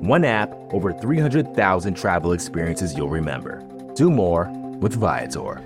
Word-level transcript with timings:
One 0.00 0.24
app, 0.24 0.50
over 0.72 0.94
300,000 0.94 1.92
travel 1.92 2.32
experiences 2.32 2.96
you'll 2.96 3.10
remember. 3.10 3.62
Do 3.96 4.10
more 4.10 4.48
with 4.80 4.94
Viator. 4.94 5.60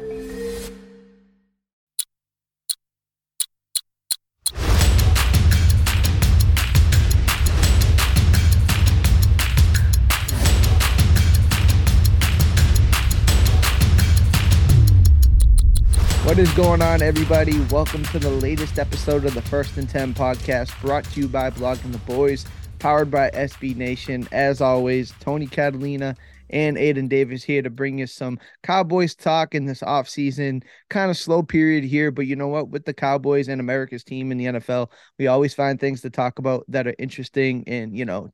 What 16.24 16.40
is 16.40 16.52
going 16.54 16.82
on, 16.82 17.02
everybody? 17.02 17.60
Welcome 17.70 18.02
to 18.06 18.18
the 18.18 18.30
latest 18.30 18.80
episode 18.80 19.26
of 19.26 19.34
the 19.34 19.42
First 19.42 19.76
and 19.76 19.88
10 19.88 20.14
podcast 20.14 20.80
brought 20.80 21.04
to 21.04 21.20
you 21.20 21.28
by 21.28 21.50
Blogging 21.50 21.92
the 21.92 21.98
Boys 21.98 22.44
powered 22.84 23.10
by 23.10 23.30
SB 23.30 23.74
Nation. 23.76 24.28
As 24.30 24.60
always, 24.60 25.14
Tony 25.18 25.46
Catalina 25.46 26.14
and 26.50 26.76
Aidan 26.76 27.08
Davis 27.08 27.42
here 27.42 27.62
to 27.62 27.70
bring 27.70 27.96
you 27.96 28.06
some 28.06 28.38
Cowboys 28.62 29.14
talk 29.14 29.54
in 29.54 29.64
this 29.64 29.80
offseason. 29.80 30.62
Kind 30.90 31.10
of 31.10 31.16
slow 31.16 31.42
period 31.42 31.82
here, 31.82 32.10
but 32.10 32.26
you 32.26 32.36
know 32.36 32.48
what? 32.48 32.68
With 32.68 32.84
the 32.84 32.92
Cowboys 32.92 33.48
and 33.48 33.58
America's 33.58 34.04
team 34.04 34.30
in 34.30 34.36
the 34.36 34.44
NFL, 34.44 34.90
we 35.18 35.28
always 35.28 35.54
find 35.54 35.80
things 35.80 36.02
to 36.02 36.10
talk 36.10 36.38
about 36.38 36.66
that 36.68 36.86
are 36.86 36.94
interesting 36.98 37.64
and, 37.66 37.96
you 37.96 38.04
know, 38.04 38.28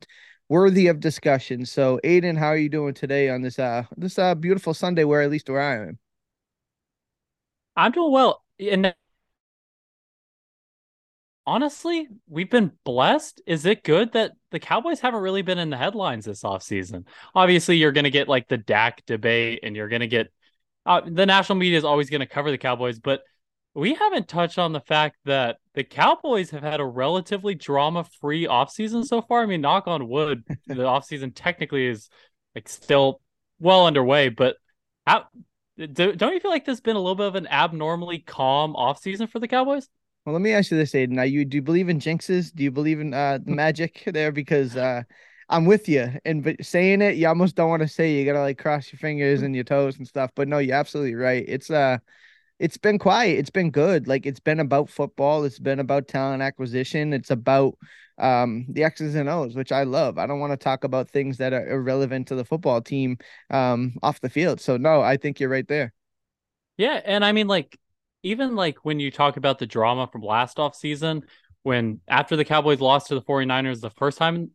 worthy 0.48 0.88
of 0.88 0.98
discussion. 0.98 1.64
So, 1.64 2.00
Aidan, 2.02 2.34
how 2.34 2.48
are 2.48 2.56
you 2.56 2.68
doing 2.68 2.94
today 2.94 3.28
on 3.30 3.42
this 3.42 3.56
uh 3.60 3.84
this 3.96 4.18
uh 4.18 4.34
beautiful 4.34 4.74
Sunday 4.74 5.04
where 5.04 5.22
at 5.22 5.30
least 5.30 5.48
where 5.48 5.60
I 5.60 5.76
am? 5.76 5.98
I'm 7.76 7.92
doing 7.92 8.10
well. 8.10 8.42
And 8.58 8.92
honestly, 11.46 12.08
we've 12.28 12.50
been 12.50 12.72
blessed. 12.84 13.42
Is 13.46 13.66
it 13.66 13.84
good 13.84 14.12
that 14.12 14.32
the 14.50 14.60
Cowboys 14.60 15.00
haven't 15.00 15.22
really 15.22 15.42
been 15.42 15.58
in 15.58 15.70
the 15.70 15.76
headlines 15.76 16.24
this 16.24 16.42
offseason? 16.42 17.06
Obviously, 17.34 17.76
you're 17.76 17.92
going 17.92 18.04
to 18.04 18.10
get 18.10 18.28
like 18.28 18.48
the 18.48 18.58
Dak 18.58 19.04
debate 19.06 19.60
and 19.62 19.74
you're 19.74 19.88
going 19.88 20.00
to 20.00 20.06
get 20.06 20.32
uh, 20.86 21.02
the 21.06 21.26
national 21.26 21.58
media 21.58 21.78
is 21.78 21.84
always 21.84 22.10
going 22.10 22.20
to 22.20 22.26
cover 22.26 22.50
the 22.50 22.58
Cowboys, 22.58 22.98
but 22.98 23.22
we 23.74 23.94
haven't 23.94 24.28
touched 24.28 24.58
on 24.58 24.72
the 24.72 24.80
fact 24.80 25.16
that 25.24 25.58
the 25.74 25.84
Cowboys 25.84 26.50
have 26.50 26.62
had 26.62 26.80
a 26.80 26.84
relatively 26.84 27.54
drama 27.54 28.04
free 28.20 28.46
offseason 28.46 29.04
so 29.04 29.22
far. 29.22 29.42
I 29.42 29.46
mean, 29.46 29.60
knock 29.60 29.86
on 29.86 30.08
wood, 30.08 30.42
the 30.66 30.74
offseason 30.74 31.32
technically 31.34 31.86
is 31.86 32.08
like 32.54 32.68
still 32.68 33.20
well 33.60 33.86
underway, 33.86 34.30
but 34.30 34.56
how, 35.06 35.26
do, 35.76 36.14
don't 36.14 36.32
you 36.32 36.40
feel 36.40 36.50
like 36.50 36.64
there's 36.64 36.80
been 36.80 36.96
a 36.96 37.00
little 37.00 37.14
bit 37.14 37.26
of 37.26 37.36
an 37.36 37.46
abnormally 37.46 38.18
calm 38.18 38.74
offseason 38.74 39.28
for 39.28 39.38
the 39.38 39.48
Cowboys? 39.48 39.88
Well, 40.24 40.34
let 40.34 40.42
me 40.42 40.52
ask 40.52 40.70
you 40.70 40.76
this, 40.76 40.94
Aidan. 40.94 41.16
Now, 41.16 41.22
you 41.22 41.44
do 41.44 41.56
you 41.56 41.62
believe 41.62 41.88
in 41.88 41.98
jinxes? 41.98 42.54
Do 42.54 42.62
you 42.62 42.70
believe 42.70 43.00
in 43.00 43.14
uh, 43.14 43.38
the 43.42 43.52
magic 43.52 44.02
there? 44.12 44.32
Because 44.32 44.76
uh, 44.76 45.02
I'm 45.48 45.64
with 45.64 45.88
you, 45.88 46.12
and 46.24 46.44
but 46.44 46.64
saying 46.64 47.00
it, 47.00 47.16
you 47.16 47.26
almost 47.26 47.56
don't 47.56 47.70
want 47.70 47.82
to 47.82 47.88
say. 47.88 48.12
You 48.12 48.24
gotta 48.26 48.40
like 48.40 48.58
cross 48.58 48.92
your 48.92 48.98
fingers 48.98 49.42
and 49.42 49.54
your 49.54 49.64
toes 49.64 49.96
and 49.96 50.06
stuff. 50.06 50.30
But 50.34 50.48
no, 50.48 50.58
you're 50.58 50.76
absolutely 50.76 51.14
right. 51.14 51.44
It's 51.48 51.70
uh, 51.70 51.98
it's 52.58 52.76
been 52.76 52.98
quiet. 52.98 53.38
It's 53.38 53.50
been 53.50 53.70
good. 53.70 54.06
Like 54.06 54.26
it's 54.26 54.40
been 54.40 54.60
about 54.60 54.90
football. 54.90 55.44
It's 55.44 55.58
been 55.58 55.80
about 55.80 56.06
talent 56.08 56.42
acquisition. 56.42 57.12
It's 57.14 57.30
about 57.30 57.76
um 58.18 58.66
the 58.68 58.84
X's 58.84 59.14
and 59.14 59.28
O's, 59.28 59.56
which 59.56 59.72
I 59.72 59.84
love. 59.84 60.18
I 60.18 60.26
don't 60.26 60.40
want 60.40 60.52
to 60.52 60.58
talk 60.58 60.84
about 60.84 61.08
things 61.08 61.38
that 61.38 61.54
are 61.54 61.66
irrelevant 61.66 62.28
to 62.28 62.34
the 62.34 62.44
football 62.44 62.82
team 62.82 63.16
um 63.48 63.94
off 64.02 64.20
the 64.20 64.28
field. 64.28 64.60
So 64.60 64.76
no, 64.76 65.00
I 65.00 65.16
think 65.16 65.40
you're 65.40 65.48
right 65.48 65.66
there. 65.66 65.94
Yeah, 66.76 67.00
and 67.04 67.24
I 67.24 67.32
mean 67.32 67.46
like 67.46 67.78
even 68.22 68.54
like 68.56 68.78
when 68.84 69.00
you 69.00 69.10
talk 69.10 69.36
about 69.36 69.58
the 69.58 69.66
drama 69.66 70.08
from 70.10 70.22
last 70.22 70.58
off 70.58 70.74
season, 70.74 71.24
when 71.62 72.00
after 72.08 72.36
the 72.36 72.44
Cowboys 72.44 72.80
lost 72.80 73.08
to 73.08 73.14
the 73.14 73.22
49ers 73.22 73.80
the 73.80 73.90
first 73.90 74.18
time 74.18 74.50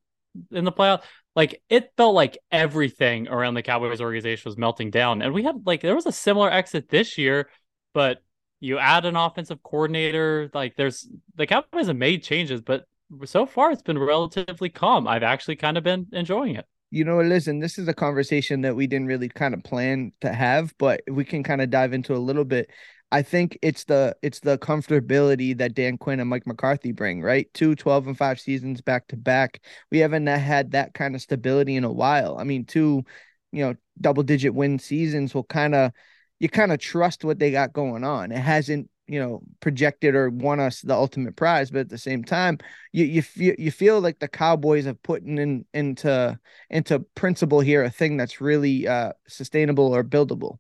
in 0.51 0.65
the 0.65 0.71
playoff, 0.71 1.03
like 1.35 1.61
it 1.69 1.91
felt 1.97 2.15
like 2.15 2.37
everything 2.51 3.27
around 3.27 3.53
the 3.53 3.61
Cowboys 3.61 4.01
organization 4.01 4.49
was 4.49 4.57
melting 4.57 4.89
down. 4.89 5.21
And 5.21 5.33
we 5.33 5.43
had 5.43 5.65
like 5.65 5.81
there 5.81 5.95
was 5.95 6.05
a 6.05 6.11
similar 6.11 6.49
exit 6.49 6.89
this 6.89 7.17
year, 7.17 7.49
but 7.93 8.21
you 8.59 8.77
add 8.79 9.05
an 9.05 9.15
offensive 9.15 9.61
coordinator, 9.61 10.49
like 10.53 10.75
there's 10.75 11.07
the 11.35 11.45
Cowboys 11.45 11.87
have 11.87 11.97
made 11.97 12.23
changes, 12.23 12.61
but 12.61 12.85
so 13.25 13.45
far 13.45 13.71
it's 13.71 13.81
been 13.81 13.99
relatively 13.99 14.69
calm. 14.69 15.07
I've 15.07 15.23
actually 15.23 15.57
kind 15.57 15.77
of 15.77 15.83
been 15.83 16.07
enjoying 16.11 16.55
it. 16.55 16.65
You 16.91 17.03
know, 17.03 17.21
listen, 17.21 17.59
this 17.59 17.77
is 17.77 17.87
a 17.87 17.93
conversation 17.93 18.61
that 18.61 18.75
we 18.75 18.87
didn't 18.87 19.07
really 19.07 19.27
kind 19.27 19.53
of 19.53 19.63
plan 19.63 20.13
to 20.21 20.31
have, 20.31 20.73
but 20.77 21.01
we 21.11 21.25
can 21.25 21.43
kind 21.43 21.61
of 21.61 21.69
dive 21.69 21.93
into 21.93 22.15
a 22.15 22.17
little 22.17 22.45
bit. 22.45 22.69
I 23.11 23.21
think 23.21 23.57
it's 23.61 23.85
the 23.85 24.16
it's 24.21 24.39
the 24.39 24.57
comfortability 24.57 25.57
that 25.57 25.73
Dan 25.73 25.97
Quinn 25.97 26.19
and 26.19 26.29
Mike 26.29 26.47
McCarthy 26.47 26.91
bring, 26.91 27.21
right? 27.21 27.47
Two 27.53 27.75
12 27.75 28.07
and 28.07 28.17
5 28.17 28.39
seasons 28.39 28.81
back 28.81 29.07
to 29.09 29.17
back. 29.17 29.61
We 29.91 29.99
haven't 29.99 30.27
had 30.27 30.71
that 30.71 30.93
kind 30.93 31.16
of 31.16 31.21
stability 31.21 31.75
in 31.75 31.83
a 31.83 31.91
while. 31.91 32.38
I 32.38 32.43
mean, 32.43 32.66
two, 32.66 33.03
you 33.51 33.66
know, 33.66 33.75
double 34.01 34.23
digit 34.23 34.53
win 34.53 34.79
seasons 34.79 35.33
will 35.33 35.43
kind 35.43 35.75
of 35.75 35.91
you 36.39 36.49
kind 36.49 36.71
of 36.71 36.79
trust 36.79 37.23
what 37.23 37.39
they 37.39 37.51
got 37.51 37.73
going 37.73 38.03
on. 38.03 38.31
It 38.31 38.39
hasn't, 38.39 38.89
you 39.07 39.19
know, 39.19 39.41
projected 39.61 40.16
or 40.16 40.29
won 40.29 40.59
us 40.59 40.81
the 40.81 40.95
ultimate 40.95 41.35
prize, 41.35 41.72
but 41.72 41.81
at 41.81 41.89
the 41.89 41.97
same 41.97 42.23
time, 42.23 42.57
you 42.91 43.05
you 43.05 43.22
feel 43.22 43.55
you 43.57 43.72
feel 43.72 44.01
like 44.01 44.19
the 44.19 44.27
Cowboys 44.27 44.85
have 44.85 45.01
put 45.03 45.23
in 45.23 45.66
into 45.73 46.39
into 46.69 46.99
principle 47.16 47.59
here 47.61 47.83
a 47.83 47.89
thing 47.89 48.17
that's 48.17 48.41
really 48.41 48.87
uh 48.87 49.13
sustainable 49.27 49.95
or 49.95 50.03
buildable. 50.03 50.57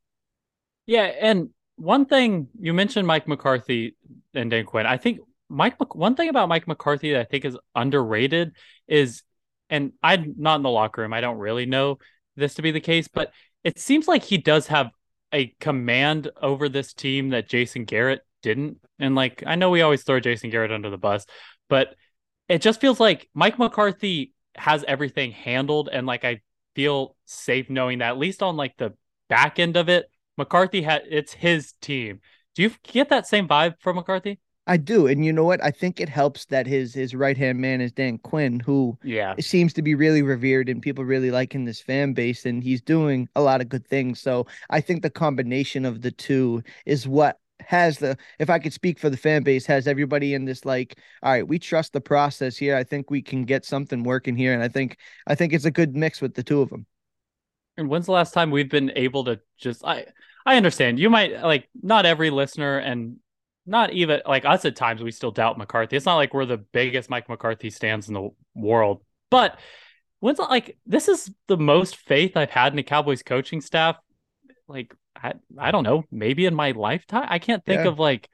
Yeah, 0.85 1.05
and 1.05 1.49
one 1.75 2.05
thing 2.05 2.47
you 2.59 2.73
mentioned 2.73 3.07
Mike 3.07 3.27
McCarthy 3.27 3.95
and 4.33 4.49
Dan 4.49 4.65
Quinn. 4.65 4.85
I 4.85 4.97
think 4.97 5.19
Mike 5.49 5.95
one 5.95 6.15
thing 6.15 6.29
about 6.29 6.49
Mike 6.49 6.67
McCarthy 6.67 7.11
that 7.13 7.21
I 7.21 7.23
think 7.25 7.45
is 7.45 7.57
underrated 7.75 8.53
is 8.87 9.23
and 9.69 9.93
I'm 10.01 10.35
not 10.37 10.57
in 10.57 10.63
the 10.63 10.69
locker 10.69 11.01
room. 11.01 11.13
I 11.13 11.21
don't 11.21 11.37
really 11.37 11.65
know 11.65 11.97
this 12.35 12.55
to 12.55 12.61
be 12.61 12.71
the 12.71 12.79
case, 12.79 13.07
but 13.07 13.31
it 13.63 13.79
seems 13.79 14.07
like 14.07 14.23
he 14.23 14.37
does 14.37 14.67
have 14.67 14.91
a 15.33 15.53
command 15.59 16.29
over 16.41 16.69
this 16.69 16.93
team 16.93 17.29
that 17.29 17.49
Jason 17.49 17.85
Garrett 17.85 18.21
didn't. 18.41 18.77
And 18.99 19.15
like 19.15 19.43
I 19.45 19.55
know 19.55 19.69
we 19.69 19.81
always 19.81 20.03
throw 20.03 20.19
Jason 20.19 20.49
Garrett 20.49 20.71
under 20.71 20.89
the 20.89 20.97
bus, 20.97 21.25
but 21.69 21.95
it 22.47 22.61
just 22.61 22.79
feels 22.79 22.99
like 22.99 23.29
Mike 23.33 23.59
McCarthy 23.59 24.33
has 24.55 24.85
everything 24.87 25.31
handled 25.31 25.89
and 25.91 26.07
like 26.07 26.23
I 26.23 26.41
feel 26.75 27.15
safe 27.25 27.69
knowing 27.69 27.99
that 27.99 28.09
at 28.09 28.17
least 28.17 28.43
on 28.43 28.55
like 28.55 28.75
the 28.77 28.93
back 29.27 29.59
end 29.59 29.75
of 29.77 29.89
it 29.89 30.09
McCarthy 30.37 30.81
had 30.81 31.03
it's 31.09 31.33
his 31.33 31.73
team. 31.81 32.21
Do 32.55 32.63
you 32.63 32.71
get 32.83 33.09
that 33.09 33.27
same 33.27 33.47
vibe 33.47 33.75
from 33.79 33.97
McCarthy? 33.97 34.39
I 34.67 34.77
do, 34.77 35.05
and 35.07 35.23
you 35.23 35.31
know 35.31 35.43
what? 35.43 35.63
I 35.63 35.69
think 35.71 35.99
it 35.99 36.09
helps 36.09 36.45
that 36.45 36.65
his 36.65 36.93
his 36.93 37.13
right 37.13 37.37
hand 37.37 37.59
man 37.59 37.81
is 37.81 37.91
Dan 37.91 38.17
Quinn, 38.17 38.59
who 38.59 38.97
yeah 39.03 39.35
seems 39.39 39.73
to 39.73 39.81
be 39.83 39.93
really 39.93 40.23
revered 40.23 40.69
and 40.69 40.81
people 40.81 41.05
really 41.05 41.29
like 41.29 41.53
in 41.53 41.65
this 41.65 41.81
fan 41.81 42.13
base, 42.13 42.45
and 42.45 42.63
he's 42.63 42.81
doing 42.81 43.29
a 43.35 43.41
lot 43.41 43.61
of 43.61 43.69
good 43.69 43.85
things. 43.87 44.19
So 44.19 44.47
I 44.69 44.81
think 44.81 45.01
the 45.03 45.09
combination 45.11 45.85
of 45.85 46.01
the 46.01 46.11
two 46.11 46.63
is 46.85 47.07
what 47.07 47.39
has 47.61 47.99
the 47.99 48.17
if 48.39 48.49
I 48.49 48.57
could 48.59 48.73
speak 48.73 48.97
for 48.99 49.09
the 49.09 49.17
fan 49.17 49.43
base, 49.43 49.67
has 49.67 49.87
everybody 49.87 50.33
in 50.33 50.45
this 50.45 50.65
like, 50.65 50.97
all 51.21 51.31
right, 51.31 51.47
we 51.47 51.59
trust 51.59 51.93
the 51.93 52.01
process 52.01 52.57
here. 52.57 52.75
I 52.75 52.83
think 52.83 53.11
we 53.11 53.21
can 53.21 53.45
get 53.45 53.65
something 53.65 54.03
working 54.03 54.35
here, 54.35 54.53
and 54.53 54.63
I 54.63 54.67
think 54.67 54.97
I 55.27 55.35
think 55.35 55.53
it's 55.53 55.65
a 55.65 55.71
good 55.71 55.95
mix 55.95 56.21
with 56.21 56.33
the 56.33 56.43
two 56.43 56.61
of 56.61 56.69
them. 56.69 56.87
And 57.77 57.89
when's 57.89 58.05
the 58.05 58.13
last 58.13 58.33
time 58.33 58.51
we've 58.51 58.69
been 58.69 58.91
able 58.95 59.25
to 59.25 59.39
just 59.57 59.83
I 59.85 60.05
I 60.45 60.57
understand 60.57 60.99
you 60.99 61.09
might 61.09 61.41
like 61.41 61.67
not 61.81 62.05
every 62.05 62.29
listener 62.29 62.77
and 62.77 63.17
not 63.65 63.91
even 63.93 64.21
like 64.27 64.45
us 64.45 64.63
at 64.65 64.75
times 64.75 65.01
we 65.01 65.11
still 65.11 65.31
doubt 65.31 65.57
McCarthy. 65.57 65.95
It's 65.95 66.05
not 66.05 66.17
like 66.17 66.33
we're 66.33 66.45
the 66.45 66.57
biggest 66.57 67.09
Mike 67.09 67.27
McCarthy 67.27 67.69
stands 67.71 68.07
in 68.07 68.13
the 68.13 68.29
world, 68.53 69.01
but 69.31 69.57
when's 70.19 70.39
like 70.39 70.77
this 70.85 71.07
is 71.07 71.31
the 71.47 71.57
most 71.57 71.97
faith 71.97 72.37
I've 72.37 72.51
had 72.51 72.73
in 72.73 72.77
the 72.77 72.83
Cowboys 72.83 73.23
coaching 73.23 73.61
staff. 73.61 73.97
Like 74.67 74.95
I, 75.15 75.33
I 75.57 75.71
don't 75.71 75.83
know, 75.83 76.03
maybe 76.11 76.45
in 76.45 76.53
my 76.53 76.71
lifetime. 76.71 77.27
I 77.27 77.39
can't 77.39 77.65
think 77.65 77.81
yeah. 77.83 77.87
of 77.87 77.99
like 77.99 78.29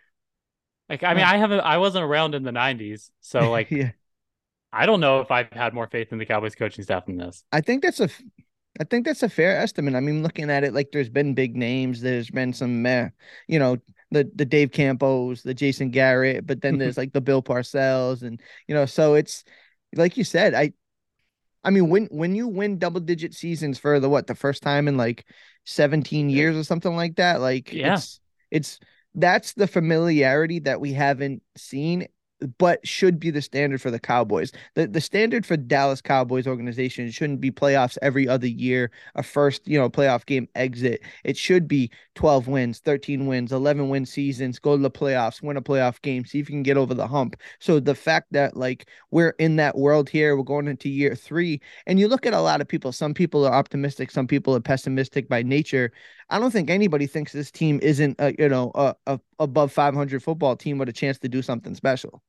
like 0.90 1.04
I 1.04 1.14
mean 1.14 1.24
I 1.24 1.38
haven't 1.38 1.62
I 1.62 1.78
wasn't 1.78 2.04
around 2.04 2.36
in 2.36 2.44
the 2.44 2.52
90s, 2.52 3.10
so 3.22 3.50
like 3.52 3.72
yeah. 3.72 3.92
I 4.74 4.86
don't 4.86 5.00
know 5.00 5.20
if 5.20 5.32
I've 5.32 5.52
had 5.52 5.74
more 5.74 5.88
faith 5.88 6.12
in 6.12 6.18
the 6.18 6.26
Cowboys 6.26 6.56
coaching 6.56 6.84
staff 6.84 7.06
than 7.06 7.18
this. 7.18 7.44
I 7.52 7.62
think 7.62 7.84
that's 7.84 8.00
a 8.00 8.10
I 8.80 8.84
think 8.86 9.06
that's 9.06 9.24
a 9.24 9.30
fair 9.30 9.58
estimate. 9.58 9.96
I 9.96 10.00
mean, 10.00 10.24
looking 10.24 10.50
at 10.50 10.64
it, 10.64 10.74
like 10.74 10.92
there's 10.92 11.10
been 11.10 11.34
big 11.34 11.56
names. 11.56 12.02
There's 12.02 12.30
been 12.30 12.54
some, 12.54 12.86
uh, 12.86 13.08
you 13.48 13.60
know, 13.60 13.78
the 14.12 14.30
the 14.36 14.46
Dave 14.46 14.72
Campos, 14.72 15.44
the 15.44 15.54
Jason 15.54 15.90
Garrett, 15.90 16.48
but 16.48 16.62
then 16.62 16.78
there's 16.80 16.98
like 16.98 17.14
the 17.14 17.22
Bill 17.22 17.44
Parcells, 17.44 18.22
and 18.22 18.42
you 18.68 18.76
know, 18.76 18.86
so 18.86 19.16
it's 19.16 19.44
like 19.96 20.18
you 20.18 20.24
said. 20.24 20.54
I 20.54 20.74
I 21.64 21.70
mean, 21.70 21.90
when 21.90 22.06
when 22.08 22.36
you 22.36 22.48
win 22.48 22.80
double 22.80 23.02
digit 23.02 23.34
seasons 23.34 23.78
for 23.78 24.00
the 24.00 24.10
what 24.10 24.28
the 24.28 24.36
first 24.36 24.64
time 24.64 24.88
in 24.88 24.98
like 24.98 25.26
17 25.66 26.30
years 26.30 26.56
or 26.56 26.64
something 26.64 26.96
like 26.96 27.18
that, 27.18 27.42
like 27.42 27.72
yeah. 27.72 27.96
it's 27.96 28.20
it's 28.50 28.80
that's 29.16 29.54
the 29.54 29.68
familiarity 29.68 30.60
that 30.60 30.82
we 30.82 30.94
haven't 30.94 31.44
seen 31.58 32.08
but 32.58 32.86
should 32.86 33.20
be 33.20 33.30
the 33.30 33.42
standard 33.42 33.82
for 33.82 33.92
the 33.92 34.00
Cowboys. 34.00 34.52
The 34.76 34.88
the 34.88 35.02
standard 35.02 35.46
for 35.46 35.58
Dallas 35.58 36.02
Cowboys 36.02 36.48
organization 36.48 37.10
shouldn't 37.12 37.42
be 37.42 37.52
playoffs 37.52 37.98
every 38.02 38.28
other 38.28 38.48
year, 38.48 38.92
a 39.16 39.24
first, 39.24 39.68
you 39.68 39.78
know, 39.78 39.90
playoff 39.90 40.26
game 40.26 40.48
exit. 40.56 41.02
It 41.24 41.38
should 41.38 41.68
be 41.68 41.92
12 42.16 42.48
wins, 42.48 42.80
13 42.80 43.26
wins, 43.28 43.52
11 43.52 43.90
win 43.90 44.06
seasons, 44.06 44.60
go 44.60 44.76
to 44.76 44.82
the 44.82 44.92
playoffs, 44.92 45.42
win 45.42 45.58
a 45.58 45.62
playoff 45.62 46.02
game, 46.02 46.26
see 46.26 46.40
if 46.40 46.50
you 46.50 46.54
can 46.54 46.64
get 46.64 46.78
over 46.78 46.94
the 46.94 47.08
hump. 47.08 47.36
So 47.60 47.80
the 47.80 47.96
fact 47.96 48.28
that 48.32 48.58
like 48.58 48.88
we're 49.12 49.36
in 49.40 49.56
that 49.58 49.78
world 49.78 50.10
here, 50.10 50.36
we're 50.36 50.44
going 50.44 50.68
into 50.68 50.90
year 50.90 51.16
3, 51.16 51.60
and 51.86 52.00
you 52.00 52.08
look 52.08 52.26
at 52.26 52.34
a 52.34 52.42
lot 52.42 52.62
of 52.62 52.68
people, 52.68 52.92
some 52.92 53.14
people 53.14 53.46
are 53.46 53.54
optimistic, 53.54 54.12
some 54.12 54.28
people 54.28 54.56
are 54.56 54.62
pessimistic 54.62 55.30
by 55.30 55.44
nature. 55.44 55.92
I 56.30 56.40
don't 56.40 56.52
think 56.52 56.70
anybody 56.70 57.08
thinks 57.08 57.32
this 57.32 57.52
team 57.52 57.80
isn't 57.82 58.16
a, 58.20 58.34
you 58.40 58.50
know, 58.50 58.72
a, 58.76 58.96
a 59.08 59.20
above 59.40 59.72
500 59.72 60.24
football 60.24 60.56
team 60.56 60.78
with 60.78 60.90
a 60.90 60.94
chance 60.94 61.18
to 61.20 61.30
do 61.30 61.42
something 61.42 61.76
special. 61.76 62.22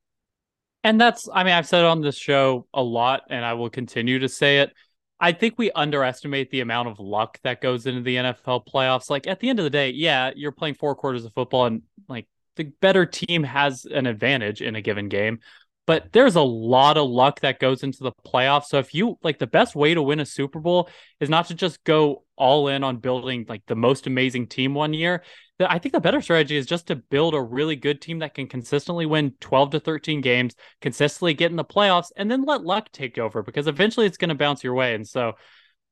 And 0.85 1.01
that's, 1.01 1.29
I 1.33 1.45
mean, 1.45 1.53
I've 1.53 1.67
said 1.67 1.85
on 1.85 2.01
this 2.01 2.17
show 2.17 2.67
a 2.75 2.83
lot, 2.83 3.23
and 3.31 3.45
I 3.45 3.55
will 3.55 3.71
continue 3.71 4.19
to 4.19 4.29
say 4.29 4.61
it. 4.61 4.73
I 5.21 5.31
think 5.31 5.55
we 5.57 5.71
underestimate 5.71 6.51
the 6.51 6.61
amount 6.61 6.89
of 6.89 6.99
luck 6.99 7.39
that 7.45 7.61
goes 7.61 7.87
into 7.87 8.01
the 8.01 8.17
NFL 8.17 8.67
playoffs. 8.67 9.09
Like 9.09 9.29
at 9.29 9.39
the 9.39 9.49
end 9.49 9.61
of 9.61 9.65
the 9.65 9.71
day, 9.71 9.91
yeah, 9.91 10.33
you're 10.35 10.51
playing 10.51 10.75
four 10.75 10.97
quarters 10.97 11.25
of 11.25 11.33
football, 11.33 11.67
and 11.67 11.83
like 12.09 12.27
the 12.57 12.65
better 12.81 13.07
team 13.07 13.45
has 13.45 13.85
an 13.85 14.07
advantage 14.07 14.61
in 14.61 14.75
a 14.75 14.83
given 14.83 15.09
game 15.09 15.39
but 15.87 16.13
there's 16.13 16.37
a 16.37 16.43
lot 16.43 16.97
of 16.97 17.09
luck 17.09 17.41
that 17.41 17.59
goes 17.59 17.83
into 17.83 18.03
the 18.03 18.13
playoffs. 18.25 18.67
So 18.67 18.79
if 18.79 18.95
you 18.95 19.19
like 19.23 19.39
the 19.39 19.47
best 19.47 19.75
way 19.75 19.95
to 19.95 20.03
win 20.03 20.21
a 20.21 20.27
Super 20.27 20.61
Bowl 20.61 20.89
is 21.21 21.29
not 21.29 21.49
to 21.49 21.55
just 21.55 21.83
go 21.85 22.25
all 22.37 22.69
in 22.69 22.85
on 22.85 22.97
building 22.99 23.47
like 23.49 23.63
the 23.67 23.77
most 23.77 24.07
amazing 24.07 24.47
team 24.47 24.75
one 24.75 24.93
year. 24.93 25.23
I 25.61 25.79
think 25.79 25.93
the 25.93 26.01
better 26.01 26.21
strategy 26.21 26.57
is 26.57 26.67
just 26.67 26.89
to 26.89 26.97
build 26.97 27.35
a 27.35 27.41
really 27.41 27.77
good 27.77 28.01
team 28.01 28.19
that 28.19 28.35
can 28.35 28.49
consistently 28.49 29.07
win 29.07 29.35
12 29.39 29.71
to 29.71 29.81
13 29.81 30.21
games, 30.21 30.57
consistently 30.81 31.35
get 31.35 31.53
in 31.53 31.57
the 31.57 31.65
playoffs, 31.65 32.11
and 32.17 32.29
then 32.29 32.45
let 32.45 32.65
luck 32.65 32.91
take 32.91 33.17
over 33.17 33.45
because 33.45 33.69
eventually 33.69 34.07
it's 34.07 34.17
going 34.17 34.31
to 34.31 34.35
bounce 34.35 34.65
your 34.65 34.75
way. 34.75 34.97
And 34.97 35.07
so, 35.07 35.35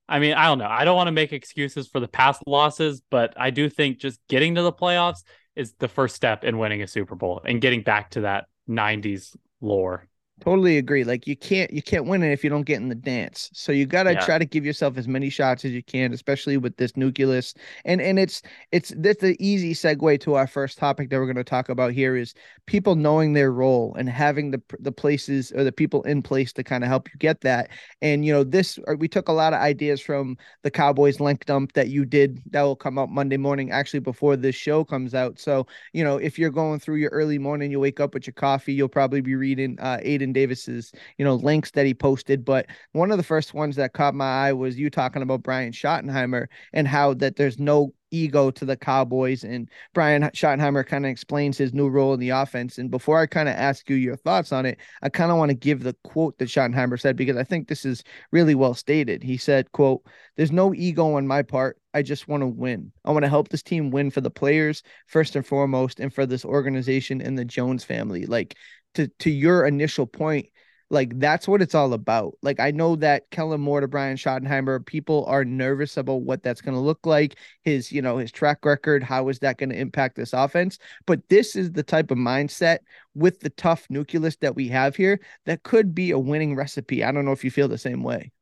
I 0.09 0.19
mean, 0.19 0.35
I 0.35 0.47
don't 0.47 0.59
know. 0.59 0.67
I 0.67 0.85
don't 0.85 0.97
want 0.97 1.07
to 1.07 1.13
make 1.13 1.33
excuses 1.33 1.87
for 1.87 2.01
the 2.01 2.09
past 2.09 2.43
losses, 2.49 3.01
but 3.11 3.35
I 3.37 3.51
do 3.51 3.69
think 3.69 3.99
just 3.99 4.19
getting 4.29 4.57
to 4.57 4.63
the 4.63 4.73
playoffs 4.73 5.23
is 5.55 5.75
the 5.79 5.89
first 5.89 6.17
step 6.17 6.43
in 6.43 6.59
winning 6.59 6.83
a 6.83 6.89
Super 6.89 7.15
Bowl 7.15 7.41
and 7.45 7.61
getting 7.61 7.83
back 7.83 8.11
to 8.11 8.23
that 8.23 8.47
90s 8.69 9.37
lore. 9.61 10.09
Totally 10.41 10.79
agree. 10.79 11.05
Like 11.05 11.27
you 11.27 11.37
can't 11.37 11.71
you 11.71 11.83
can't 11.83 12.07
win 12.07 12.23
it 12.23 12.33
if 12.33 12.43
you 12.43 12.49
don't 12.49 12.65
get 12.65 12.81
in 12.81 12.89
the 12.89 12.95
dance. 12.95 13.51
So 13.53 13.73
you 13.73 13.85
got 13.85 14.05
to 14.05 14.15
yeah. 14.15 14.25
try 14.25 14.39
to 14.39 14.47
give 14.47 14.65
yourself 14.65 14.97
as 14.97 15.07
many 15.07 15.29
shots 15.29 15.67
as 15.67 15.73
you 15.73 15.83
can, 15.83 16.15
especially 16.15 16.57
with 16.57 16.79
this 16.79 16.97
nucleus. 16.97 17.53
And 17.85 18.01
and 18.01 18.19
it's 18.19 18.41
it's 18.73 18.91
that's 18.97 19.21
the 19.21 19.37
easy 19.39 19.75
segue 19.75 20.19
to 20.21 20.35
our 20.35 20.47
first 20.47 20.79
topic 20.79 21.11
that 21.11 21.19
we're 21.19 21.27
going 21.27 21.37
to 21.37 21.45
talk 21.45 21.69
about 21.69 21.93
here 21.93 22.17
is 22.17 22.33
people 22.65 22.95
knowing 22.95 23.35
their 23.35 23.53
role 23.53 23.95
and 23.99 24.09
having 24.09 24.51
the 24.51 24.63
the 24.79 24.91
places 24.93 25.53
or 25.53 25.63
the 25.63 25.73
people 25.73 26.03
in 26.05 26.23
place 26.23 26.55
to 26.55 26.65
kind 26.65 26.85
of 26.85 26.89
help 26.89 27.13
you 27.13 27.19
get 27.19 27.43
that. 27.43 27.69
And 28.01 28.25
you 28.25 28.33
know, 28.33 28.43
this 28.43 28.79
uh, 28.89 28.95
we 28.95 29.09
took 29.09 29.29
a 29.29 29.33
lot 29.33 29.53
of 29.53 29.61
ideas 29.61 30.01
from 30.01 30.39
the 30.63 30.71
Cowboys 30.71 31.21
link 31.21 31.45
dump 31.45 31.75
that 31.75 31.89
you 31.89 32.07
did 32.07 32.41
that 32.53 32.63
will 32.63 32.77
come 32.77 32.99
out 32.99 33.11
Monday 33.11 33.37
morning 33.37 33.73
actually 33.73 34.01
before 34.01 34.37
this 34.37 34.55
show 34.55 34.85
comes 34.85 35.15
out. 35.15 35.39
So, 35.39 35.67
you 35.93 36.03
know, 36.03 36.17
if 36.17 36.39
you're 36.39 36.49
going 36.49 36.81
through 36.81 36.97
your 36.97 37.11
early 37.11 37.39
morning, 37.39 37.71
you 37.71 37.79
wake 37.79 38.01
up 38.01 38.15
with 38.15 38.27
your 38.27 38.33
coffee, 38.33 38.73
you'll 38.73 38.89
probably 38.89 39.21
be 39.21 39.35
reading 39.35 39.79
uh 39.81 39.99
Aidan 40.01 40.30
Davis's, 40.33 40.93
you 41.19 41.25
know, 41.25 41.35
links 41.35 41.71
that 41.73 41.87
he 41.87 41.95
posted. 41.95 42.45
But 42.45 42.67
one 42.93 43.11
of 43.11 43.17
the 43.17 43.25
first 43.25 43.55
ones 43.55 43.77
that 43.77 43.93
caught 43.93 44.15
my 44.15 44.49
eye 44.49 44.53
was 44.53 44.79
you 44.79 44.91
talking 44.91 45.23
about 45.23 45.43
Brian 45.43 45.73
Schottenheimer 45.73 46.47
and 46.73 46.87
how 46.87 47.15
that 47.15 47.37
there's 47.37 47.59
no 47.59 47.93
ego 48.11 48.51
to 48.51 48.65
the 48.65 48.77
Cowboys. 48.77 49.45
And 49.45 49.69
Brian 49.95 50.23
Schottenheimer 50.23 50.87
kind 50.87 51.05
of 51.05 51.11
explains 51.11 51.57
his 51.57 51.73
new 51.73 51.89
role 51.89 52.15
in 52.15 52.21
the 52.21 52.31
offense. 52.31 52.79
And 52.79 52.91
before 52.91 53.19
I 53.19 53.27
kind 53.27 53.49
of 53.49 53.55
ask 53.55 53.89
you 53.89 53.97
your 53.97 54.17
thoughts 54.17 54.53
on 54.53 54.67
it, 54.67 54.79
I 55.03 55.09
kind 55.09 55.31
of 55.31 55.39
want 55.39 55.51
to 55.51 55.57
give 55.57 55.83
the 55.83 55.97
quote 56.05 56.39
that 56.39 56.49
Schottenheimer 56.49 57.01
said 57.01 57.17
because 57.17 57.37
I 57.37 57.45
think 57.45 57.69
this 57.69 57.85
is 57.85 58.03
really 58.33 58.55
well 58.55 58.75
stated. 58.75 59.23
He 59.23 59.37
said, 59.37 59.73
quote, 59.73 60.05
there's 60.37 60.53
no 60.53 60.75
ego 60.75 61.15
on 61.15 61.27
my 61.27 61.43
part. 61.43 61.79
I 61.93 62.03
just 62.03 62.29
want 62.29 62.43
to 62.43 62.47
win. 62.47 62.93
I 63.05 63.11
want 63.11 63.25
to 63.25 63.29
help 63.29 63.49
this 63.49 63.63
team 63.63 63.91
win 63.91 64.11
for 64.11 64.21
the 64.21 64.31
players 64.31 64.83
first 65.07 65.35
and 65.35 65.45
foremost 65.45 65.99
and 65.99 66.15
for 66.15 66.25
this 66.25 66.45
organization 66.45 67.21
and 67.21 67.37
the 67.37 67.45
Jones 67.45 67.83
family. 67.83 68.27
Like 68.27 68.57
to 68.95 69.09
to 69.21 69.31
your 69.31 69.67
initial 69.67 70.07
point, 70.07 70.47
like 70.91 71.19
that's 71.21 71.47
what 71.47 71.63
it's 71.63 71.75
all 71.75 71.93
about. 71.93 72.35
Like 72.43 72.59
I 72.59 72.73
know 72.73 72.97
that 72.97 73.31
Kellen 73.31 73.61
Moore 73.61 73.81
to 73.81 73.89
Brian 73.89 74.17
Schottenheimer, 74.17 74.85
people 74.85 75.25
are 75.27 75.45
nervous 75.45 75.97
about 75.97 76.23
what 76.23 76.43
that's 76.43 76.61
going 76.61 76.75
to 76.75 76.81
look 76.81 77.07
like. 77.07 77.37
His, 77.63 77.93
you 77.93 78.03
know, 78.03 78.19
his 78.19 78.33
track 78.33 78.65
record. 78.65 79.03
How 79.03 79.29
is 79.29 79.39
that 79.39 79.59
going 79.59 79.71
to 79.71 79.79
impact 79.79 80.17
this 80.17 80.33
offense? 80.33 80.79
But 81.07 81.29
this 81.29 81.55
is 81.55 81.71
the 81.73 81.85
type 81.85 82.11
of 82.11 82.19
mindset 82.19 82.79
with 83.15 83.41
the 83.41 83.51
tough 83.51 83.87
nucleus 83.89 84.37
that 84.37 84.57
we 84.57 84.69
have 84.69 84.97
here 84.97 85.21
that 85.47 85.63
could 85.63 85.95
be 85.95 86.11
a 86.11 86.19
winning 86.19 86.57
recipe. 86.57 87.05
I 87.05 87.13
don't 87.13 87.25
know 87.25 87.33
if 87.33 87.45
you 87.45 87.53
feel 87.53 87.69
the 87.69 87.79
same 87.79 88.03
way. 88.03 88.33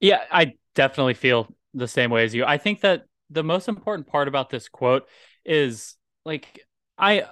Yeah, 0.00 0.22
I 0.30 0.54
definitely 0.74 1.14
feel 1.14 1.48
the 1.72 1.88
same 1.88 2.10
way 2.10 2.24
as 2.24 2.34
you. 2.34 2.44
I 2.44 2.58
think 2.58 2.82
that 2.82 3.06
the 3.30 3.42
most 3.42 3.68
important 3.68 4.06
part 4.06 4.28
about 4.28 4.50
this 4.50 4.68
quote 4.68 5.08
is 5.46 5.96
like 6.26 6.60
I 6.98 7.24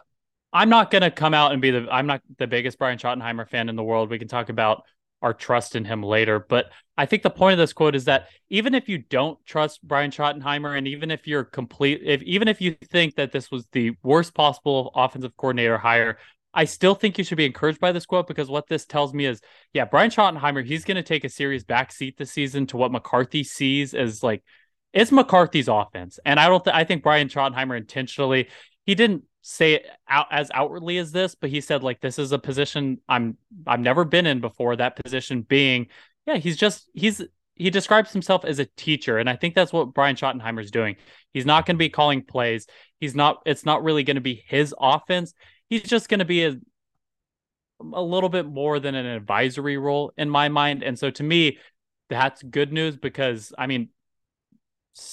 I'm 0.52 0.69
not 0.69 0.90
gonna 0.90 1.10
come 1.10 1.34
out 1.34 1.52
and 1.52 1.62
be 1.62 1.70
the 1.70 1.88
I'm 1.90 2.06
not 2.06 2.22
the 2.38 2.46
biggest 2.46 2.78
Brian 2.78 2.99
Schottenheimer 2.99 3.49
fan 3.49 3.69
in 3.69 3.76
the 3.76 3.82
world. 3.82 4.10
We 4.10 4.19
can 4.19 4.28
talk 4.28 4.49
about 4.49 4.84
our 5.22 5.32
trust 5.32 5.76
in 5.76 5.84
him 5.84 6.02
later. 6.02 6.40
But 6.40 6.70
I 6.99 7.06
think 7.06 7.22
the 7.22 7.31
point 7.31 7.52
of 7.52 7.58
this 7.58 7.72
quote 7.72 7.94
is 7.94 8.04
that 8.04 8.28
even 8.50 8.75
if 8.75 8.88
you 8.88 8.99
don't 8.99 9.38
trust 9.46 9.81
Brian 9.87 10.10
Schottenheimer, 10.10 10.76
and 10.76 10.87
even 10.88 11.10
if 11.10 11.26
you're 11.26 11.44
complete, 11.44 12.02
if 12.04 12.22
even 12.22 12.49
if 12.49 12.60
you 12.60 12.76
think 12.90 13.14
that 13.14 13.32
this 13.32 13.50
was 13.50 13.66
the 13.72 13.93
worst 14.02 14.34
possible 14.34 14.90
offensive 14.94 15.37
coordinator 15.37 15.78
hire, 15.78 16.19
I 16.52 16.64
still 16.66 16.94
think 16.94 17.16
you 17.16 17.25
should 17.25 17.38
be 17.38 17.46
encouraged 17.46 17.81
by 17.81 17.93
this 17.93 18.05
quote 18.05 18.26
because 18.26 18.48
what 18.48 18.66
this 18.69 18.84
tells 18.84 19.14
me 19.14 19.25
is, 19.25 19.40
yeah, 19.72 19.87
Brian 19.87 20.10
Schottenheimer, 20.10 20.64
he's 20.64 20.84
going 20.84 20.96
to 20.96 21.02
take 21.02 21.25
a 21.25 21.31
serious 21.31 21.64
backseat 21.64 22.19
this 22.19 22.31
season 22.31 22.66
to 22.66 22.76
what 22.76 22.93
McCarthy 22.93 23.44
sees 23.44 23.94
as 23.94 24.22
like 24.22 24.43
it's 24.93 25.10
McCarthy's 25.10 25.69
offense, 25.69 26.19
and 26.26 26.38
I 26.38 26.48
don't. 26.48 26.62
Th- 26.62 26.76
I 26.76 26.84
think 26.84 27.02
Brian 27.02 27.28
Schottenheimer 27.28 27.78
intentionally 27.78 28.48
he 28.84 28.94
didn't 28.94 29.25
say 29.43 29.75
it 29.75 29.87
out 30.09 30.27
as 30.31 30.50
outwardly 30.55 30.99
as 30.99 31.12
this, 31.12 31.35
but 31.35 31.50
he 31.50 31.61
said 31.61 31.83
like 31.83 32.00
this 32.00 32.19
is 32.19 32.33
a 32.33 32.39
position 32.39 32.99
I'm 33.09 33.37
I've 33.67 33.81
never 33.81 34.05
been 34.05 34.27
in 34.27 34.41
before. 34.41 34.77
That 34.77 34.97
position 35.03 35.43
being, 35.43 35.89
yeah, 36.27 36.37
he's 36.37 36.56
just 36.56 36.89
he's 36.94 37.23
he 37.56 37.69
describes 37.71 38.12
himself 38.12 38.44
as 38.44 38.59
a 38.59 38.65
teacher, 38.77 39.19
and 39.19 39.29
I 39.29 39.37
think 39.37 39.55
that's 39.55 39.72
what 39.72 39.93
Brian 39.93 40.17
Schottenheimer 40.17 40.63
is 40.63 40.70
doing. 40.70 40.96
He's 41.32 41.44
not 41.44 41.67
going 41.67 41.77
to 41.77 41.79
be 41.79 41.91
calling 41.91 42.22
plays. 42.22 42.67
He's 43.01 43.15
not. 43.15 43.43
It's 43.44 43.67
not 43.67 43.82
really 43.82 44.05
going 44.05 44.15
to 44.17 44.22
be 44.22 44.43
his 44.46 44.75
offense. 44.81 45.34
He's 45.69 45.82
just 45.82 46.08
going 46.08 46.20
to 46.20 46.25
be 46.25 46.44
a 46.44 46.56
a 47.93 48.03
little 48.03 48.29
bit 48.29 48.46
more 48.46 48.79
than 48.79 48.94
an 48.94 49.06
advisory 49.06 49.77
role 49.77 50.13
in 50.17 50.31
my 50.31 50.49
mind. 50.49 50.84
And 50.84 50.96
so 50.96 51.11
to 51.11 51.22
me, 51.22 51.58
that's 52.08 52.43
good 52.43 52.72
news 52.72 52.96
because 52.96 53.53
I 53.58 53.67
mean, 53.67 53.89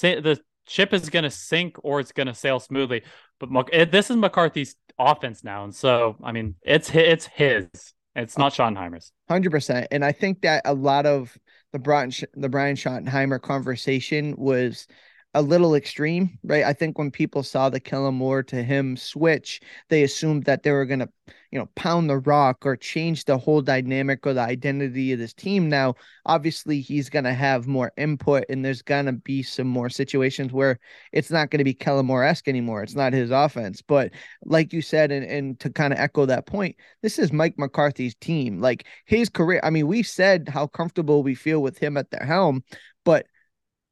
the 0.01 0.39
ship 0.67 0.93
is 0.93 1.09
going 1.09 1.23
to 1.23 1.31
sink 1.31 1.77
or 1.83 1.99
it's 1.99 2.11
going 2.11 2.27
to 2.27 2.35
sail 2.35 2.59
smoothly. 2.59 3.03
But 3.39 3.91
this 3.91 4.09
is 4.09 4.17
McCarthy's 4.17 4.75
offense 4.97 5.43
now, 5.43 5.63
and 5.63 5.73
so 5.73 6.17
I 6.23 6.31
mean, 6.31 6.55
it's 6.61 6.89
it's 6.93 7.25
his. 7.25 7.67
It's 8.15 8.37
not 8.37 8.53
Schottenheimer's. 8.53 9.11
Hundred 9.29 9.51
percent, 9.51 9.87
and 9.91 10.03
I 10.03 10.11
think 10.11 10.41
that 10.41 10.63
a 10.65 10.73
lot 10.73 11.05
of 11.05 11.37
the 11.71 11.79
Brian 11.79 12.11
the 12.33 12.49
Brian 12.49 12.75
Schottenheimer 12.75 13.41
conversation 13.41 14.35
was 14.37 14.87
a 15.35 15.41
little 15.43 15.75
extreme, 15.75 16.39
right? 16.43 16.63
I 16.63 16.73
think 16.73 16.97
when 16.97 17.11
people 17.11 17.43
saw 17.43 17.69
the 17.69 17.79
Kellen 17.79 18.15
Moore 18.15 18.41
to 18.43 18.63
him 18.63 18.97
switch, 18.97 19.61
they 19.89 20.01
assumed 20.01 20.45
that 20.45 20.63
they 20.63 20.71
were 20.71 20.87
going 20.87 21.01
to, 21.01 21.09
you 21.51 21.59
know, 21.59 21.67
pound 21.75 22.09
the 22.09 22.17
rock 22.17 22.65
or 22.65 22.75
change 22.75 23.25
the 23.25 23.37
whole 23.37 23.61
dynamic 23.61 24.25
or 24.25 24.33
the 24.33 24.41
identity 24.41 25.13
of 25.13 25.19
this 25.19 25.33
team. 25.33 25.69
Now, 25.69 25.93
obviously, 26.25 26.81
he's 26.81 27.11
going 27.11 27.25
to 27.25 27.33
have 27.33 27.67
more 27.67 27.91
input 27.95 28.45
and 28.49 28.65
there's 28.65 28.81
going 28.81 29.05
to 29.05 29.13
be 29.13 29.43
some 29.43 29.67
more 29.67 29.87
situations 29.87 30.51
where 30.51 30.79
it's 31.11 31.29
not 31.29 31.51
going 31.51 31.59
to 31.59 31.63
be 31.63 31.75
Kellen 31.75 32.07
Moore 32.07 32.23
esque 32.23 32.47
anymore. 32.47 32.81
It's 32.81 32.95
not 32.95 33.13
his 33.13 33.29
offense. 33.29 33.83
But 33.83 34.11
like 34.45 34.73
you 34.73 34.81
said, 34.81 35.11
and, 35.11 35.23
and 35.23 35.59
to 35.59 35.69
kind 35.69 35.93
of 35.93 35.99
echo 35.99 36.25
that 36.25 36.47
point, 36.47 36.75
this 37.03 37.19
is 37.19 37.31
Mike 37.31 37.53
McCarthy's 37.59 38.15
team. 38.15 38.61
Like 38.61 38.87
his 39.05 39.29
career, 39.29 39.59
I 39.63 39.69
mean, 39.69 39.85
we've 39.85 40.07
said 40.07 40.49
how 40.49 40.65
comfortable 40.65 41.21
we 41.21 41.35
feel 41.35 41.61
with 41.61 41.77
him 41.77 41.97
at 41.97 42.09
the 42.09 42.25
helm, 42.25 42.63
but 43.05 43.27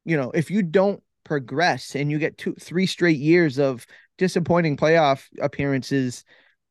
you 0.04 0.16
know, 0.16 0.30
if 0.30 0.50
you 0.50 0.62
don't 0.62 1.02
progress 1.28 1.94
and 1.94 2.10
you 2.10 2.18
get 2.18 2.38
two 2.38 2.54
three 2.54 2.86
straight 2.86 3.18
years 3.18 3.58
of 3.58 3.86
disappointing 4.16 4.78
playoff 4.78 5.26
appearances 5.42 6.24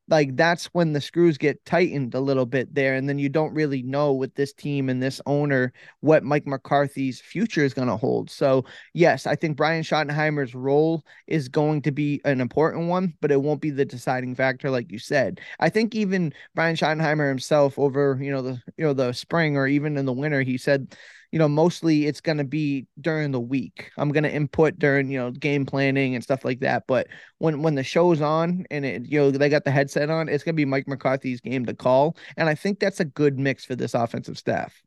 like 0.09 0.35
that's 0.35 0.65
when 0.67 0.93
the 0.93 1.01
screws 1.01 1.37
get 1.37 1.63
tightened 1.65 2.15
a 2.15 2.19
little 2.19 2.45
bit 2.45 2.73
there 2.73 2.95
and 2.95 3.07
then 3.07 3.19
you 3.19 3.29
don't 3.29 3.53
really 3.53 3.83
know 3.83 4.13
with 4.13 4.33
this 4.35 4.53
team 4.53 4.89
and 4.89 5.03
this 5.03 5.19
owner 5.25 5.73
what 5.99 6.23
Mike 6.23 6.47
McCarthy's 6.47 7.19
future 7.19 7.63
is 7.63 7.73
going 7.73 7.89
to 7.89 7.97
hold. 7.97 8.31
So, 8.31 8.63
yes, 8.93 9.27
I 9.27 9.35
think 9.35 9.57
Brian 9.57 9.83
Schottenheimer's 9.83 10.55
role 10.55 11.03
is 11.27 11.49
going 11.49 11.81
to 11.83 11.91
be 11.91 12.21
an 12.23 12.39
important 12.39 12.87
one, 12.87 13.15
but 13.19 13.31
it 13.31 13.41
won't 13.41 13.61
be 13.61 13.69
the 13.69 13.85
deciding 13.85 14.35
factor 14.35 14.71
like 14.71 14.91
you 14.91 14.99
said. 14.99 15.41
I 15.59 15.69
think 15.69 15.93
even 15.93 16.33
Brian 16.55 16.77
Schottenheimer 16.77 17.27
himself 17.27 17.77
over, 17.77 18.17
you 18.21 18.31
know, 18.31 18.41
the 18.41 18.61
you 18.77 18.85
know 18.85 18.93
the 18.93 19.11
spring 19.11 19.57
or 19.57 19.67
even 19.67 19.97
in 19.97 20.05
the 20.05 20.13
winter 20.13 20.41
he 20.41 20.57
said 20.57 20.95
you 21.31 21.39
know, 21.39 21.47
mostly 21.47 22.05
it's 22.05 22.21
going 22.21 22.37
to 22.37 22.43
be 22.43 22.87
during 23.01 23.31
the 23.31 23.39
week. 23.39 23.91
I'm 23.97 24.11
going 24.11 24.23
to 24.23 24.33
input 24.33 24.79
during, 24.79 25.09
you 25.09 25.19
know, 25.19 25.31
game 25.31 25.65
planning 25.65 26.15
and 26.15 26.23
stuff 26.23 26.45
like 26.45 26.61
that. 26.61 26.85
But 26.87 27.07
when 27.39 27.61
when 27.61 27.75
the 27.75 27.83
show's 27.83 28.21
on 28.21 28.65
and 28.71 28.85
it, 28.85 29.05
you 29.05 29.19
know, 29.19 29.31
they 29.31 29.49
got 29.49 29.65
the 29.65 29.71
headset 29.71 30.09
on, 30.09 30.29
it's 30.29 30.43
going 30.43 30.55
to 30.55 30.57
be 30.57 30.65
Mike 30.65 30.87
McCarthy's 30.87 31.41
game 31.41 31.65
to 31.65 31.73
call. 31.73 32.17
And 32.37 32.47
I 32.47 32.55
think 32.55 32.79
that's 32.79 32.99
a 32.99 33.05
good 33.05 33.37
mix 33.37 33.65
for 33.65 33.75
this 33.75 33.93
offensive 33.93 34.37
staff. 34.37 34.81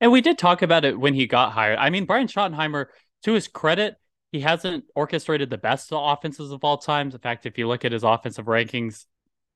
And 0.00 0.12
we 0.12 0.20
did 0.20 0.38
talk 0.38 0.62
about 0.62 0.84
it 0.84 0.98
when 0.98 1.14
he 1.14 1.26
got 1.26 1.52
hired. 1.52 1.78
I 1.78 1.90
mean, 1.90 2.04
Brian 2.04 2.28
Schottenheimer, 2.28 2.86
to 3.24 3.32
his 3.32 3.48
credit, 3.48 3.96
he 4.30 4.40
hasn't 4.40 4.84
orchestrated 4.94 5.50
the 5.50 5.58
best 5.58 5.88
offenses 5.92 6.52
of 6.52 6.62
all 6.62 6.78
times. 6.78 7.14
In 7.14 7.20
fact, 7.20 7.46
if 7.46 7.58
you 7.58 7.66
look 7.66 7.84
at 7.84 7.92
his 7.92 8.04
offensive 8.04 8.46
rankings, 8.46 9.06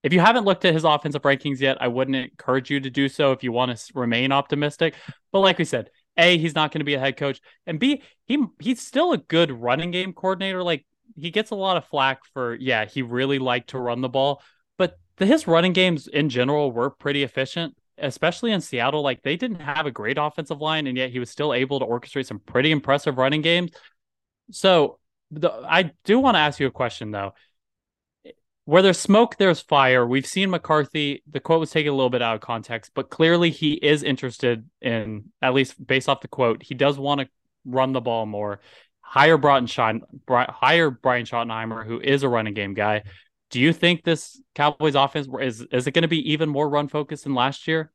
if 0.02 0.12
you 0.12 0.21
haven't 0.21 0.44
looked 0.44 0.64
at 0.64 0.75
his 0.75 0.85
offensive 0.85 1.23
rankings 1.23 1.61
yet, 1.61 1.80
I 1.80 1.88
wouldn't 1.88 2.16
encourage 2.16 2.71
you 2.71 2.80
to 2.80 2.90
do 2.90 3.09
so 3.09 3.32
if 3.32 3.44
you 3.44 3.52
want 3.52 3.76
to 3.76 3.92
remain 3.94 4.32
optimistic. 4.32 4.94
But 5.30 5.40
like 5.40 5.59
we 5.59 5.64
said, 5.64 5.90
A, 6.16 6.38
he's 6.38 6.54
not 6.54 6.73
going 6.73 6.80
to 6.80 6.85
be 6.85 6.94
a 6.94 7.00
head 7.00 7.16
coach, 7.16 7.40
and 7.66 7.78
B, 7.78 8.02
he 8.26 8.44
he's 8.59 8.80
still 8.80 9.12
a 9.12 9.18
good 9.18 9.50
running 9.52 9.90
game 9.90 10.12
coordinator. 10.12 10.62
Like 10.62 10.85
he 11.16 11.30
gets 11.30 11.50
a 11.50 11.54
lot 11.54 11.76
of 11.76 11.85
flack 11.87 12.21
for 12.32 12.54
yeah, 12.56 12.85
he 12.85 13.02
really 13.02 13.38
liked 13.38 13.71
to 13.71 13.78
run 13.78 14.00
the 14.00 14.09
ball, 14.09 14.42
but 14.76 14.99
the, 15.16 15.26
his 15.26 15.47
running 15.47 15.73
games 15.73 16.09
in 16.09 16.28
general 16.28 16.73
were 16.73 16.90
pretty 16.90 17.23
efficient, 17.23 17.76
especially 17.99 18.50
in 18.50 18.61
Seattle. 18.61 19.02
Like 19.02 19.23
they 19.23 19.37
didn't 19.37 19.61
have 19.61 19.87
a 19.87 19.92
great 19.92 20.18
offensive 20.18 20.61
line, 20.61 20.88
and 20.88 20.97
yet 20.97 21.11
he 21.11 21.21
was 21.21 21.30
still 21.30 21.54
able 21.54 21.78
to 21.78 21.87
orchestrate 21.87 22.26
some 22.26 22.40
pretty 22.40 22.73
impressive 22.73 23.18
running 23.18 23.42
games. 23.42 23.71
So 24.50 24.99
the, 25.30 25.50
I 25.50 25.92
do 26.04 26.18
want 26.18 26.35
to 26.35 26.40
ask 26.40 26.59
you 26.59 26.66
a 26.66 26.73
question 26.73 27.12
though 27.12 27.35
where 28.64 28.83
there's 28.83 28.99
smoke, 28.99 29.37
there's 29.38 29.61
fire. 29.61 30.07
We've 30.07 30.26
seen 30.26 30.50
McCarthy. 30.50 31.23
The 31.31 31.40
quote 31.40 31.61
was 31.61 31.71
taken 31.71 31.92
a 31.92 31.97
little 31.97 32.11
bit 32.11 32.23
out 32.23 32.37
of 32.37 32.40
context, 32.40 32.92
but 32.95 33.11
clearly 33.11 33.50
he 33.50 33.73
is 33.73 34.02
interested 34.02 34.69
in, 34.81 35.33
at 35.40 35.54
least 35.54 35.85
based 35.85 36.09
off 36.09 36.21
the 36.21 36.28
quote, 36.28 36.62
he 36.62 36.75
does 36.75 36.99
want 36.99 37.21
to 37.21 37.28
run 37.64 37.92
the 37.92 38.00
ball 38.00 38.26
more. 38.26 38.61
Hire 39.00 39.37
Broughton 39.37 39.66
Shot, 39.66 39.97
hire 40.28 40.90
Brian 40.90 41.26
Schottenheimer, 41.26 41.85
who 41.85 42.00
is 42.00 42.23
a 42.23 42.28
running 42.28 42.54
game 42.54 42.73
guy. 42.73 43.02
Do 43.50 43.61
you 43.61 43.73
think 43.73 44.04
this 44.04 44.40
Cowboys 44.54 44.95
offense 44.95 45.28
is 45.40 45.61
is 45.71 45.87
it 45.87 45.92
going 45.92 46.02
to 46.02 46.09
be 46.09 46.33
even 46.33 46.49
more 46.49 46.69
run 46.69 46.88
focused 46.88 47.25
than 47.25 47.35
last 47.35 47.69
year? 47.69 47.92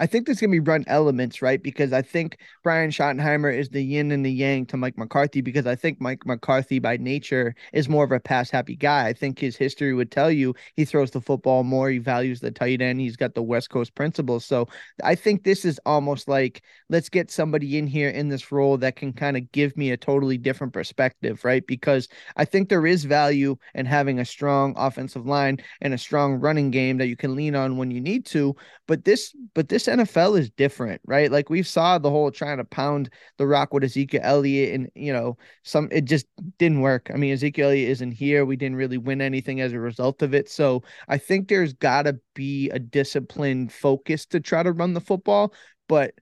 I 0.00 0.06
think 0.06 0.26
there's 0.26 0.40
going 0.40 0.50
to 0.50 0.60
be 0.60 0.60
run 0.60 0.84
elements, 0.86 1.42
right? 1.42 1.62
Because 1.62 1.92
I 1.92 2.02
think 2.02 2.38
Brian 2.62 2.90
Schottenheimer 2.90 3.56
is 3.56 3.68
the 3.68 3.82
yin 3.82 4.12
and 4.12 4.24
the 4.24 4.30
yang 4.30 4.66
to 4.66 4.76
Mike 4.76 4.96
McCarthy 4.96 5.40
because 5.40 5.66
I 5.66 5.74
think 5.74 6.00
Mike 6.00 6.24
McCarthy 6.24 6.78
by 6.78 6.96
nature 6.98 7.54
is 7.72 7.88
more 7.88 8.04
of 8.04 8.12
a 8.12 8.20
pass 8.20 8.50
happy 8.50 8.76
guy. 8.76 9.06
I 9.08 9.12
think 9.12 9.38
his 9.38 9.56
history 9.56 9.94
would 9.94 10.10
tell 10.10 10.30
you 10.30 10.54
he 10.76 10.84
throws 10.84 11.10
the 11.10 11.20
football 11.20 11.64
more, 11.64 11.90
he 11.90 11.98
values 11.98 12.40
the 12.40 12.50
tight 12.50 12.80
end, 12.80 13.00
he's 13.00 13.16
got 13.16 13.34
the 13.34 13.42
West 13.42 13.70
Coast 13.70 13.94
principles. 13.94 14.44
So 14.44 14.68
I 15.02 15.14
think 15.14 15.42
this 15.42 15.64
is 15.64 15.80
almost 15.84 16.28
like 16.28 16.62
let's 16.88 17.08
get 17.08 17.30
somebody 17.30 17.78
in 17.78 17.86
here 17.86 18.10
in 18.10 18.28
this 18.28 18.52
role 18.52 18.76
that 18.78 18.96
can 18.96 19.12
kind 19.12 19.36
of 19.36 19.50
give 19.52 19.76
me 19.76 19.90
a 19.90 19.96
totally 19.96 20.38
different 20.38 20.72
perspective, 20.72 21.44
right? 21.44 21.66
Because 21.66 22.08
I 22.36 22.44
think 22.44 22.68
there 22.68 22.86
is 22.86 23.04
value 23.04 23.56
in 23.74 23.86
having 23.86 24.20
a 24.20 24.24
strong 24.24 24.74
offensive 24.76 25.26
line 25.26 25.58
and 25.80 25.92
a 25.92 25.98
strong 25.98 26.34
running 26.34 26.70
game 26.70 26.98
that 26.98 27.08
you 27.08 27.16
can 27.16 27.34
lean 27.34 27.56
on 27.56 27.76
when 27.76 27.90
you 27.90 28.00
need 28.00 28.26
to. 28.26 28.54
But 28.86 29.04
this, 29.04 29.34
but 29.54 29.68
this 29.68 29.87
NFL 29.88 30.38
is 30.38 30.50
different, 30.50 31.00
right? 31.04 31.30
Like 31.30 31.50
we 31.50 31.62
saw 31.62 31.98
the 31.98 32.10
whole 32.10 32.30
trying 32.30 32.58
to 32.58 32.64
pound 32.64 33.10
the 33.36 33.46
rock 33.46 33.72
with 33.72 33.84
Ezekiel 33.84 34.20
Elliott, 34.22 34.74
and 34.74 34.90
you 34.94 35.12
know, 35.12 35.36
some 35.64 35.88
it 35.90 36.04
just 36.04 36.26
didn't 36.58 36.80
work. 36.80 37.10
I 37.12 37.16
mean, 37.16 37.32
Ezekiel 37.32 37.68
Elliott 37.68 37.90
isn't 37.90 38.12
here. 38.12 38.44
We 38.44 38.56
didn't 38.56 38.76
really 38.76 38.98
win 38.98 39.20
anything 39.20 39.60
as 39.60 39.72
a 39.72 39.80
result 39.80 40.22
of 40.22 40.34
it. 40.34 40.48
So 40.48 40.82
I 41.08 41.18
think 41.18 41.48
there's 41.48 41.72
got 41.72 42.02
to 42.02 42.18
be 42.34 42.70
a 42.70 42.78
disciplined 42.78 43.72
focus 43.72 44.26
to 44.26 44.40
try 44.40 44.62
to 44.62 44.72
run 44.72 44.94
the 44.94 45.00
football, 45.00 45.52
but 45.88 46.14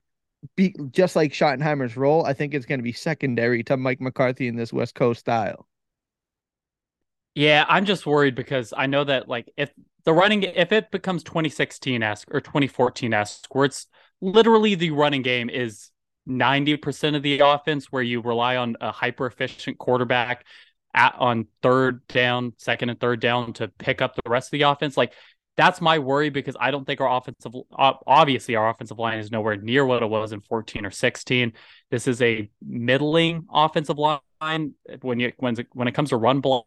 be 0.55 0.75
just 0.91 1.15
like 1.15 1.33
Schottenheimer's 1.33 1.97
role, 1.97 2.25
I 2.25 2.33
think 2.33 2.53
it's 2.53 2.65
going 2.65 2.79
to 2.79 2.83
be 2.83 2.93
secondary 2.93 3.63
to 3.63 3.77
Mike 3.77 4.01
McCarthy 4.01 4.47
in 4.47 4.55
this 4.55 4.73
West 4.73 4.95
Coast 4.95 5.19
style. 5.19 5.67
Yeah, 7.35 7.65
I'm 7.69 7.85
just 7.85 8.07
worried 8.07 8.33
because 8.33 8.73
I 8.75 8.87
know 8.87 9.03
that 9.03 9.27
like 9.27 9.51
if 9.57 9.69
the 10.07 10.13
running 10.13 10.43
if 10.43 10.71
it 10.71 10.89
becomes 10.89 11.21
2016 11.23 12.01
esque 12.01 12.33
or 12.33 12.39
2014 12.39 13.13
esque, 13.13 13.53
where 13.53 13.65
it's 13.65 13.87
literally 14.21 14.73
the 14.73 14.91
running 14.91 15.21
game 15.21 15.49
is 15.49 15.91
90% 16.29 17.17
of 17.17 17.23
the 17.23 17.41
offense, 17.41 17.91
where 17.91 18.01
you 18.01 18.21
rely 18.21 18.55
on 18.55 18.77
a 18.79 18.89
hyper 18.89 19.25
efficient 19.25 19.77
quarterback 19.77 20.45
at 20.93 21.13
on 21.19 21.47
third 21.61 22.07
down, 22.07 22.53
second 22.55 22.87
and 22.87 22.97
third 23.01 23.19
down 23.19 23.51
to 23.51 23.67
pick 23.67 24.01
up 24.01 24.15
the 24.15 24.29
rest 24.29 24.47
of 24.47 24.51
the 24.51 24.61
offense. 24.61 24.95
Like 24.95 25.11
that's 25.57 25.81
my 25.81 25.99
worry 25.99 26.29
because 26.29 26.55
I 26.57 26.71
don't 26.71 26.85
think 26.85 27.01
our 27.01 27.17
offensive 27.17 27.51
obviously 27.77 28.55
our 28.55 28.69
offensive 28.69 28.97
line 28.97 29.19
is 29.19 29.29
nowhere 29.29 29.57
near 29.57 29.85
what 29.85 30.03
it 30.03 30.09
was 30.09 30.31
in 30.31 30.39
14 30.39 30.85
or 30.85 30.91
16. 30.91 31.51
This 31.91 32.07
is 32.07 32.21
a 32.21 32.49
middling 32.65 33.45
offensive 33.51 33.97
line 33.97 34.73
when 35.01 35.19
you 35.19 35.33
when 35.35 35.57
when 35.73 35.89
it 35.89 35.93
comes 35.93 36.11
to 36.11 36.17
run 36.17 36.39
block 36.39 36.65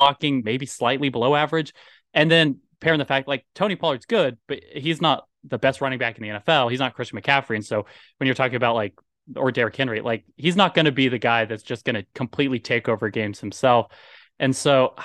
blocking, 0.00 0.42
maybe 0.44 0.66
slightly 0.66 1.10
below 1.10 1.36
average. 1.36 1.72
And 2.12 2.28
then 2.28 2.58
pairing 2.80 2.98
the 2.98 3.04
fact 3.04 3.28
like 3.28 3.46
Tony 3.54 3.76
Pollard's 3.76 4.06
good, 4.06 4.38
but 4.48 4.60
he's 4.74 5.00
not 5.00 5.24
the 5.44 5.58
best 5.58 5.80
running 5.80 5.98
back 5.98 6.18
in 6.18 6.22
the 6.22 6.40
NFL. 6.40 6.70
He's 6.70 6.80
not 6.80 6.94
Christian 6.94 7.20
McCaffrey. 7.20 7.54
And 7.56 7.64
so 7.64 7.86
when 8.16 8.26
you're 8.26 8.34
talking 8.34 8.56
about 8.56 8.74
like 8.74 8.94
or 9.36 9.52
Derrick 9.52 9.76
Henry, 9.76 10.00
like 10.00 10.24
he's 10.36 10.56
not 10.56 10.74
going 10.74 10.86
to 10.86 10.92
be 10.92 11.08
the 11.08 11.18
guy 11.18 11.44
that's 11.44 11.62
just 11.62 11.84
going 11.84 11.94
to 11.94 12.04
completely 12.14 12.58
take 12.58 12.88
over 12.88 13.08
games 13.10 13.38
himself. 13.38 13.92
And 14.38 14.56
so 14.56 14.96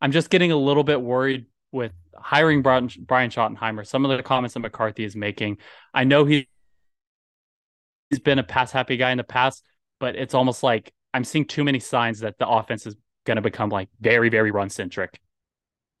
I'm 0.00 0.12
just 0.12 0.30
getting 0.30 0.52
a 0.52 0.56
little 0.56 0.84
bit 0.84 1.00
worried 1.00 1.46
with 1.72 1.92
hiring 2.14 2.62
Brian, 2.62 2.88
Brian 3.00 3.30
Schottenheimer. 3.30 3.86
Some 3.86 4.04
of 4.04 4.16
the 4.16 4.22
comments 4.22 4.54
that 4.54 4.60
McCarthy 4.60 5.04
is 5.04 5.16
making, 5.16 5.58
I 5.92 6.04
know 6.04 6.24
he, 6.24 6.48
he's 8.10 8.20
been 8.20 8.38
a 8.38 8.44
pass 8.44 8.70
happy 8.70 8.96
guy 8.96 9.10
in 9.10 9.18
the 9.18 9.24
past, 9.24 9.64
but 9.98 10.14
it's 10.14 10.34
almost 10.34 10.62
like 10.62 10.92
I'm 11.12 11.24
seeing 11.24 11.46
too 11.46 11.64
many 11.64 11.80
signs 11.80 12.20
that 12.20 12.38
the 12.38 12.48
offense 12.48 12.86
is 12.86 12.96
going 13.28 13.36
to 13.36 13.42
become 13.42 13.68
like 13.68 13.88
very, 14.00 14.28
very 14.30 14.50
run 14.50 14.70
centric. 14.70 15.20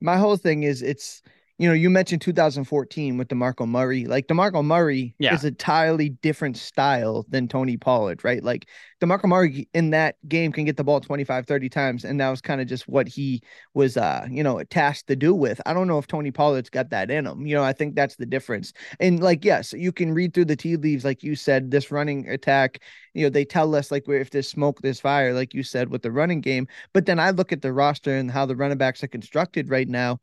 My 0.00 0.16
whole 0.16 0.36
thing 0.36 0.64
is 0.64 0.82
it's 0.82 1.22
you 1.58 1.68
know, 1.68 1.74
you 1.74 1.90
mentioned 1.90 2.22
2014 2.22 3.18
with 3.18 3.28
DeMarco 3.28 3.68
Murray. 3.68 4.06
Like 4.06 4.28
DeMarco 4.28 4.64
Murray 4.64 5.14
yeah. 5.18 5.34
is 5.34 5.44
a 5.44 5.48
entirely 5.48 6.10
different 6.10 6.56
style 6.56 7.26
than 7.28 7.48
Tony 7.48 7.76
Pollard, 7.76 8.22
right? 8.22 8.44
Like 8.44 8.68
DeMarco 9.00 9.24
Murray 9.24 9.68
in 9.74 9.90
that 9.90 10.16
game 10.28 10.52
can 10.52 10.64
get 10.64 10.76
the 10.76 10.84
ball 10.84 11.00
25, 11.00 11.48
30 11.48 11.68
times. 11.68 12.04
And 12.04 12.20
that 12.20 12.30
was 12.30 12.40
kind 12.40 12.60
of 12.60 12.68
just 12.68 12.86
what 12.86 13.08
he 13.08 13.42
was 13.74 13.96
uh, 13.96 14.28
you 14.30 14.44
know, 14.44 14.62
tasked 14.70 15.08
to 15.08 15.16
do 15.16 15.34
with. 15.34 15.60
I 15.66 15.74
don't 15.74 15.88
know 15.88 15.98
if 15.98 16.06
Tony 16.06 16.30
Pollard's 16.30 16.70
got 16.70 16.90
that 16.90 17.10
in 17.10 17.26
him. 17.26 17.44
You 17.44 17.56
know, 17.56 17.64
I 17.64 17.72
think 17.72 17.96
that's 17.96 18.14
the 18.14 18.26
difference. 18.26 18.72
And 19.00 19.20
like, 19.20 19.44
yes, 19.44 19.72
you 19.72 19.90
can 19.90 20.14
read 20.14 20.34
through 20.34 20.44
the 20.44 20.56
tea 20.56 20.76
leaves, 20.76 21.04
like 21.04 21.24
you 21.24 21.34
said, 21.34 21.72
this 21.72 21.90
running 21.90 22.28
attack, 22.28 22.80
you 23.14 23.24
know, 23.24 23.30
they 23.30 23.44
tell 23.44 23.74
us 23.74 23.90
like 23.90 24.08
if 24.08 24.30
there's 24.30 24.48
smoke, 24.48 24.80
there's 24.80 25.00
fire, 25.00 25.34
like 25.34 25.54
you 25.54 25.64
said, 25.64 25.88
with 25.90 26.02
the 26.02 26.12
running 26.12 26.40
game. 26.40 26.68
But 26.92 27.06
then 27.06 27.18
I 27.18 27.30
look 27.30 27.50
at 27.50 27.62
the 27.62 27.72
roster 27.72 28.14
and 28.14 28.30
how 28.30 28.46
the 28.46 28.54
running 28.54 28.78
backs 28.78 29.02
are 29.02 29.08
constructed 29.08 29.68
right 29.70 29.88
now 29.88 30.20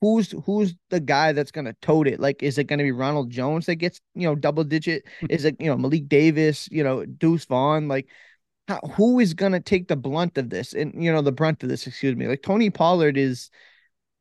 who's 0.00 0.32
who's 0.44 0.74
the 0.90 1.00
guy 1.00 1.32
that's 1.32 1.50
gonna 1.50 1.74
tote 1.82 2.08
it? 2.08 2.20
Like, 2.20 2.42
is 2.42 2.58
it 2.58 2.64
gonna 2.64 2.82
be 2.82 2.92
Ronald 2.92 3.30
Jones 3.30 3.66
that 3.66 3.76
gets 3.76 4.00
you 4.14 4.26
know 4.28 4.34
double 4.34 4.64
digit? 4.64 5.04
Hmm. 5.20 5.26
is 5.30 5.44
it 5.44 5.56
you 5.58 5.66
know 5.66 5.76
Malik 5.76 6.08
Davis? 6.08 6.68
You 6.70 6.84
know 6.84 7.04
Deuce 7.04 7.44
Vaughn? 7.44 7.88
Like, 7.88 8.08
how, 8.68 8.80
who 8.94 9.18
is 9.20 9.34
gonna 9.34 9.60
take 9.60 9.88
the 9.88 9.96
blunt 9.96 10.38
of 10.38 10.50
this? 10.50 10.72
And 10.72 11.02
you 11.02 11.12
know 11.12 11.22
the 11.22 11.32
brunt 11.32 11.62
of 11.62 11.68
this. 11.68 11.86
Excuse 11.86 12.16
me. 12.16 12.26
Like 12.28 12.42
Tony 12.42 12.70
Pollard 12.70 13.16
is. 13.16 13.50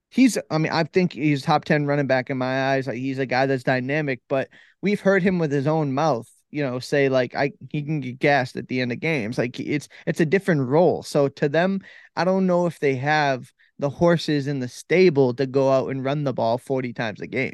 He's, 0.10 0.38
I 0.50 0.58
mean, 0.58 0.72
I 0.72 0.86
think 0.86 1.12
he's 1.12 1.42
top 1.42 1.66
10 1.66 1.86
running 1.86 2.08
back 2.08 2.30
in 2.30 2.38
my 2.38 2.72
eyes. 2.72 2.88
Like 2.88 2.96
he's 2.96 3.20
a 3.20 3.26
guy 3.26 3.46
that's 3.46 3.64
dynamic, 3.64 4.22
but 4.30 4.48
we've 4.82 5.02
heard 5.02 5.22
him 5.22 5.38
with 5.38 5.52
his 5.52 5.68
own 5.68 5.92
mouth, 5.94 6.30
you 6.50 6.64
know, 6.64 6.80
say 6.80 7.10
like 7.10 7.36
I 7.36 7.52
he 7.72 7.84
can 7.84 8.00
get 8.00 8.20
gassed 8.20 8.56
at 8.56 8.70
the 8.70 8.80
end 8.80 8.94
of 8.94 9.02
games. 9.02 9.38
Like 9.38 9.60
it's 9.60 9.90
it's 10.06 10.22
a 10.22 10.26
different 10.26 10.62
role. 10.62 11.04
So 11.04 11.28
to 11.28 11.50
them, 11.50 11.82
I 12.16 12.24
don't 12.24 12.48
know 12.48 12.68
if 12.68 12.80
they 12.80 12.96
have 12.96 13.52
the 13.80 13.90
horses 13.90 14.48
in 14.48 14.60
the 14.60 14.68
stable 14.68 15.34
to 15.36 15.46
go 15.46 15.72
out 15.72 15.90
and 15.90 16.04
run 16.04 16.24
the 16.24 16.34
ball 16.34 16.58
40 16.58 16.94
times 16.94 17.22
a 17.22 17.28
game. 17.28 17.54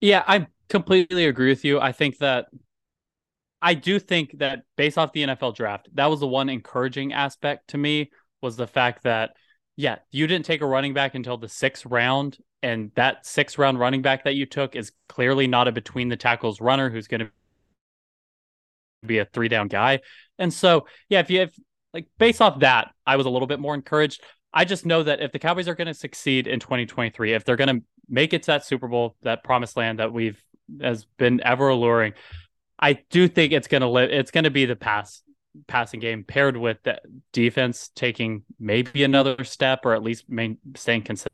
Yeah, 0.00 0.24
I 0.26 0.46
completely 0.68 1.26
agree 1.26 1.50
with 1.50 1.64
you. 1.64 1.78
I 1.78 1.92
think 1.92 2.18
that 2.18 2.46
I 3.60 3.74
do 3.74 3.98
think 3.98 4.38
that 4.38 4.62
based 4.76 4.96
off 4.96 5.12
the 5.12 5.22
NFL 5.22 5.54
draft, 5.54 5.88
that 5.94 6.06
was 6.06 6.20
the 6.20 6.26
one 6.26 6.48
encouraging 6.48 7.12
aspect 7.12 7.68
to 7.68 7.78
me 7.78 8.10
was 8.40 8.56
the 8.56 8.66
fact 8.66 9.02
that 9.02 9.32
yeah, 9.76 9.96
you 10.10 10.26
didn't 10.26 10.44
take 10.44 10.60
a 10.60 10.66
running 10.66 10.92
back 10.92 11.14
until 11.14 11.38
the 11.38 11.48
sixth 11.48 11.86
round, 11.86 12.38
and 12.62 12.90
that 12.96 13.24
sixth 13.24 13.56
round 13.56 13.78
running 13.78 14.02
back 14.02 14.24
that 14.24 14.34
you 14.34 14.44
took 14.44 14.76
is 14.76 14.92
clearly 15.08 15.46
not 15.46 15.68
a 15.68 15.72
between 15.72 16.08
the 16.08 16.16
tackles 16.16 16.60
runner 16.60 16.90
who's 16.90 17.06
going 17.06 17.20
to 17.20 17.30
be 19.06 19.18
a 19.18 19.24
three 19.24 19.48
down 19.48 19.68
guy. 19.68 20.00
And 20.38 20.52
so, 20.52 20.86
yeah, 21.08 21.20
if 21.20 21.30
you 21.30 21.40
have 21.40 21.52
like 21.92 22.06
based 22.18 22.40
off 22.40 22.60
that, 22.60 22.92
I 23.06 23.16
was 23.16 23.26
a 23.26 23.30
little 23.30 23.48
bit 23.48 23.60
more 23.60 23.74
encouraged. 23.74 24.22
I 24.52 24.64
just 24.64 24.86
know 24.86 25.02
that 25.02 25.20
if 25.20 25.32
the 25.32 25.38
Cowboys 25.38 25.68
are 25.68 25.74
going 25.74 25.86
to 25.86 25.94
succeed 25.94 26.46
in 26.46 26.60
2023, 26.60 27.34
if 27.34 27.44
they're 27.44 27.56
going 27.56 27.80
to 27.80 27.84
make 28.08 28.32
it 28.32 28.42
to 28.44 28.46
that 28.48 28.64
Super 28.64 28.88
Bowl, 28.88 29.16
that 29.22 29.44
promised 29.44 29.76
land 29.76 29.98
that 30.00 30.12
we've 30.12 30.40
has 30.80 31.06
been 31.18 31.40
ever 31.44 31.68
alluring, 31.68 32.14
I 32.78 32.94
do 33.10 33.28
think 33.28 33.52
it's 33.52 33.68
going 33.68 33.82
to 33.82 33.88
live. 33.88 34.10
It's 34.10 34.30
going 34.30 34.44
to 34.44 34.50
be 34.50 34.64
the 34.64 34.76
pass 34.76 35.22
passing 35.66 35.98
game 36.00 36.24
paired 36.24 36.56
with 36.56 36.78
the 36.84 37.00
defense 37.32 37.90
taking 37.94 38.44
maybe 38.58 39.02
another 39.02 39.42
step 39.42 39.80
or 39.84 39.94
at 39.94 40.02
least 40.02 40.28
main, 40.28 40.58
staying 40.76 41.02
consistent 41.02 41.32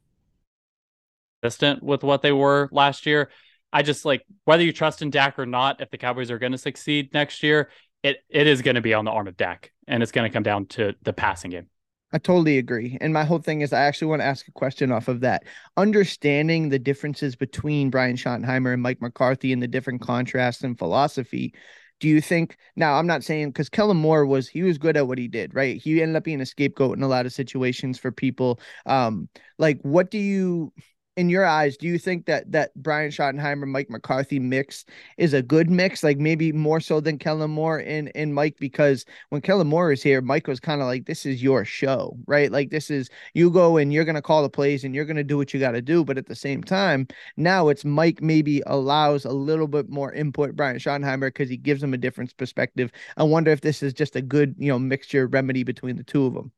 with 1.83 2.03
what 2.03 2.23
they 2.23 2.33
were 2.33 2.69
last 2.73 3.07
year. 3.07 3.31
I 3.73 3.83
just 3.83 4.05
like 4.05 4.25
whether 4.45 4.63
you 4.63 4.73
trust 4.73 5.03
in 5.03 5.11
Dak 5.11 5.39
or 5.39 5.47
not, 5.47 5.81
if 5.81 5.91
the 5.91 5.99
Cowboys 5.99 6.31
are 6.31 6.39
going 6.39 6.53
to 6.53 6.59
succeed 6.59 7.13
next 7.13 7.43
year, 7.43 7.71
it 8.03 8.19
it 8.29 8.47
is 8.47 8.63
going 8.63 8.77
to 8.77 8.81
be 8.81 8.95
on 8.95 9.05
the 9.05 9.11
arm 9.11 9.29
of 9.29 9.37
Dak 9.37 9.73
and 9.87 10.03
it's 10.03 10.13
going 10.13 10.29
to 10.29 10.33
come 10.33 10.43
down 10.43 10.67
to 10.67 10.95
the 11.03 11.13
passing 11.13 11.51
game. 11.51 11.69
I 12.13 12.19
totally 12.19 12.59
agree. 12.59 12.97
And 13.01 13.13
my 13.13 13.25
whole 13.25 13.41
thing 13.41 13.63
is 13.63 13.73
I 13.73 13.83
actually 13.83 14.09
want 14.09 14.21
to 14.21 14.27
ask 14.27 14.47
a 14.47 14.53
question 14.53 14.93
off 14.93 15.09
of 15.09 15.21
that. 15.21 15.45
Understanding 15.77 16.69
the 16.69 16.79
differences 16.79 17.35
between 17.35 17.91
Brian 17.91 18.17
Schottenheimer 18.17 18.73
and 18.73 18.83
Mike 18.83 19.03
McCarthy 19.03 19.53
and 19.53 19.63
the 19.63 19.69
different 19.69 20.01
contrasts 20.01 20.63
and 20.63 20.79
philosophy, 20.79 21.53
do 21.99 22.09
you 22.09 22.21
think 22.21 22.59
now 22.77 22.95
I'm 22.95 23.07
not 23.07 23.25
saying 23.25 23.51
because 23.51 23.69
Kellen 23.69 23.97
Moore 23.97 24.25
was 24.25 24.49
he 24.49 24.63
was 24.63 24.79
good 24.79 24.97
at 24.97 25.09
what 25.09 25.19
he 25.19 25.29
did, 25.29 25.55
right? 25.55 25.81
He 25.81 26.01
ended 26.01 26.17
up 26.17 26.25
being 26.25 26.41
a 26.41 26.47
scapegoat 26.47 26.97
in 26.97 27.03
a 27.03 27.09
lot 27.09 27.27
of 27.27 27.33
situations 27.33 27.99
for 27.99 28.13
people. 28.13 28.61
Um, 28.85 29.29
like 29.59 29.81
what 29.83 30.11
do 30.11 30.19
you 30.19 30.73
in 31.17 31.31
your 31.31 31.47
eyes, 31.47 31.79
do 31.79 31.87
you 31.87 31.99
think 31.99 32.27
that 32.27 32.53
that 32.53 32.75
Brian 32.77 33.11
Schottenheimer, 33.11 33.67
Mike 33.67 33.89
McCarthy 33.89 34.39
mix 34.39 34.85
is 35.17 35.33
a 35.33 35.41
good 35.43 35.71
mix? 35.71 36.03
Like 36.03 36.19
maybe 36.19 36.53
more 36.53 36.79
so 36.79 37.01
than 37.01 37.19
Kellen 37.19 37.51
Moore 37.51 37.79
and 37.79 38.13
and 38.15 38.35
Mike, 38.35 38.57
because 38.61 39.07
when 39.31 39.41
Kellen 39.41 39.67
Moore 39.67 39.93
is 39.93 40.03
here, 40.03 40.21
Mike 40.21 40.47
was 40.47 40.61
kind 40.61 40.83
of 40.83 40.87
like, 40.87 41.07
"This 41.07 41.25
is 41.25 41.43
your 41.43 41.65
show, 41.65 42.19
right? 42.27 42.53
Like 42.53 42.71
this 42.71 42.91
is 42.91 43.09
you 43.35 43.51
go 43.51 43.79
and 43.79 43.93
you're 43.93 44.05
gonna 44.05 44.21
call 44.21 44.43
the 44.43 44.51
plays 44.51 44.85
and 44.85 44.95
you're 44.95 45.07
gonna 45.07 45.25
do 45.25 45.39
what 45.39 45.55
you 45.55 45.61
got 45.61 45.73
to 45.73 45.83
do." 45.83 46.05
But 46.05 46.19
at 46.19 46.27
the 46.27 46.35
same 46.37 46.63
time, 46.63 47.07
now 47.37 47.69
it's 47.69 47.85
Mike 47.85 48.21
maybe 48.21 48.63
allows 48.67 49.25
a 49.25 49.33
little 49.33 49.69
bit 49.69 49.89
more 49.89 50.13
input 50.13 50.55
Brian 50.55 50.77
Schottenheimer 50.79 51.29
because 51.29 51.49
he 51.49 51.57
gives 51.57 51.83
him 51.83 51.95
a 51.95 51.99
different 51.99 52.37
perspective. 52.37 52.91
I 53.17 53.23
wonder 53.25 53.51
if 53.51 53.63
this 53.63 53.83
is 53.83 53.95
just 53.95 54.17
a 54.17 54.23
good 54.23 54.55
you 54.59 54.69
know 54.69 54.79
mixture 54.79 55.27
remedy 55.27 55.65
between 55.65 55.97
the 55.97 56.05
two 56.05 56.27
of 56.27 56.35
them 56.35 56.53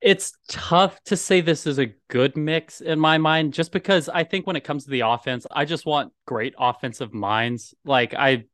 it's 0.00 0.32
tough 0.48 1.02
to 1.04 1.16
say 1.16 1.40
this 1.40 1.66
is 1.66 1.78
a 1.78 1.92
good 2.08 2.36
mix 2.36 2.80
in 2.80 3.00
my 3.00 3.18
mind 3.18 3.52
just 3.52 3.72
because 3.72 4.08
I 4.08 4.24
think 4.24 4.46
when 4.46 4.56
it 4.56 4.62
comes 4.64 4.84
to 4.84 4.90
the 4.90 5.00
offense, 5.00 5.46
I 5.50 5.64
just 5.64 5.86
want 5.86 6.12
great 6.26 6.54
offensive 6.58 7.12
minds. 7.12 7.74
Like 7.84 8.14
I 8.14 8.44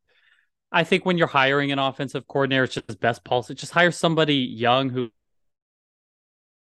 I 0.72 0.84
think 0.84 1.04
when 1.04 1.18
you're 1.18 1.28
hiring 1.28 1.70
an 1.70 1.78
offensive 1.78 2.26
coordinator, 2.26 2.64
it's 2.64 2.74
just 2.74 3.00
best 3.00 3.24
policy. 3.24 3.54
Just 3.54 3.72
hire 3.72 3.90
somebody 3.90 4.36
young 4.36 4.90
who 4.90 5.08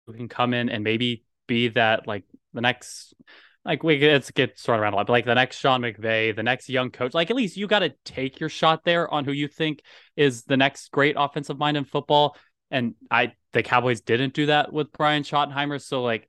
who 0.07 0.13
can 0.13 0.29
come 0.29 0.53
in 0.53 0.69
and 0.69 0.83
maybe 0.83 1.25
be 1.47 1.67
that 1.69 2.07
like 2.07 2.23
the 2.53 2.61
next 2.61 3.13
like 3.65 3.83
we 3.83 3.97
get 3.97 4.33
get 4.33 4.57
thrown 4.57 4.79
around 4.79 4.93
a 4.93 4.95
lot, 4.95 5.07
but 5.07 5.13
like 5.13 5.25
the 5.25 5.35
next 5.35 5.57
Sean 5.57 5.81
McVay, 5.81 6.35
the 6.35 6.43
next 6.43 6.69
young 6.69 6.89
coach, 6.89 7.13
like 7.13 7.29
at 7.29 7.35
least 7.35 7.57
you 7.57 7.67
got 7.67 7.79
to 7.79 7.93
take 8.05 8.39
your 8.39 8.49
shot 8.49 8.83
there 8.85 9.13
on 9.13 9.25
who 9.25 9.31
you 9.31 9.47
think 9.47 9.81
is 10.15 10.43
the 10.43 10.57
next 10.57 10.91
great 10.91 11.15
offensive 11.17 11.59
mind 11.59 11.75
in 11.75 11.83
football. 11.83 12.35
And 12.71 12.95
I 13.09 13.33
the 13.53 13.63
Cowboys 13.63 14.01
didn't 14.01 14.33
do 14.33 14.47
that 14.47 14.71
with 14.71 14.91
Brian 14.91 15.23
Schottenheimer. 15.23 15.81
So 15.81 16.03
like, 16.03 16.27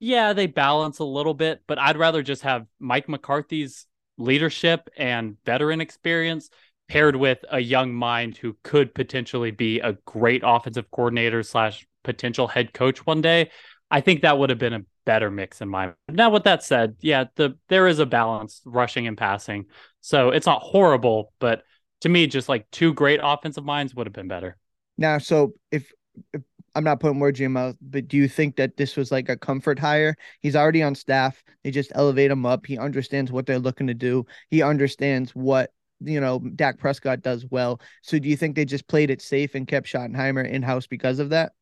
yeah, 0.00 0.32
they 0.32 0.46
balance 0.46 0.98
a 0.98 1.04
little 1.04 1.34
bit, 1.34 1.62
but 1.66 1.78
I'd 1.78 1.96
rather 1.96 2.22
just 2.22 2.42
have 2.42 2.66
Mike 2.78 3.08
McCarthy's 3.08 3.86
leadership 4.18 4.88
and 4.96 5.36
veteran 5.44 5.80
experience 5.80 6.50
paired 6.88 7.16
with 7.16 7.44
a 7.50 7.60
young 7.60 7.92
mind 7.94 8.36
who 8.36 8.56
could 8.62 8.94
potentially 8.94 9.50
be 9.50 9.80
a 9.80 9.94
great 10.04 10.42
offensive 10.44 10.90
coordinator 10.90 11.42
slash 11.42 11.86
potential 12.04 12.46
head 12.46 12.72
coach 12.72 13.04
one 13.04 13.20
day. 13.20 13.50
I 13.90 14.00
think 14.00 14.22
that 14.22 14.38
would 14.38 14.50
have 14.50 14.58
been 14.58 14.72
a 14.72 14.84
better 15.04 15.30
mix 15.30 15.60
in 15.60 15.68
my 15.68 15.92
now 16.08 16.30
with 16.30 16.44
that 16.44 16.64
said, 16.64 16.96
yeah, 17.00 17.24
the 17.36 17.56
there 17.68 17.86
is 17.86 18.00
a 18.00 18.06
balance 18.06 18.60
rushing 18.64 19.06
and 19.06 19.16
passing. 19.16 19.66
So 20.00 20.30
it's 20.30 20.46
not 20.46 20.62
horrible, 20.62 21.32
but 21.38 21.62
to 22.00 22.08
me, 22.08 22.26
just 22.26 22.48
like 22.48 22.70
two 22.70 22.92
great 22.92 23.20
offensive 23.22 23.64
minds 23.64 23.94
would 23.94 24.06
have 24.06 24.12
been 24.12 24.28
better. 24.28 24.56
Now, 24.98 25.18
so 25.18 25.52
if, 25.70 25.92
if 26.32 26.42
I'm 26.74 26.84
not 26.84 27.00
putting 27.00 27.18
words 27.18 27.40
in 27.40 27.44
your 27.44 27.50
mouth, 27.50 27.76
but 27.80 28.06
do 28.08 28.16
you 28.16 28.28
think 28.28 28.56
that 28.56 28.76
this 28.76 28.96
was 28.96 29.10
like 29.10 29.28
a 29.28 29.36
comfort 29.36 29.78
hire? 29.78 30.16
He's 30.40 30.56
already 30.56 30.82
on 30.82 30.94
staff. 30.94 31.42
They 31.64 31.70
just 31.70 31.92
elevate 31.94 32.30
him 32.30 32.44
up. 32.44 32.66
He 32.66 32.78
understands 32.78 33.32
what 33.32 33.46
they're 33.46 33.58
looking 33.58 33.86
to 33.86 33.94
do. 33.94 34.26
He 34.50 34.62
understands 34.62 35.34
what 35.34 35.70
you 36.00 36.20
know 36.20 36.38
Dak 36.54 36.78
Prescott 36.78 37.22
does 37.22 37.46
well. 37.50 37.80
So 38.02 38.18
do 38.18 38.28
you 38.28 38.36
think 38.36 38.54
they 38.54 38.66
just 38.66 38.86
played 38.88 39.10
it 39.10 39.22
safe 39.22 39.54
and 39.54 39.66
kept 39.66 39.86
Schottenheimer 39.86 40.46
in 40.46 40.62
house 40.62 40.86
because 40.86 41.18
of 41.18 41.30
that? 41.30 41.52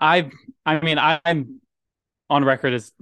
I 0.00 0.30
I 0.64 0.80
mean 0.80 0.98
I'm 0.98 1.60
on 2.30 2.44
record 2.44 2.74
as 2.74 2.92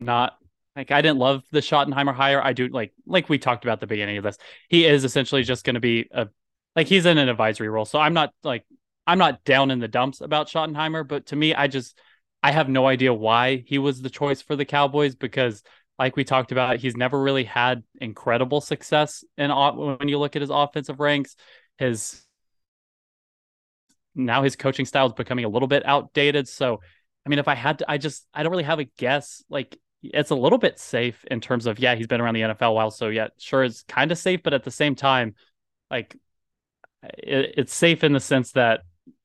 not 0.00 0.38
like 0.74 0.90
I 0.90 1.00
didn't 1.00 1.18
love 1.18 1.42
the 1.52 1.60
Schottenheimer 1.60 2.14
hire. 2.14 2.42
I 2.42 2.52
do 2.52 2.68
like 2.68 2.92
like 3.06 3.28
we 3.28 3.38
talked 3.38 3.64
about 3.64 3.80
the 3.80 3.86
beginning 3.86 4.18
of 4.18 4.24
this. 4.24 4.38
He 4.68 4.84
is 4.84 5.04
essentially 5.04 5.42
just 5.42 5.64
going 5.64 5.74
to 5.74 5.80
be 5.80 6.08
a 6.10 6.28
like 6.76 6.86
he's 6.86 7.06
in 7.06 7.18
an 7.18 7.28
advisory 7.28 7.68
role. 7.68 7.86
So 7.86 7.98
I'm 7.98 8.14
not 8.14 8.32
like 8.44 8.64
I'm 9.06 9.18
not 9.18 9.42
down 9.44 9.70
in 9.70 9.80
the 9.80 9.88
dumps 9.88 10.20
about 10.20 10.48
Schottenheimer, 10.48 11.08
but 11.08 11.26
to 11.26 11.36
me, 11.36 11.54
I 11.54 11.66
just 11.66 11.98
I 12.42 12.52
have 12.52 12.68
no 12.68 12.86
idea 12.86 13.12
why 13.12 13.64
he 13.66 13.78
was 13.78 14.02
the 14.02 14.10
choice 14.10 14.42
for 14.42 14.54
the 14.54 14.66
Cowboys 14.66 15.14
because 15.14 15.62
like 15.98 16.14
we 16.14 16.24
talked 16.24 16.52
about, 16.52 16.76
he's 16.76 16.96
never 16.96 17.20
really 17.20 17.44
had 17.44 17.82
incredible 18.00 18.60
success 18.60 19.24
in 19.38 19.50
when 19.50 20.08
you 20.08 20.18
look 20.18 20.36
at 20.36 20.42
his 20.42 20.50
offensive 20.50 21.00
ranks. 21.00 21.34
His 21.78 22.22
now 24.14 24.42
his 24.42 24.56
coaching 24.56 24.84
style 24.84 25.06
is 25.06 25.12
becoming 25.14 25.46
a 25.46 25.48
little 25.48 25.68
bit 25.68 25.84
outdated. 25.86 26.46
So, 26.48 26.80
I 27.24 27.28
mean, 27.30 27.38
if 27.38 27.48
I 27.48 27.54
had 27.54 27.78
to, 27.78 27.90
I 27.90 27.96
just 27.96 28.26
I 28.34 28.42
don't 28.42 28.52
really 28.52 28.64
have 28.64 28.80
a 28.80 28.84
guess. 28.84 29.42
Like 29.48 29.78
it's 30.02 30.30
a 30.30 30.34
little 30.34 30.58
bit 30.58 30.78
safe 30.78 31.24
in 31.30 31.40
terms 31.40 31.66
of 31.66 31.78
yeah, 31.78 31.94
he's 31.94 32.06
been 32.06 32.20
around 32.20 32.34
the 32.34 32.42
NFL 32.42 32.70
a 32.70 32.72
while, 32.72 32.90
so 32.90 33.08
yeah, 33.08 33.28
sure, 33.38 33.64
it's 33.64 33.82
kind 33.84 34.12
of 34.12 34.18
safe, 34.18 34.42
but 34.42 34.52
at 34.52 34.64
the 34.64 34.70
same 34.70 34.94
time, 34.94 35.34
like 35.90 36.16
it, 37.02 37.54
it's 37.58 37.74
safe 37.74 38.04
in 38.04 38.12
the 38.12 38.20
sense 38.20 38.52
that 38.52 38.80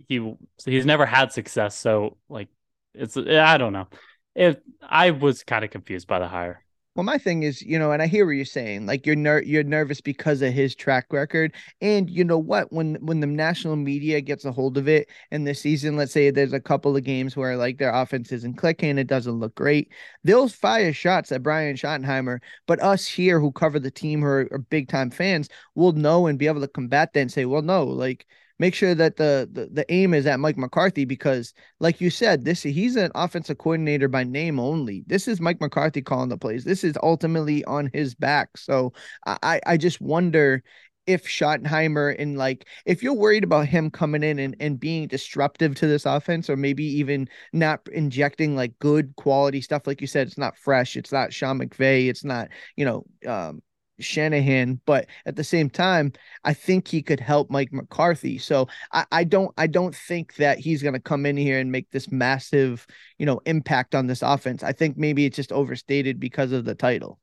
he 0.08 0.36
he's 0.66 0.86
never 0.86 1.06
had 1.06 1.32
success. 1.32 1.76
So 1.78 2.18
like 2.30 2.50
it's 2.94 3.18
I 3.18 3.58
don't 3.58 3.74
know. 3.74 3.88
If 4.36 4.58
I 4.82 5.12
was 5.12 5.44
kind 5.44 5.66
of 5.66 5.72
confused 5.72 6.08
by 6.08 6.20
the 6.20 6.28
hire. 6.28 6.64
Well, 6.94 7.06
my 7.06 7.18
thing 7.18 7.44
is, 7.44 7.62
you 7.62 7.80
know, 7.80 7.94
and 7.94 8.02
I 8.02 8.08
hear 8.08 8.26
what 8.26 8.32
you're 8.34 8.44
saying. 8.44 8.86
Like 8.86 9.06
you're 9.06 9.16
ner- 9.16 9.42
you're 9.44 9.64
nervous 9.64 10.02
because 10.02 10.42
of 10.42 10.52
his 10.54 10.76
track 10.76 11.06
record, 11.12 11.54
and 11.80 12.10
you 12.10 12.26
know 12.26 12.38
what? 12.38 12.72
When 12.74 12.96
when 12.96 13.22
the 13.22 13.28
national 13.28 13.78
media 13.78 14.20
gets 14.20 14.44
a 14.44 14.52
hold 14.52 14.78
of 14.78 14.90
it 14.90 15.10
in 15.32 15.46
this 15.46 15.62
season, 15.62 15.96
let's 15.96 16.12
say 16.12 16.32
there's 16.32 16.52
a 16.52 16.60
couple 16.60 16.98
of 16.98 17.04
games 17.06 17.38
where 17.38 17.56
like 17.56 17.78
their 17.78 17.94
offense 17.94 18.34
isn't 18.34 18.58
clicking, 18.58 18.98
it 18.98 19.08
doesn't 19.08 19.40
look 19.40 19.56
great. 19.56 19.90
They'll 20.26 20.50
fire 20.50 20.92
shots 20.92 21.32
at 21.32 21.44
Brian 21.44 21.78
Schottenheimer, 21.78 22.40
but 22.68 22.82
us 22.82 23.08
here 23.08 23.40
who 23.40 23.54
cover 23.54 23.80
the 23.80 23.92
team 23.92 24.20
who 24.20 24.26
are, 24.28 24.48
are 24.52 24.58
big 24.60 24.90
time 24.90 25.12
fans 25.12 25.48
will 25.76 25.94
know 25.94 26.28
and 26.28 26.38
be 26.38 26.48
able 26.48 26.62
to 26.62 26.68
combat 26.68 27.14
that 27.14 27.22
and 27.22 27.32
say, 27.32 27.46
well, 27.46 27.62
no, 27.62 27.86
like 27.86 28.26
make 28.62 28.76
sure 28.76 28.94
that 28.94 29.18
the, 29.18 29.50
the 29.52 29.66
the 29.74 29.92
aim 29.92 30.14
is 30.14 30.28
at 30.28 30.40
Mike 30.40 30.56
McCarthy 30.56 31.04
because, 31.04 31.52
like 31.80 32.00
you 32.00 32.12
said, 32.12 32.46
this 32.46 32.62
he's 32.62 32.96
an 32.96 33.12
offensive 33.16 33.58
coordinator 33.58 34.08
by 34.08 34.24
name 34.24 34.60
only. 34.60 35.04
This 35.08 35.28
is 35.28 35.42
Mike 35.42 35.60
McCarthy 35.60 36.04
calling 36.04 36.30
the 36.30 36.38
plays. 36.38 36.64
This 36.64 36.84
is 36.84 36.96
ultimately 37.02 37.66
on 37.66 37.90
his 37.92 38.14
back. 38.14 38.56
So 38.58 38.94
I 39.26 39.60
I 39.66 39.78
just 39.78 40.00
wonder 40.00 40.64
if 41.08 41.26
Schottenheimer 41.26 42.16
and 42.20 42.38
like 42.38 42.68
if 42.86 43.02
you're 43.02 43.16
worried 43.16 43.44
about 43.44 43.68
him 43.68 43.90
coming 43.90 44.22
in 44.22 44.38
and, 44.38 44.56
and 44.60 44.80
being 44.80 45.08
disruptive 45.08 45.74
to 45.76 45.88
this 45.88 46.06
offense 46.06 46.48
or 46.48 46.56
maybe 46.56 46.86
even 46.86 47.28
not 47.54 47.82
injecting 47.92 48.56
like 48.56 48.78
good 48.78 49.16
quality 49.16 49.62
stuff 49.62 49.88
like 49.88 50.00
you 50.00 50.06
said 50.06 50.28
it's 50.28 50.38
not 50.38 50.56
fresh 50.56 50.96
it's 50.96 51.12
not 51.12 51.34
Sean 51.34 51.60
McVay 51.60 52.08
it's 52.08 52.24
not 52.24 52.50
you 52.76 52.86
know 52.86 53.04
um 53.28 53.64
Shanahan, 54.04 54.82
but 54.86 55.08
at 55.26 55.36
the 55.36 55.44
same 55.44 55.70
time, 55.70 56.14
I 56.44 56.54
think 56.54 56.88
he 56.88 57.02
could 57.02 57.20
help 57.20 57.50
Mike 57.50 57.72
McCarthy. 57.72 58.38
So 58.38 58.68
I, 58.92 59.06
I 59.12 59.24
don't 59.24 59.54
I 59.58 59.68
don't 59.68 59.96
think 59.96 60.36
that 60.36 60.60
he's 60.60 60.84
gonna 60.84 61.00
come 61.00 61.26
in 61.26 61.38
here 61.38 61.60
and 61.60 61.72
make 61.72 61.90
this 61.92 62.12
massive, 62.12 62.86
you 63.18 63.26
know, 63.26 63.42
impact 63.46 63.96
on 63.96 64.08
this 64.08 64.22
offense. 64.22 64.64
I 64.64 64.72
think 64.72 64.98
maybe 64.98 65.26
it's 65.26 65.36
just 65.36 65.52
overstated 65.52 66.20
because 66.20 66.52
of 66.52 66.66
the 66.66 66.76
title. 66.76 67.20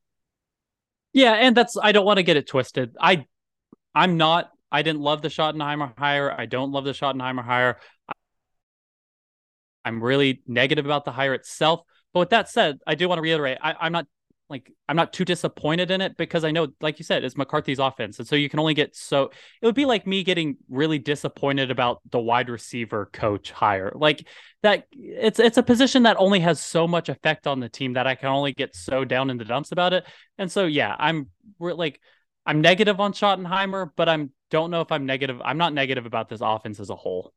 Yeah, 1.13 1.33
and 1.33 1.55
that's 1.55 1.77
I 1.81 1.91
don't 1.91 2.05
want 2.05 2.17
to 2.17 2.23
get 2.23 2.37
it 2.37 2.47
twisted. 2.47 2.95
I 2.99 3.25
I'm 3.93 4.17
not 4.17 4.49
I 4.71 4.81
didn't 4.81 5.01
love 5.01 5.21
the 5.21 5.29
Schottenheimer 5.29 5.97
hire. 5.97 6.31
I 6.31 6.45
don't 6.45 6.71
love 6.71 6.85
the 6.85 6.91
Schottenheimer 6.91 7.43
hire. 7.43 7.79
I'm 9.83 10.03
really 10.03 10.41
negative 10.45 10.85
about 10.85 11.05
the 11.05 11.11
hire 11.11 11.33
itself. 11.33 11.81
But 12.13 12.19
with 12.21 12.29
that 12.29 12.49
said, 12.49 12.79
I 12.85 12.95
do 12.95 13.07
want 13.07 13.17
to 13.17 13.23
reiterate 13.23 13.57
I, 13.61 13.75
I'm 13.79 13.91
not 13.91 14.05
like 14.49 14.71
I'm 14.87 14.95
not 14.95 15.13
too 15.13 15.25
disappointed 15.25 15.91
in 15.91 16.01
it 16.01 16.17
because 16.17 16.43
I 16.43 16.51
know, 16.51 16.67
like 16.81 16.97
you 16.97 17.05
said, 17.05 17.23
it's 17.23 17.37
McCarthy's 17.37 17.79
offense, 17.79 18.19
and 18.19 18.27
so 18.27 18.35
you 18.35 18.49
can 18.49 18.59
only 18.59 18.73
get 18.73 18.95
so. 18.95 19.31
It 19.61 19.65
would 19.65 19.75
be 19.75 19.85
like 19.85 20.07
me 20.07 20.23
getting 20.23 20.57
really 20.69 20.99
disappointed 20.99 21.69
about 21.71 22.01
the 22.09 22.19
wide 22.19 22.49
receiver 22.49 23.09
coach 23.13 23.51
hire, 23.51 23.91
like 23.95 24.27
that. 24.63 24.87
It's 24.91 25.39
it's 25.39 25.57
a 25.57 25.63
position 25.63 26.03
that 26.03 26.17
only 26.17 26.39
has 26.39 26.59
so 26.59 26.87
much 26.87 27.09
effect 27.09 27.47
on 27.47 27.59
the 27.59 27.69
team 27.69 27.93
that 27.93 28.07
I 28.07 28.15
can 28.15 28.29
only 28.29 28.53
get 28.53 28.75
so 28.75 29.05
down 29.05 29.29
in 29.29 29.37
the 29.37 29.45
dumps 29.45 29.71
about 29.71 29.93
it, 29.93 30.05
and 30.37 30.51
so 30.51 30.65
yeah, 30.65 30.95
I'm 30.97 31.29
we're 31.59 31.73
like 31.73 31.99
I'm 32.45 32.61
negative 32.61 32.99
on 32.99 33.13
Schottenheimer, 33.13 33.91
but 33.95 34.09
I'm 34.09 34.31
don't 34.49 34.71
know 34.71 34.81
if 34.81 34.91
I'm 34.91 35.05
negative. 35.05 35.41
I'm 35.43 35.57
not 35.57 35.73
negative 35.73 36.05
about 36.05 36.29
this 36.29 36.41
offense 36.41 36.79
as 36.79 36.89
a 36.89 36.95
whole. 36.95 37.33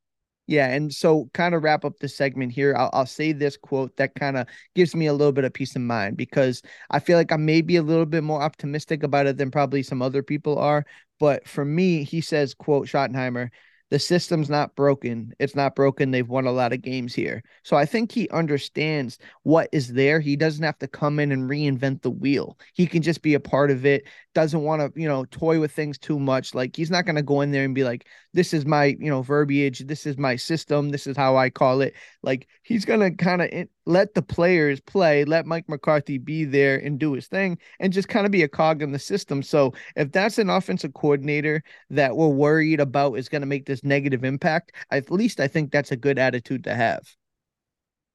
Yeah, 0.46 0.68
and 0.68 0.92
so 0.92 1.30
kind 1.32 1.54
of 1.54 1.62
wrap 1.62 1.84
up 1.84 1.98
the 1.98 2.08
segment 2.08 2.52
here. 2.52 2.74
I'll, 2.76 2.90
I'll 2.92 3.06
say 3.06 3.32
this 3.32 3.56
quote 3.56 3.96
that 3.96 4.14
kind 4.16 4.36
of 4.36 4.46
gives 4.74 4.94
me 4.94 5.06
a 5.06 5.12
little 5.12 5.32
bit 5.32 5.44
of 5.44 5.52
peace 5.52 5.76
of 5.76 5.82
mind 5.82 6.16
because 6.16 6.62
I 6.90 6.98
feel 6.98 7.16
like 7.16 7.32
I 7.32 7.36
may 7.36 7.62
be 7.62 7.76
a 7.76 7.82
little 7.82 8.06
bit 8.06 8.24
more 8.24 8.42
optimistic 8.42 9.02
about 9.02 9.26
it 9.26 9.36
than 9.38 9.50
probably 9.50 9.82
some 9.82 10.02
other 10.02 10.22
people 10.22 10.58
are. 10.58 10.84
But 11.20 11.46
for 11.46 11.64
me, 11.64 12.02
he 12.02 12.20
says, 12.20 12.54
"quote 12.54 12.88
Schottenheimer." 12.88 13.50
the 13.92 13.98
system's 13.98 14.48
not 14.48 14.74
broken. 14.74 15.34
It's 15.38 15.54
not 15.54 15.76
broken. 15.76 16.10
They've 16.10 16.26
won 16.26 16.46
a 16.46 16.50
lot 16.50 16.72
of 16.72 16.80
games 16.80 17.14
here. 17.14 17.42
So 17.62 17.76
I 17.76 17.84
think 17.84 18.10
he 18.10 18.26
understands 18.30 19.18
what 19.42 19.68
is 19.70 19.92
there. 19.92 20.18
He 20.18 20.34
doesn't 20.34 20.64
have 20.64 20.78
to 20.78 20.88
come 20.88 21.18
in 21.18 21.30
and 21.30 21.42
reinvent 21.42 22.00
the 22.00 22.10
wheel. 22.10 22.58
He 22.72 22.86
can 22.86 23.02
just 23.02 23.20
be 23.20 23.34
a 23.34 23.40
part 23.40 23.70
of 23.70 23.84
it. 23.84 24.04
Doesn't 24.34 24.62
want 24.62 24.80
to, 24.80 25.00
you 25.00 25.06
know, 25.06 25.26
toy 25.26 25.60
with 25.60 25.72
things 25.72 25.98
too 25.98 26.18
much. 26.18 26.54
Like 26.54 26.74
he's 26.74 26.90
not 26.90 27.04
going 27.04 27.16
to 27.16 27.22
go 27.22 27.42
in 27.42 27.50
there 27.50 27.64
and 27.64 27.74
be 27.74 27.84
like, 27.84 28.06
this 28.32 28.54
is 28.54 28.64
my, 28.64 28.96
you 28.98 29.10
know, 29.10 29.20
verbiage. 29.20 29.80
This 29.80 30.06
is 30.06 30.16
my 30.16 30.36
system. 30.36 30.88
This 30.88 31.06
is 31.06 31.18
how 31.18 31.36
I 31.36 31.50
call 31.50 31.82
it. 31.82 31.94
Like 32.22 32.48
he's 32.62 32.86
going 32.86 33.00
to 33.00 33.10
kind 33.10 33.42
of 33.42 33.50
let 33.84 34.14
the 34.14 34.22
players 34.22 34.80
play, 34.80 35.26
let 35.26 35.44
Mike 35.44 35.68
McCarthy 35.68 36.16
be 36.16 36.44
there 36.44 36.78
and 36.78 36.98
do 36.98 37.12
his 37.12 37.26
thing 37.26 37.58
and 37.78 37.92
just 37.92 38.08
kind 38.08 38.24
of 38.24 38.32
be 38.32 38.42
a 38.42 38.48
cog 38.48 38.80
in 38.80 38.92
the 38.92 38.98
system. 38.98 39.42
So 39.42 39.74
if 39.96 40.12
that's 40.12 40.38
an 40.38 40.48
offensive 40.48 40.94
coordinator 40.94 41.62
that 41.90 42.16
we're 42.16 42.28
worried 42.28 42.80
about 42.80 43.18
is 43.18 43.28
going 43.28 43.42
to 43.42 43.46
make 43.46 43.66
this 43.66 43.84
negative 43.84 44.24
impact, 44.24 44.72
at 44.90 45.10
least 45.10 45.40
I 45.40 45.48
think 45.48 45.72
that's 45.72 45.92
a 45.92 45.96
good 45.96 46.18
attitude 46.18 46.64
to 46.64 46.74
have. 46.74 47.02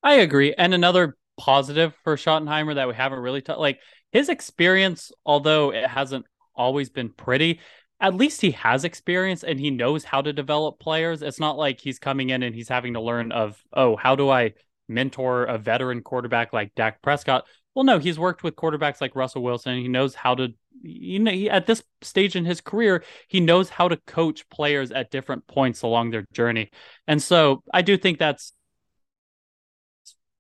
I 0.02 0.16
agree. 0.16 0.56
And 0.58 0.74
another 0.74 1.16
positive 1.38 1.94
for 2.04 2.16
Schottenheimer 2.16 2.74
that 2.76 2.88
we 2.88 2.96
haven't 2.96 3.20
really 3.20 3.42
talked 3.42 3.60
like 3.60 3.80
his 4.12 4.30
experience, 4.30 5.12
although 5.26 5.72
it 5.72 5.88
hasn't 5.88 6.26
always 6.56 6.90
been 6.90 7.10
pretty, 7.10 7.60
at 8.00 8.16
least 8.16 8.42
he 8.42 8.52
has 8.52 8.84
experience 8.84 9.44
and 9.44 9.60
he 9.60 9.72
knows 9.72 10.04
how 10.04 10.22
to 10.22 10.34
develop 10.34 10.80
players. 10.80 11.22
It's 11.22 11.40
not 11.40 11.58
like 11.58 11.80
he's 11.80 12.00
coming 12.00 12.30
in 12.30 12.44
and 12.44 12.54
he's 12.54 12.70
having 12.70 12.94
to 12.94 13.02
learn 13.02 13.32
of, 13.32 13.62
oh, 13.74 13.96
how 13.96 14.16
do 14.16 14.30
I 14.30 14.54
mentor 14.88 15.46
a 15.46 15.58
veteran 15.58 16.02
quarterback 16.02 16.54
like 16.54 16.74
Dak 16.76 17.02
Prescott. 17.02 17.46
Well, 17.76 17.86
no, 17.86 18.00
he's 18.00 18.18
worked 18.18 18.44
with 18.44 18.56
quarterbacks 18.56 19.02
like 19.02 19.16
Russell 19.16 19.44
Wilson. 19.44 19.78
He 19.78 19.88
knows 19.88 20.16
how 20.16 20.36
to, 20.36 20.50
you 20.82 21.20
know, 21.20 21.32
he, 21.32 21.50
at 21.50 21.68
this 21.68 21.84
stage 22.02 22.36
in 22.36 22.46
his 22.46 22.62
career, 22.62 23.04
he 23.28 23.40
knows 23.40 23.70
how 23.70 23.88
to 23.88 23.98
coach 24.08 24.50
players 24.50 24.92
at 24.92 25.12
different 25.12 25.46
points 25.48 25.84
along 25.84 26.10
their 26.10 26.26
journey. 26.34 26.72
And 27.08 27.22
so 27.22 27.64
I 27.72 27.84
do 27.84 27.98
think 27.98 28.18
that's 28.18 28.54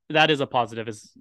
that 0.09 0.31
is 0.31 0.39
a 0.39 0.47
positive. 0.47 0.87
Is 0.87 1.11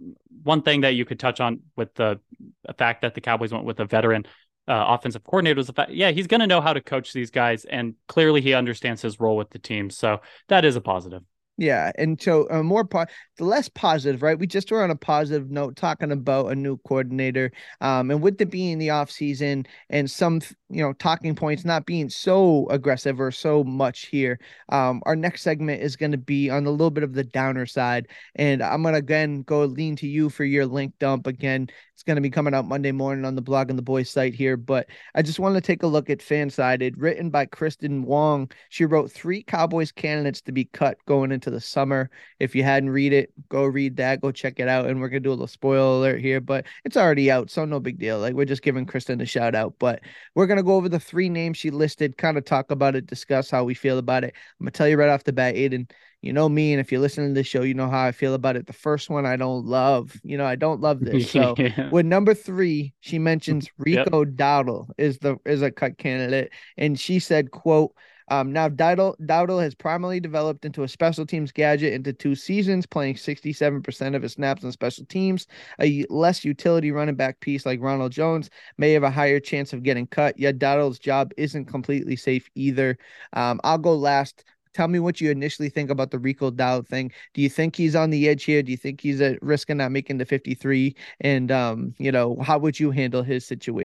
one 0.43 0.63
thing 0.63 0.83
that 0.83 0.95
you 0.95 1.05
could 1.05 1.19
touch 1.19 1.41
on 1.41 1.61
with 1.77 1.95
the, 1.95 2.21
the 2.67 2.75
fact 2.75 3.03
that 3.03 3.15
the 3.15 3.21
Cowboys 3.21 3.53
went 3.53 3.65
with 3.65 3.81
a 3.81 3.85
veteran 3.85 4.27
uh, 4.69 4.85
offensive 4.89 5.23
coordinator 5.25 5.57
was 5.57 5.67
the 5.69 5.73
fact, 5.73 5.93
yeah, 5.93 6.11
he's 6.11 6.27
going 6.27 6.41
to 6.41 6.47
know 6.47 6.61
how 6.61 6.73
to 6.73 6.81
coach 6.81 7.13
these 7.13 7.31
guys, 7.31 7.65
and 7.65 7.95
clearly 8.09 8.41
he 8.41 8.55
understands 8.55 9.01
his 9.03 9.21
role 9.21 9.37
with 9.37 9.51
the 9.51 9.59
team. 9.59 9.91
So 9.91 10.21
that 10.49 10.65
is 10.65 10.77
a 10.77 10.81
positive. 10.81 11.23
Yeah, 11.59 11.91
and 11.97 12.21
so 12.21 12.47
uh, 12.51 12.63
more 12.63 12.85
po- 12.85 13.07
the 13.39 13.45
less 13.45 13.69
positive, 13.71 14.23
right? 14.23 14.39
We 14.39 14.47
just 14.47 14.71
were 14.71 14.83
on 14.83 14.91
a 14.91 14.97
positive 14.97 15.51
note 15.51 15.77
talking 15.77 16.13
about 16.13 16.53
a 16.53 16.55
new 16.55 16.77
coordinator, 16.79 17.51
um, 17.81 18.11
and 18.11 18.21
with 18.21 18.41
it 18.43 18.51
being 18.51 18.79
the 18.79 18.91
off 18.91 19.11
season 19.11 19.67
and 19.89 20.11
some 20.11 20.43
you 20.69 20.83
know 20.83 20.93
talking 20.93 21.35
points 21.35 21.65
not 21.65 21.87
being 21.87 22.09
so 22.09 22.67
aggressive 22.71 23.21
or 23.21 23.31
so 23.31 23.65
much 23.65 24.07
here, 24.07 24.39
um, 24.71 25.03
our 25.07 25.17
next 25.17 25.43
segment 25.43 25.83
is 25.83 25.97
going 25.97 26.13
to 26.13 26.19
be 26.19 26.51
on 26.51 26.67
a 26.67 26.71
little 26.71 26.91
bit 26.91 27.05
of 27.05 27.15
the 27.15 27.25
downer 27.25 27.67
side, 27.67 28.09
and 28.35 28.63
I'm 28.63 28.83
gonna 28.83 28.99
again 28.99 29.43
go 29.43 29.65
lean 29.65 29.97
to 29.97 30.07
you 30.07 30.29
for 30.29 30.45
your 30.45 30.67
link 30.67 30.95
dump 30.99 31.27
again. 31.27 31.69
It's 31.97 32.03
going 32.03 32.17
to 32.17 32.21
be 32.21 32.29
coming 32.29 32.53
out 32.53 32.67
Monday 32.67 32.93
morning 32.93 33.25
on 33.25 33.37
the 33.37 33.43
Blogging 33.43 33.77
the 33.77 33.81
Boys 33.81 34.11
site 34.11 34.35
here. 34.35 34.59
But 34.59 34.87
I 35.15 35.23
just 35.23 35.39
want 35.39 35.55
to 35.55 35.63
take 35.63 35.83
a 35.83 35.87
look 35.87 36.11
at 36.11 36.19
Fansided, 36.19 36.93
written 36.99 37.31
by 37.31 37.47
Kristen 37.47 38.05
Wong. 38.05 38.51
She 38.69 38.85
wrote 38.85 39.11
three 39.11 39.43
Cowboys 39.43 39.93
candidates 39.93 40.43
to 40.43 40.53
be 40.53 40.67
cut 40.67 40.99
going 41.07 41.33
into 41.33 41.49
the 41.49 41.59
summer. 41.59 42.11
If 42.39 42.55
you 42.55 42.65
hadn't 42.65 42.91
read 42.91 43.15
it, 43.15 43.33
go 43.49 43.65
read 43.65 43.97
that, 43.97 44.21
go 44.21 44.31
check 44.31 44.61
it 44.61 44.69
out. 44.69 44.85
And 44.85 45.01
we're 45.01 45.09
gonna 45.09 45.21
do 45.21 45.31
a 45.31 45.33
little 45.33 45.47
spoiler 45.47 46.01
alert 46.01 46.21
here, 46.21 46.39
but 46.39 46.67
it's 46.85 46.99
already 46.99 47.31
out, 47.31 47.49
so 47.49 47.65
no 47.65 47.81
big 47.81 47.99
deal. 47.99 48.19
Like 48.19 48.35
we're 48.35 48.45
just 48.45 48.61
giving 48.61 48.85
Kristen 48.85 49.23
a 49.23 49.25
shout 49.25 49.55
out. 49.55 49.73
But 49.79 50.01
we're 50.35 50.47
gonna 50.57 50.65
go 50.65 50.77
over 50.77 50.89
the 50.89 51.01
three 51.01 51.29
names 51.29 51.57
she 51.57 51.71
listed, 51.71 52.17
kind 52.17 52.37
of 52.37 52.45
talk 52.45 52.71
about 52.71 52.97
it, 52.97 53.07
discuss 53.07 53.51
how 53.51 53.65
we 53.65 53.75
feel 53.75 53.99
about 53.99 54.25
it. 54.25 54.35
I'm 54.59 54.65
gonna 54.65 54.73
tell 54.73 54.89
you 54.89 54.97
right 54.97 55.09
off 55.09 55.25
the 55.25 55.33
bat, 55.33 55.57
Aidan 55.57 55.89
you 56.27 56.33
know 56.33 56.49
me, 56.49 56.73
and 56.73 56.81
if 56.81 56.91
you're 56.91 57.01
listening 57.01 57.29
to 57.29 57.35
this 57.35 57.47
show, 57.47 57.63
you 57.63 57.75
know 57.75 57.89
how 57.89 58.05
I 58.05 58.11
feel 58.11 58.35
about 58.35 58.57
it. 58.57 58.67
The 58.67 58.73
first 58.73 59.11
one 59.11 59.25
I 59.25 59.37
don't 59.37 59.65
love. 59.65 60.19
You 60.25 60.37
know, 60.37 60.45
I 60.45 60.57
don't 60.57 60.81
love 60.81 61.01
this. 61.01 61.31
So 61.31 61.55
yeah. 61.59 61.89
with 61.91 62.05
number 62.05 62.35
three, 62.35 62.95
she 63.01 63.19
mentions 63.19 63.69
Rico 63.79 64.25
yep. 64.25 64.35
Dowdle 64.35 64.89
is 64.99 65.19
the 65.19 65.37
is 65.45 65.63
a 65.63 65.71
cut 65.71 65.99
candidate, 65.99 66.53
and 66.77 66.99
she 66.99 67.19
said, 67.19 67.51
"quote." 67.51 67.93
Um, 68.29 68.53
now, 68.53 68.69
Dowdle, 68.69 69.17
Dowdle 69.21 69.63
has 69.63 69.75
primarily 69.75 70.21
developed 70.21 70.65
into 70.65 70.83
a 70.83 70.89
special 70.89 71.27
teams 71.27 71.53
gadget 71.53 71.93
into 71.93 72.13
two 72.13 72.35
seasons, 72.35 72.87
playing 72.87 73.15
67% 73.15 74.15
of 74.17 74.23
his 74.23 74.33
snaps 74.33 74.65
on 74.65 74.73
special 74.73 75.05
teams. 75.07 75.47
A 75.81 76.05
less 76.11 76.45
utility 76.45 76.91
running 76.91 77.15
back 77.15 77.41
piece 77.41 77.67
like 77.67 77.81
Ronald 77.81 78.13
Jones 78.13 78.51
may 78.79 78.93
have 78.93 79.03
a 79.03 79.11
higher 79.11 79.41
chance 79.41 79.73
of 79.73 79.83
getting 79.83 80.07
cut, 80.07 80.39
yet 80.39 80.59
Dowdle's 80.59 80.99
job 80.99 81.33
isn't 81.37 81.67
completely 81.67 82.17
safe 82.17 82.49
either. 82.55 82.99
Um, 83.33 83.61
I'll 83.65 83.79
go 83.79 83.95
last. 83.95 84.45
Tell 84.75 84.89
me 84.89 84.99
what 84.99 85.23
you 85.23 85.31
initially 85.31 85.71
think 85.71 85.89
about 85.89 86.11
the 86.11 86.19
Rico 86.19 86.51
Dowd 86.51 86.87
thing. 86.87 87.11
Do 87.33 87.41
you 87.41 87.49
think 87.49 87.75
he's 87.75 87.97
on 87.97 88.11
the 88.11 88.29
edge 88.29 88.45
here? 88.45 88.63
Do 88.63 88.71
you 88.71 88.77
think 88.77 89.01
he's 89.01 89.23
at 89.23 89.41
risk 89.41 89.71
of 89.71 89.79
not 89.79 89.91
making 89.91 90.19
the 90.19 90.27
53? 90.27 90.95
And, 91.23 91.51
um, 91.51 91.95
you 91.97 92.13
know, 92.13 92.37
how 92.43 92.59
would 92.59 92.79
you 92.79 92.91
handle 92.91 93.23
his 93.23 93.47
situation? 93.47 93.87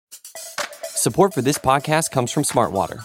Support 0.85 1.35
for 1.35 1.43
this 1.43 1.59
podcast 1.59 2.11
comes 2.11 2.33
from 2.33 2.43
Smartwater. 2.45 3.05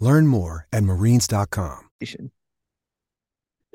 Learn 0.00 0.26
more 0.26 0.66
at 0.72 0.82
marines.com. 0.82 1.90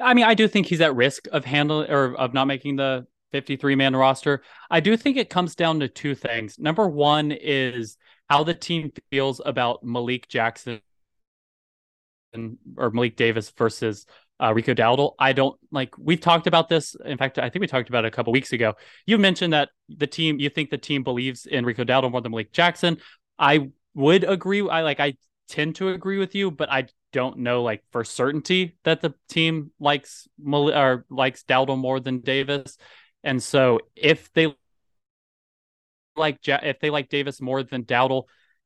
I 0.01 0.13
mean, 0.13 0.25
I 0.25 0.33
do 0.33 0.47
think 0.47 0.67
he's 0.67 0.81
at 0.81 0.95
risk 0.95 1.27
of 1.31 1.45
handling 1.45 1.89
or 1.89 2.15
of 2.15 2.33
not 2.33 2.45
making 2.45 2.75
the 2.75 3.07
53 3.31 3.75
man 3.75 3.95
roster. 3.95 4.41
I 4.69 4.79
do 4.79 4.97
think 4.97 5.17
it 5.17 5.29
comes 5.29 5.55
down 5.55 5.79
to 5.79 5.87
two 5.87 6.15
things. 6.15 6.59
Number 6.59 6.87
one 6.87 7.31
is 7.31 7.97
how 8.29 8.43
the 8.43 8.53
team 8.53 8.91
feels 9.09 9.41
about 9.45 9.83
Malik 9.83 10.27
Jackson 10.27 10.81
or 12.77 12.91
Malik 12.91 13.15
Davis 13.15 13.51
versus 13.51 14.05
uh, 14.41 14.53
Rico 14.53 14.73
Dowdle. 14.73 15.13
I 15.19 15.33
don't 15.33 15.57
like. 15.71 15.97
We've 15.97 16.19
talked 16.19 16.47
about 16.47 16.67
this. 16.67 16.95
In 17.05 17.17
fact, 17.17 17.37
I 17.39 17.49
think 17.49 17.61
we 17.61 17.67
talked 17.67 17.89
about 17.89 18.03
it 18.03 18.09
a 18.09 18.11
couple 18.11 18.33
weeks 18.33 18.51
ago. 18.51 18.73
You 19.05 19.17
mentioned 19.17 19.53
that 19.53 19.69
the 19.87 20.07
team, 20.07 20.39
you 20.39 20.49
think 20.49 20.69
the 20.69 20.77
team 20.77 21.03
believes 21.03 21.45
in 21.45 21.65
Rico 21.65 21.83
Dowdle 21.83 22.11
more 22.11 22.21
than 22.21 22.31
Malik 22.31 22.51
Jackson. 22.51 22.97
I 23.39 23.69
would 23.93 24.23
agree. 24.23 24.67
I 24.67 24.81
like. 24.81 24.99
I 24.99 25.15
tend 25.47 25.75
to 25.75 25.89
agree 25.89 26.17
with 26.17 26.35
you, 26.35 26.51
but 26.51 26.71
I 26.71 26.87
don't 27.11 27.39
know 27.39 27.63
like 27.63 27.83
for 27.91 28.03
certainty 28.03 28.75
that 28.83 29.01
the 29.01 29.13
team 29.29 29.71
likes 29.79 30.27
or 30.45 31.05
likes 31.09 31.43
Dowdle 31.43 31.77
more 31.77 31.99
than 31.99 32.19
Davis. 32.19 32.77
And 33.23 33.41
so 33.41 33.79
if 33.95 34.31
they 34.33 34.53
like 36.15 36.39
if 36.45 36.79
they 36.79 36.89
like 36.89 37.09
Davis 37.09 37.41
more 37.41 37.63
than 37.63 37.83
Dowdle, 37.83 38.23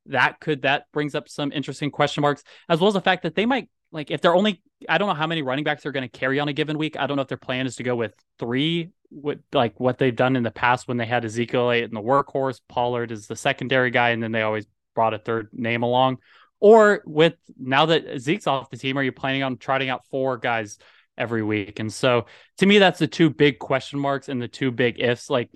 that 0.08 0.40
could 0.40 0.64
that 0.64 0.86
brings 0.92 1.16
up 1.16 1.30
some 1.30 1.52
interesting 1.52 1.92
question 1.92 2.22
marks, 2.22 2.44
as 2.68 2.80
well 2.80 2.88
as 2.88 2.94
the 2.94 3.02
fact 3.02 3.24
that 3.24 3.36
they 3.36 3.46
might 3.46 3.70
like 3.92 4.12
if 4.12 4.22
they're 4.22 4.36
only 4.36 4.62
I 4.88 4.98
don't 4.98 5.08
know 5.08 5.14
how 5.14 5.28
many 5.28 5.42
running 5.42 5.64
backs 5.64 5.84
they're 5.84 5.92
going 5.92 6.10
to 6.10 6.20
carry 6.20 6.40
on 6.40 6.48
a 6.48 6.54
given 6.54 6.78
week. 6.78 6.98
I 6.98 7.08
don't 7.08 7.18
know 7.18 7.24
if 7.24 7.28
their 7.28 7.38
plan 7.38 7.66
is 7.66 7.76
to 7.78 7.84
go 7.84 7.96
with 7.96 8.14
three, 8.38 8.92
with 9.12 9.40
like 9.54 9.80
what 9.80 9.98
they've 9.98 10.16
done 10.16 10.36
in 10.36 10.44
the 10.44 10.52
past 10.52 10.88
when 10.88 10.98
they 10.98 11.06
had 11.06 11.26
Ezekiel 11.26 11.70
and 11.72 11.96
the 11.96 12.02
workhorse. 12.02 12.62
Pollard 12.68 13.12
is 13.12 13.28
the 13.28 13.36
secondary 13.36 13.92
guy, 13.92 14.10
and 14.10 14.24
then 14.24 14.32
they 14.32 14.42
always 14.42 14.66
brought 14.96 15.14
a 15.14 15.20
third 15.20 15.50
name 15.54 15.84
along. 15.84 16.18
Or 16.60 17.02
with 17.06 17.36
now 17.58 17.88
that 17.88 18.20
Zeke's 18.20 18.48
off 18.48 18.70
the 18.70 18.78
team, 18.78 18.98
are 18.98 19.04
you 19.04 19.12
planning 19.12 19.44
on 19.44 19.58
trotting 19.58 19.90
out 19.90 20.06
four 20.08 20.38
guys 20.38 20.78
every 21.18 21.44
week? 21.44 21.80
And 21.80 21.92
so 21.92 22.26
to 22.58 22.66
me, 22.66 22.80
that's 22.80 23.00
the 23.00 23.08
two 23.08 23.30
big 23.30 23.60
question 23.60 24.00
marks 24.00 24.30
and 24.30 24.42
the 24.42 24.48
two 24.48 24.72
big 24.72 25.00
ifs. 25.00 25.30
Like 25.30 25.50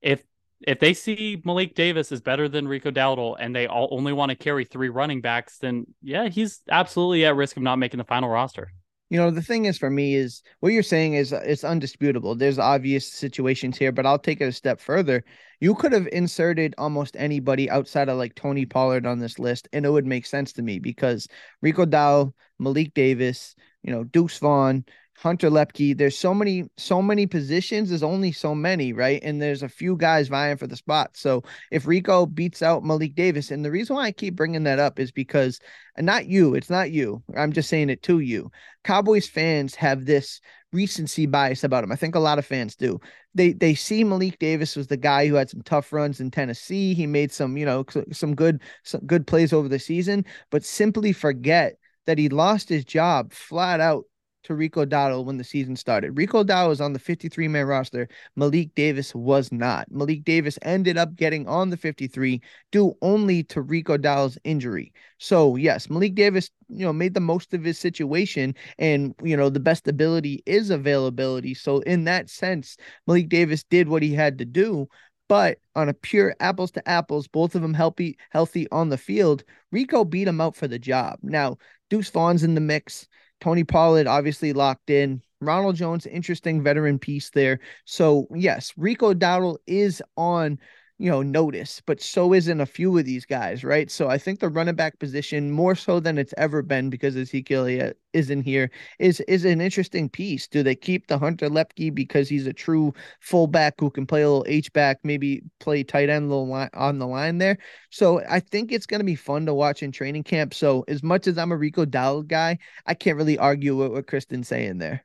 if 0.00 0.22
if 0.60 0.78
they 0.78 0.94
see 0.94 1.42
Malik 1.44 1.74
Davis 1.74 2.12
is 2.12 2.20
better 2.20 2.48
than 2.48 2.68
Rico 2.68 2.90
Dowdle 2.90 3.36
and 3.38 3.54
they 3.54 3.66
all 3.66 3.88
only 3.90 4.12
want 4.12 4.30
to 4.30 4.36
carry 4.36 4.64
three 4.64 4.88
running 4.88 5.20
backs, 5.20 5.58
then 5.58 5.86
yeah, 6.02 6.28
he's 6.28 6.62
absolutely 6.70 7.24
at 7.24 7.36
risk 7.36 7.56
of 7.56 7.62
not 7.62 7.76
making 7.76 7.98
the 7.98 8.04
final 8.04 8.28
roster. 8.28 8.72
You 9.10 9.18
know, 9.18 9.30
the 9.30 9.42
thing 9.42 9.66
is 9.66 9.78
for 9.78 9.90
me 9.90 10.14
is 10.14 10.42
what 10.60 10.72
you're 10.72 10.82
saying 10.82 11.14
is 11.14 11.32
uh, 11.32 11.42
it's 11.44 11.62
undisputable. 11.62 12.34
There's 12.34 12.58
obvious 12.58 13.06
situations 13.06 13.76
here, 13.76 13.92
but 13.92 14.06
I'll 14.06 14.18
take 14.18 14.40
it 14.40 14.48
a 14.48 14.52
step 14.52 14.80
further. 14.80 15.24
You 15.60 15.74
could 15.74 15.92
have 15.92 16.08
inserted 16.08 16.74
almost 16.78 17.14
anybody 17.16 17.70
outside 17.70 18.08
of 18.08 18.18
like 18.18 18.34
Tony 18.34 18.66
Pollard 18.66 19.06
on 19.06 19.18
this 19.20 19.38
list, 19.38 19.68
and 19.72 19.84
it 19.84 19.90
would 19.90 20.06
make 20.06 20.26
sense 20.26 20.52
to 20.54 20.62
me 20.62 20.78
because 20.78 21.28
Rico 21.60 21.84
dow 21.84 22.32
Malik 22.58 22.94
Davis, 22.94 23.54
you 23.82 23.92
know, 23.92 24.04
Deuce 24.04 24.38
Vaughn, 24.38 24.84
Hunter 25.16 25.50
Luepke. 25.50 25.96
There's 25.96 26.18
so 26.18 26.34
many, 26.34 26.64
so 26.76 27.00
many 27.00 27.26
positions. 27.26 27.88
There's 27.88 28.02
only 28.02 28.32
so 28.32 28.54
many, 28.54 28.92
right? 28.92 29.22
And 29.22 29.40
there's 29.40 29.62
a 29.62 29.68
few 29.68 29.96
guys 29.96 30.28
vying 30.28 30.56
for 30.56 30.66
the 30.66 30.76
spot. 30.76 31.16
So 31.16 31.42
if 31.70 31.86
Rico 31.86 32.26
beats 32.26 32.62
out 32.62 32.84
Malik 32.84 33.14
Davis, 33.14 33.50
and 33.50 33.64
the 33.64 33.70
reason 33.70 33.96
why 33.96 34.04
I 34.04 34.12
keep 34.12 34.34
bringing 34.34 34.64
that 34.64 34.78
up 34.78 34.98
is 34.98 35.12
because, 35.12 35.60
and 35.96 36.04
not 36.04 36.26
you, 36.26 36.54
it's 36.54 36.70
not 36.70 36.90
you. 36.90 37.22
I'm 37.36 37.52
just 37.52 37.68
saying 37.68 37.90
it 37.90 38.02
to 38.04 38.20
you. 38.20 38.50
Cowboys 38.82 39.28
fans 39.28 39.74
have 39.76 40.04
this 40.04 40.40
recency 40.72 41.24
bias 41.26 41.64
about 41.64 41.84
him. 41.84 41.92
I 41.92 41.96
think 41.96 42.16
a 42.16 42.20
lot 42.20 42.38
of 42.38 42.44
fans 42.44 42.74
do. 42.74 43.00
They 43.34 43.52
they 43.52 43.74
see 43.74 44.04
Malik 44.04 44.38
Davis 44.38 44.76
was 44.76 44.88
the 44.88 44.96
guy 44.96 45.26
who 45.26 45.34
had 45.34 45.48
some 45.48 45.62
tough 45.62 45.92
runs 45.92 46.20
in 46.20 46.30
Tennessee. 46.30 46.92
He 46.92 47.06
made 47.06 47.32
some, 47.32 47.56
you 47.56 47.64
know, 47.64 47.84
some 48.12 48.34
good 48.34 48.60
some 48.82 49.00
good 49.06 49.26
plays 49.26 49.52
over 49.52 49.68
the 49.68 49.78
season, 49.78 50.24
but 50.50 50.64
simply 50.64 51.12
forget 51.12 51.78
that 52.06 52.18
he 52.18 52.28
lost 52.28 52.68
his 52.68 52.84
job 52.84 53.32
flat 53.32 53.80
out 53.80 54.04
to 54.44 54.54
Rico 54.54 54.84
Dowdle 54.84 55.24
when 55.24 55.36
the 55.36 55.44
season 55.44 55.76
started. 55.76 56.16
Rico 56.16 56.44
Dowdle 56.44 56.68
was 56.68 56.80
on 56.80 56.92
the 56.92 56.98
53 56.98 57.48
man 57.48 57.66
roster. 57.66 58.08
Malik 58.36 58.74
Davis 58.74 59.14
was 59.14 59.50
not. 59.50 59.90
Malik 59.90 60.24
Davis 60.24 60.58
ended 60.62 60.96
up 60.96 61.16
getting 61.16 61.46
on 61.48 61.70
the 61.70 61.76
53 61.76 62.40
due 62.70 62.94
only 63.02 63.42
to 63.44 63.60
Rico 63.60 63.96
Dowdle's 63.96 64.38
injury. 64.44 64.92
So, 65.18 65.56
yes, 65.56 65.90
Malik 65.90 66.14
Davis, 66.14 66.50
you 66.68 66.84
know, 66.84 66.92
made 66.92 67.14
the 67.14 67.20
most 67.20 67.52
of 67.54 67.64
his 67.64 67.78
situation 67.78 68.54
and, 68.78 69.14
you 69.22 69.36
know, 69.36 69.50
the 69.50 69.60
best 69.60 69.88
ability 69.88 70.42
is 70.46 70.70
availability. 70.70 71.54
So, 71.54 71.80
in 71.80 72.04
that 72.04 72.30
sense, 72.30 72.76
Malik 73.06 73.28
Davis 73.28 73.64
did 73.64 73.88
what 73.88 74.02
he 74.02 74.12
had 74.12 74.38
to 74.38 74.44
do. 74.44 74.88
But 75.28 75.58
on 75.74 75.88
a 75.88 75.94
pure 75.94 76.36
apples 76.40 76.70
to 76.72 76.86
apples, 76.88 77.28
both 77.28 77.54
of 77.54 77.62
them 77.62 77.72
healthy, 77.72 78.18
healthy 78.30 78.68
on 78.70 78.90
the 78.90 78.98
field. 78.98 79.42
Rico 79.72 80.04
beat 80.04 80.28
him 80.28 80.40
out 80.40 80.54
for 80.54 80.68
the 80.68 80.78
job. 80.78 81.18
Now, 81.22 81.56
Deuce 81.88 82.10
Vaughn's 82.10 82.44
in 82.44 82.54
the 82.54 82.60
mix. 82.60 83.08
Tony 83.40 83.64
Pollard 83.64 84.06
obviously 84.06 84.52
locked 84.52 84.90
in. 84.90 85.22
Ronald 85.40 85.76
Jones, 85.76 86.06
interesting 86.06 86.62
veteran 86.62 86.98
piece 86.98 87.30
there. 87.30 87.60
So 87.84 88.26
yes, 88.34 88.72
Rico 88.76 89.12
Dowdle 89.12 89.58
is 89.66 90.02
on 90.16 90.58
you 90.98 91.10
know, 91.10 91.22
notice, 91.22 91.82
but 91.86 92.00
so 92.00 92.32
isn't 92.32 92.60
a 92.60 92.66
few 92.66 92.96
of 92.96 93.04
these 93.04 93.26
guys, 93.26 93.64
right? 93.64 93.90
So 93.90 94.08
I 94.08 94.16
think 94.16 94.38
the 94.38 94.48
running 94.48 94.76
back 94.76 94.98
position, 95.00 95.50
more 95.50 95.74
so 95.74 95.98
than 95.98 96.18
it's 96.18 96.32
ever 96.36 96.62
been 96.62 96.88
because 96.88 97.16
Ezekiel 97.16 97.92
isn't 98.12 98.42
here, 98.42 98.70
is 99.00 99.18
is 99.22 99.44
an 99.44 99.60
interesting 99.60 100.08
piece. 100.08 100.46
Do 100.46 100.62
they 100.62 100.76
keep 100.76 101.08
the 101.08 101.18
Hunter 101.18 101.48
Luepke 101.48 101.92
because 101.92 102.28
he's 102.28 102.46
a 102.46 102.52
true 102.52 102.94
fullback 103.20 103.74
who 103.80 103.90
can 103.90 104.06
play 104.06 104.22
a 104.22 104.28
little 104.28 104.46
H 104.46 104.72
back, 104.72 105.00
maybe 105.02 105.42
play 105.58 105.82
tight 105.82 106.10
end 106.10 106.28
little 106.30 106.52
on 106.74 106.98
the 107.00 107.06
line 107.08 107.38
there? 107.38 107.58
So 107.90 108.22
I 108.30 108.38
think 108.38 108.70
it's 108.70 108.86
going 108.86 109.00
to 109.00 109.04
be 109.04 109.16
fun 109.16 109.46
to 109.46 109.54
watch 109.54 109.82
in 109.82 109.90
training 109.90 110.22
camp. 110.22 110.54
So 110.54 110.84
as 110.86 111.02
much 111.02 111.26
as 111.26 111.38
I'm 111.38 111.50
a 111.50 111.56
Rico 111.56 111.84
Dowdle 111.84 112.28
guy, 112.28 112.58
I 112.86 112.94
can't 112.94 113.16
really 113.16 113.38
argue 113.38 113.76
with 113.76 113.90
what 113.90 114.06
Kristen's 114.06 114.46
saying 114.46 114.78
there. 114.78 115.04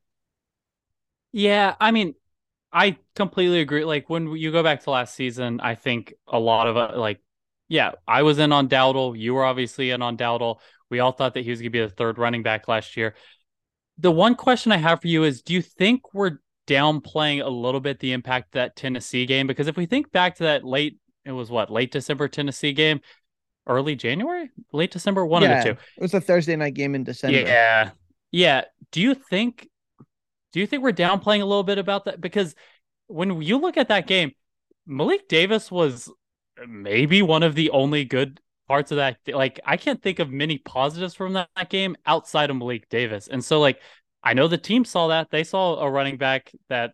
Yeah, 1.32 1.76
I 1.80 1.92
mean, 1.92 2.16
I 2.72 2.98
completely 3.16 3.62
agree. 3.62 3.84
Like 3.84 4.10
when 4.10 4.36
you 4.36 4.52
go 4.52 4.64
back 4.64 4.84
to 4.84 4.92
last 4.92 5.16
season, 5.16 5.60
I 5.60 5.76
think 5.76 6.14
a 6.28 6.40
lot 6.40 6.68
of 6.68 6.78
uh, 6.78 6.92
like, 6.96 7.20
yeah, 7.68 7.92
I 8.08 8.24
was 8.24 8.40
in 8.40 8.52
on 8.52 8.70
Dowdle. 8.70 9.18
You 9.18 9.34
were 9.34 9.46
obviously 9.46 9.92
in 9.92 10.02
on 10.02 10.18
Dowdle. 10.18 10.60
We 10.90 11.00
all 11.00 11.12
thought 11.12 11.34
that 11.36 11.44
he 11.44 11.50
was 11.50 11.60
going 11.60 11.72
to 11.72 11.78
be 11.78 11.82
the 11.82 11.90
third 11.90 12.18
running 12.18 12.44
back 12.44 12.68
last 12.68 12.98
year. 12.98 13.16
The 13.98 14.12
one 14.12 14.36
question 14.36 14.72
I 14.72 14.78
have 14.78 15.02
for 15.02 15.08
you 15.08 15.24
is 15.24 15.42
do 15.42 15.54
you 15.54 15.62
think 15.62 16.14
we're 16.14 16.40
downplaying 16.68 17.44
a 17.44 17.50
little 17.50 17.82
bit 17.82 18.00
the 18.00 18.14
impact 18.14 18.54
that 18.54 18.76
Tennessee 18.76 19.26
game? 19.26 19.48
Because 19.48 19.68
if 19.68 19.76
we 19.76 19.86
think 19.86 20.12
back 20.12 20.36
to 20.36 20.44
that 20.44 20.64
late, 20.64 20.98
it 21.26 21.32
was 21.32 21.50
what, 21.50 21.72
late 21.72 21.92
December 21.92 22.28
Tennessee 22.28 22.74
game, 22.74 23.02
early 23.68 23.96
January, 23.96 24.50
late 24.72 24.92
December, 24.92 25.26
one 25.26 25.44
yeah, 25.44 25.58
of 25.58 25.64
the 25.64 25.74
two. 25.74 25.80
It 25.98 26.02
was 26.02 26.14
a 26.14 26.22
Thursday 26.22 26.56
night 26.56 26.74
game 26.74 26.96
in 26.96 27.04
December. 27.04 27.40
Yeah. 27.40 27.92
Yeah. 28.32 28.64
Do 28.92 29.02
you 29.02 29.16
think 29.16 29.68
do 30.52 30.60
you 30.60 30.68
think 30.68 30.84
we're 30.84 30.92
downplaying 30.92 31.42
a 31.42 31.46
little 31.46 31.64
bit 31.64 31.78
about 31.78 32.06
that? 32.06 32.22
Because 32.22 32.56
when 33.08 33.42
you 33.42 33.58
look 33.58 33.78
at 33.78 33.90
that 33.90 34.08
game, 34.08 34.32
Malik 34.86 35.28
Davis 35.28 35.72
was 35.72 36.12
maybe 36.68 37.22
one 37.22 37.44
of 37.44 37.56
the 37.56 37.70
only 37.72 38.06
good 38.06 38.40
parts 38.68 38.92
of 38.92 38.98
that. 38.98 39.18
Like, 39.28 39.60
I 39.66 39.78
can't 39.78 40.02
think 40.02 40.20
of 40.20 40.30
many 40.32 40.58
positives 40.58 41.14
from 41.14 41.34
that, 41.34 41.50
that 41.56 41.70
game 41.70 41.96
outside 42.06 42.50
of 42.50 42.56
Malik 42.56 42.90
Davis. 42.90 43.28
And 43.28 43.44
so, 43.44 43.60
like, 43.60 43.80
I 44.24 44.34
know 44.34 44.48
the 44.48 44.58
team 44.58 44.86
saw 44.86 45.08
that. 45.08 45.32
They 45.32 45.44
saw 45.44 45.80
a 45.80 45.90
running 45.90 46.18
back 46.18 46.52
that, 46.70 46.94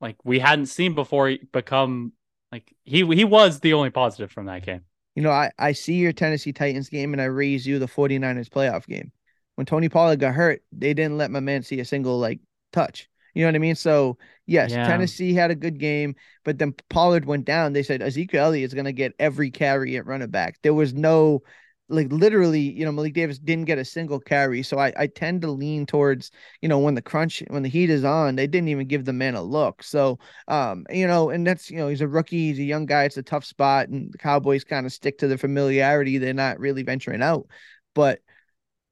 like, 0.00 0.16
we 0.24 0.38
hadn't 0.38 0.66
seen 0.66 0.94
before 0.94 1.36
become 1.52 2.12
like 2.52 2.72
he 2.84 3.04
he 3.14 3.24
was 3.24 3.60
the 3.60 3.74
only 3.74 3.90
positive 3.90 4.30
from 4.30 4.46
that 4.46 4.64
game. 4.64 4.82
You 5.14 5.22
know, 5.22 5.30
I, 5.30 5.50
I 5.58 5.72
see 5.72 5.94
your 5.94 6.12
Tennessee 6.12 6.52
Titans 6.52 6.88
game 6.88 7.12
and 7.12 7.22
I 7.22 7.26
raise 7.26 7.66
you 7.66 7.78
the 7.78 7.86
49ers 7.86 8.48
playoff 8.48 8.86
game. 8.86 9.12
When 9.54 9.64
Tony 9.64 9.88
Pollard 9.88 10.20
got 10.20 10.34
hurt, 10.34 10.62
they 10.72 10.92
didn't 10.92 11.16
let 11.16 11.30
my 11.30 11.40
man 11.40 11.62
see 11.62 11.80
a 11.80 11.84
single 11.84 12.18
like 12.18 12.40
touch. 12.76 13.08
You 13.34 13.42
know 13.42 13.48
what 13.48 13.56
I 13.56 13.58
mean? 13.58 13.74
So 13.74 14.18
yes, 14.46 14.70
yeah. 14.70 14.86
Tennessee 14.86 15.34
had 15.34 15.50
a 15.50 15.54
good 15.54 15.78
game, 15.78 16.14
but 16.44 16.58
then 16.58 16.74
Pollard 16.88 17.24
went 17.24 17.44
down. 17.44 17.72
They 17.72 17.82
said 17.82 18.02
Ezekiel 18.02 18.44
Elliott 18.44 18.68
is 18.68 18.74
going 18.74 18.86
to 18.86 18.92
get 18.92 19.12
every 19.18 19.50
carry 19.50 19.96
at 19.96 20.06
running 20.06 20.30
back. 20.30 20.56
There 20.62 20.74
was 20.74 20.94
no, 20.94 21.42
like 21.88 22.10
literally, 22.10 22.60
you 22.60 22.84
know, 22.84 22.92
Malik 22.92 23.14
Davis 23.14 23.38
didn't 23.38 23.66
get 23.66 23.78
a 23.78 23.84
single 23.84 24.18
carry. 24.18 24.62
So 24.62 24.78
I, 24.78 24.92
I 24.96 25.06
tend 25.06 25.42
to 25.42 25.50
lean 25.50 25.86
towards, 25.86 26.30
you 26.60 26.68
know, 26.68 26.78
when 26.78 26.94
the 26.94 27.02
crunch, 27.02 27.42
when 27.48 27.62
the 27.62 27.68
heat 27.68 27.90
is 27.90 28.04
on, 28.04 28.36
they 28.36 28.46
didn't 28.46 28.68
even 28.68 28.88
give 28.88 29.04
the 29.04 29.12
man 29.12 29.34
a 29.34 29.42
look. 29.42 29.82
So, 29.82 30.18
um, 30.48 30.84
you 30.90 31.06
know, 31.06 31.30
and 31.30 31.46
that's, 31.46 31.70
you 31.70 31.76
know, 31.76 31.88
he's 31.88 32.00
a 32.00 32.08
rookie, 32.08 32.48
he's 32.48 32.58
a 32.58 32.64
young 32.64 32.86
guy. 32.86 33.04
It's 33.04 33.18
a 33.18 33.22
tough 33.22 33.44
spot, 33.44 33.88
and 33.88 34.12
the 34.12 34.18
Cowboys 34.18 34.64
kind 34.64 34.86
of 34.86 34.92
stick 34.92 35.18
to 35.18 35.28
the 35.28 35.38
familiarity. 35.38 36.18
They're 36.18 36.34
not 36.34 36.58
really 36.58 36.82
venturing 36.82 37.22
out, 37.22 37.46
but 37.94 38.20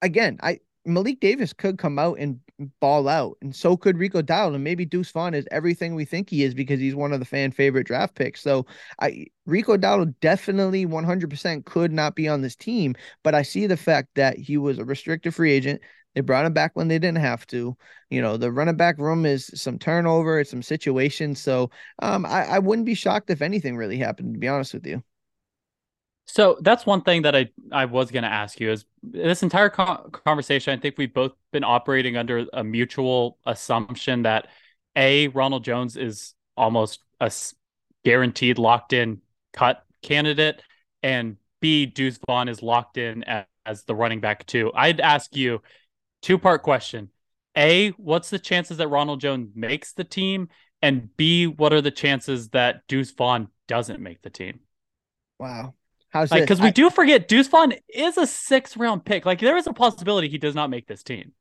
again, 0.03 0.39
I 0.43 0.61
Malik 0.87 1.21
Davis 1.21 1.53
could 1.53 1.79
come 1.79 1.99
out 1.99 2.19
and 2.19 2.41
ball 2.81 3.09
out, 3.09 3.37
and 3.43 3.55
so 3.55 3.77
could 3.77 3.99
Rico 3.99 4.23
Dowdle, 4.23 4.55
and 4.55 4.65
maybe 4.65 4.85
Deuce 4.85 5.11
Vaughn 5.11 5.35
is 5.35 5.49
everything 5.51 5.95
we 5.95 6.05
think 6.05 6.31
he 6.31 6.45
is 6.45 6.55
because 6.55 6.81
he's 6.81 6.95
one 6.95 7.13
of 7.13 7.21
the 7.21 7.27
fan 7.27 7.51
favorite 7.53 7.87
draft 7.87 8.15
picks. 8.15 8.41
So 8.43 8.67
I 9.01 9.27
Rico 9.47 9.77
Dowdle 9.77 10.15
definitely 10.21 10.87
100% 10.87 11.65
could 11.67 11.93
not 11.93 12.15
be 12.15 12.29
on 12.29 12.43
this 12.43 12.57
team, 12.57 12.95
but 13.23 13.35
I 13.35 13.43
see 13.43 13.67
the 13.67 13.77
fact 13.77 14.09
that 14.15 14.39
he 14.39 14.57
was 14.57 14.79
a 14.79 14.85
restricted 14.85 15.35
free 15.35 15.53
agent. 15.53 15.81
They 16.15 16.21
brought 16.21 16.47
him 16.47 16.53
back 16.53 16.73
when 16.75 16.89
they 16.89 16.99
didn't 16.99 17.19
have 17.19 17.47
to. 17.49 17.77
You 18.11 18.23
know, 18.23 18.37
the 18.37 18.53
running 18.53 18.77
back 18.77 18.99
room 18.99 19.27
is 19.27 19.51
some 19.55 19.79
turnover, 19.79 20.39
it's 20.41 20.51
some 20.51 20.63
situations. 20.63 21.41
So 21.41 21.71
um, 22.01 22.25
I, 22.25 22.45
I 22.45 22.59
wouldn't 22.61 22.87
be 22.87 22.95
shocked 22.95 23.31
if 23.31 23.43
anything 23.43 23.77
really 23.77 23.99
happened, 23.99 24.35
to 24.35 24.39
be 24.41 24.49
honest 24.49 24.75
with 24.75 24.87
you. 24.87 25.03
So 26.27 26.57
that's 26.63 26.87
one 26.87 27.03
thing 27.03 27.23
that 27.23 27.37
I 27.37 27.51
I 27.71 27.85
was 27.85 28.11
going 28.11 28.23
to 28.23 28.33
ask 28.33 28.59
you 28.59 28.71
is 28.71 28.85
this 29.03 29.43
entire 29.43 29.69
co- 29.69 30.09
conversation. 30.11 30.77
I 30.77 30.81
think 30.81 30.97
we've 30.97 31.13
both 31.13 31.33
been 31.53 31.65
operating 31.65 32.17
under 32.17 32.47
a 32.53 32.65
mutual 32.65 33.39
assumption 33.45 34.23
that 34.23 34.49
a 34.97 35.29
Ronald 35.29 35.65
Jones 35.65 35.97
is 35.97 36.35
almost 36.57 37.01
a 37.21 37.31
guaranteed 38.05 38.59
locked 38.59 38.93
in 38.93 39.21
cut 39.53 39.85
candidate, 40.03 40.63
and 41.03 41.37
B 41.61 41.87
Deuce 41.87 42.19
Vaughn 42.27 42.49
is 42.49 42.63
locked 42.63 42.97
in 42.97 43.23
as, 43.25 43.45
as 43.67 43.85
the 43.85 43.95
running 43.95 44.21
back 44.21 44.47
too. 44.47 44.73
I'd 44.75 45.01
ask 45.01 45.37
you 45.37 45.61
two 46.23 46.39
part 46.39 46.63
question: 46.63 47.11
A, 47.57 47.91
what's 47.91 48.31
the 48.31 48.39
chances 48.39 48.79
that 48.79 48.89
Ronald 48.89 49.21
Jones 49.21 49.51
makes 49.55 49.93
the 49.93 50.05
team, 50.05 50.49
and 50.81 51.15
B, 51.17 51.47
what 51.47 51.73
are 51.75 51.83
the 51.83 51.91
chances 51.91 52.49
that 52.51 52.83
Deuce 52.89 53.11
Vaughn 53.11 53.49
doesn't 53.69 54.01
make 54.01 54.23
the 54.23 54.31
team? 54.31 54.61
Wow. 55.39 55.75
How's 56.15 56.31
like 56.31 56.45
because 56.45 56.61
we 56.61 56.71
do 56.71 56.91
forget 56.91 57.27
Deuce 57.27 57.49
Vaughn 57.49 57.75
is 57.89 58.17
a 58.17 58.27
six 58.27 58.77
round 58.77 59.05
pick. 59.05 59.27
Like 59.27 59.41
there 59.41 59.57
is 59.57 59.67
a 59.67 59.73
possibility 59.73 60.29
he 60.29 60.39
does 60.39 60.55
not 60.55 60.71
make 60.71 60.87
this 60.87 61.03
team. 61.03 61.33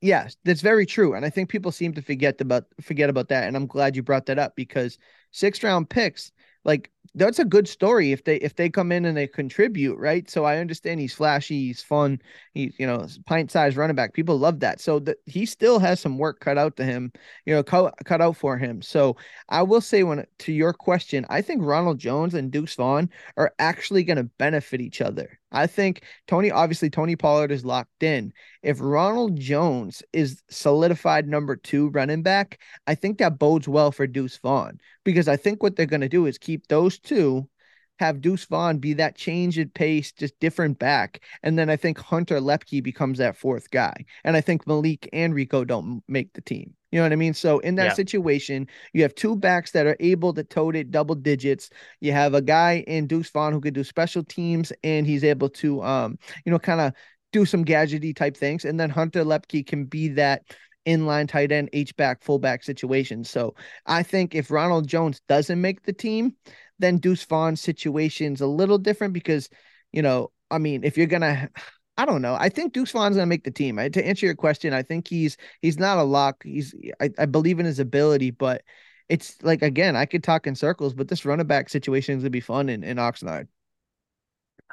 Yes, 0.00 0.36
that's 0.44 0.60
very 0.60 0.86
true, 0.86 1.14
and 1.14 1.24
I 1.24 1.30
think 1.30 1.50
people 1.50 1.72
seem 1.72 1.94
to 1.94 2.02
forget 2.02 2.40
about 2.40 2.66
forget 2.80 3.10
about 3.10 3.30
that. 3.30 3.48
And 3.48 3.56
I'm 3.56 3.66
glad 3.66 3.96
you 3.96 4.04
brought 4.04 4.26
that 4.26 4.38
up 4.38 4.54
because 4.54 4.98
six 5.32 5.64
round 5.64 5.90
picks 5.90 6.30
like 6.64 6.92
that's 7.14 7.38
a 7.38 7.44
good 7.44 7.68
story 7.68 8.12
if 8.12 8.24
they 8.24 8.36
if 8.36 8.56
they 8.56 8.68
come 8.68 8.90
in 8.90 9.04
and 9.04 9.16
they 9.16 9.26
contribute, 9.26 9.96
right? 9.98 10.28
So 10.28 10.44
I 10.44 10.58
understand 10.58 11.00
he's 11.00 11.14
flashy, 11.14 11.66
he's 11.66 11.82
fun, 11.82 12.20
he's 12.54 12.74
you 12.78 12.86
know 12.86 13.06
pint 13.26 13.50
sized 13.50 13.76
running 13.76 13.96
back. 13.96 14.14
People 14.14 14.38
love 14.38 14.60
that. 14.60 14.80
So 14.80 14.98
that 15.00 15.18
he 15.26 15.46
still 15.46 15.78
has 15.78 16.00
some 16.00 16.18
work 16.18 16.40
cut 16.40 16.58
out 16.58 16.76
to 16.76 16.84
him, 16.84 17.12
you 17.46 17.54
know, 17.54 17.62
cut, 17.62 17.94
cut 18.04 18.20
out 18.20 18.36
for 18.36 18.58
him. 18.58 18.82
So 18.82 19.16
I 19.48 19.62
will 19.62 19.80
say 19.80 20.02
when 20.02 20.26
to 20.40 20.52
your 20.52 20.72
question, 20.72 21.24
I 21.28 21.40
think 21.42 21.62
Ronald 21.62 21.98
Jones 21.98 22.34
and 22.34 22.50
Deuce 22.50 22.74
Vaughn 22.74 23.10
are 23.36 23.54
actually 23.58 24.04
going 24.04 24.16
to 24.16 24.24
benefit 24.24 24.80
each 24.80 25.00
other. 25.00 25.38
I 25.54 25.66
think 25.66 26.02
Tony, 26.26 26.50
obviously, 26.50 26.90
Tony 26.90 27.16
Pollard 27.16 27.52
is 27.52 27.64
locked 27.64 28.02
in. 28.02 28.32
If 28.62 28.78
Ronald 28.80 29.38
Jones 29.38 30.02
is 30.12 30.42
solidified 30.50 31.28
number 31.28 31.56
two 31.56 31.88
running 31.90 32.22
back, 32.22 32.60
I 32.86 32.94
think 32.94 33.18
that 33.18 33.38
bodes 33.38 33.68
well 33.68 33.92
for 33.92 34.06
Deuce 34.06 34.36
Vaughn 34.38 34.80
because 35.04 35.28
I 35.28 35.36
think 35.36 35.62
what 35.62 35.76
they're 35.76 35.86
going 35.86 36.00
to 36.00 36.08
do 36.08 36.26
is 36.26 36.36
keep 36.36 36.66
those 36.66 36.98
two 36.98 37.48
have 37.98 38.20
Deuce 38.20 38.44
Vaughn 38.44 38.78
be 38.78 38.94
that 38.94 39.16
change 39.16 39.58
in 39.58 39.68
pace, 39.70 40.12
just 40.12 40.38
different 40.40 40.78
back. 40.78 41.22
And 41.42 41.58
then 41.58 41.70
I 41.70 41.76
think 41.76 41.98
Hunter 41.98 42.40
Luepke 42.40 42.82
becomes 42.82 43.18
that 43.18 43.36
fourth 43.36 43.70
guy. 43.70 44.04
And 44.24 44.36
I 44.36 44.40
think 44.40 44.66
Malik 44.66 45.08
and 45.12 45.34
Rico 45.34 45.64
don't 45.64 46.02
make 46.08 46.32
the 46.32 46.40
team. 46.40 46.74
You 46.90 46.98
know 46.98 47.04
what 47.04 47.12
I 47.12 47.16
mean? 47.16 47.34
So 47.34 47.58
in 47.58 47.74
that 47.76 47.86
yeah. 47.86 47.94
situation, 47.94 48.68
you 48.92 49.02
have 49.02 49.14
two 49.14 49.34
backs 49.34 49.72
that 49.72 49.86
are 49.86 49.96
able 49.98 50.32
to 50.34 50.44
tote 50.44 50.76
it 50.76 50.90
double 50.90 51.16
digits. 51.16 51.70
You 52.00 52.12
have 52.12 52.34
a 52.34 52.42
guy 52.42 52.84
in 52.86 53.06
Deuce 53.06 53.30
Vaughn 53.30 53.52
who 53.52 53.60
could 53.60 53.74
do 53.74 53.82
special 53.82 54.22
teams 54.22 54.72
and 54.84 55.06
he's 55.06 55.24
able 55.24 55.48
to 55.50 55.82
um, 55.82 56.18
you 56.44 56.52
know, 56.52 56.58
kind 56.58 56.80
of 56.80 56.92
do 57.32 57.44
some 57.44 57.64
gadgety 57.64 58.14
type 58.14 58.36
things. 58.36 58.64
And 58.64 58.78
then 58.78 58.90
Hunter 58.90 59.24
Luepke 59.24 59.66
can 59.66 59.86
be 59.86 60.08
that 60.10 60.42
inline 60.86 61.28
tight 61.28 61.50
end, 61.50 61.70
H 61.72 61.96
back, 61.96 62.22
fullback 62.22 62.62
situation. 62.62 63.24
So 63.24 63.54
I 63.86 64.02
think 64.02 64.34
if 64.34 64.50
Ronald 64.50 64.86
Jones 64.86 65.20
doesn't 65.28 65.60
make 65.60 65.82
the 65.82 65.92
team, 65.92 66.36
then 66.78 66.98
Deuce 66.98 67.24
Vaughn's 67.24 67.60
situation's 67.60 68.40
a 68.40 68.46
little 68.46 68.78
different 68.78 69.14
because, 69.14 69.48
you 69.92 70.02
know, 70.02 70.30
I 70.50 70.58
mean, 70.58 70.84
if 70.84 70.96
you're 70.96 71.06
gonna 71.06 71.50
I 71.96 72.06
don't 72.06 72.22
know. 72.22 72.34
I 72.34 72.48
think 72.48 72.72
Deuce 72.72 72.90
Vaughn's 72.90 73.14
gonna 73.16 73.26
make 73.26 73.44
the 73.44 73.52
team. 73.52 73.78
I, 73.78 73.88
to 73.88 74.04
answer 74.04 74.26
your 74.26 74.34
question, 74.34 74.72
I 74.72 74.82
think 74.82 75.06
he's 75.06 75.36
he's 75.62 75.78
not 75.78 75.98
a 75.98 76.02
lock. 76.02 76.42
He's 76.42 76.74
I, 77.00 77.10
I 77.18 77.26
believe 77.26 77.60
in 77.60 77.66
his 77.66 77.78
ability, 77.78 78.32
but 78.32 78.62
it's 79.08 79.40
like 79.42 79.62
again, 79.62 79.94
I 79.94 80.06
could 80.06 80.24
talk 80.24 80.46
in 80.46 80.56
circles, 80.56 80.92
but 80.94 81.06
this 81.08 81.24
running 81.24 81.46
back 81.46 81.68
situation 81.68 82.16
is 82.16 82.22
gonna 82.22 82.30
be 82.30 82.40
fun 82.40 82.68
in, 82.68 82.82
in 82.82 82.96
Oxnard. 82.96 83.46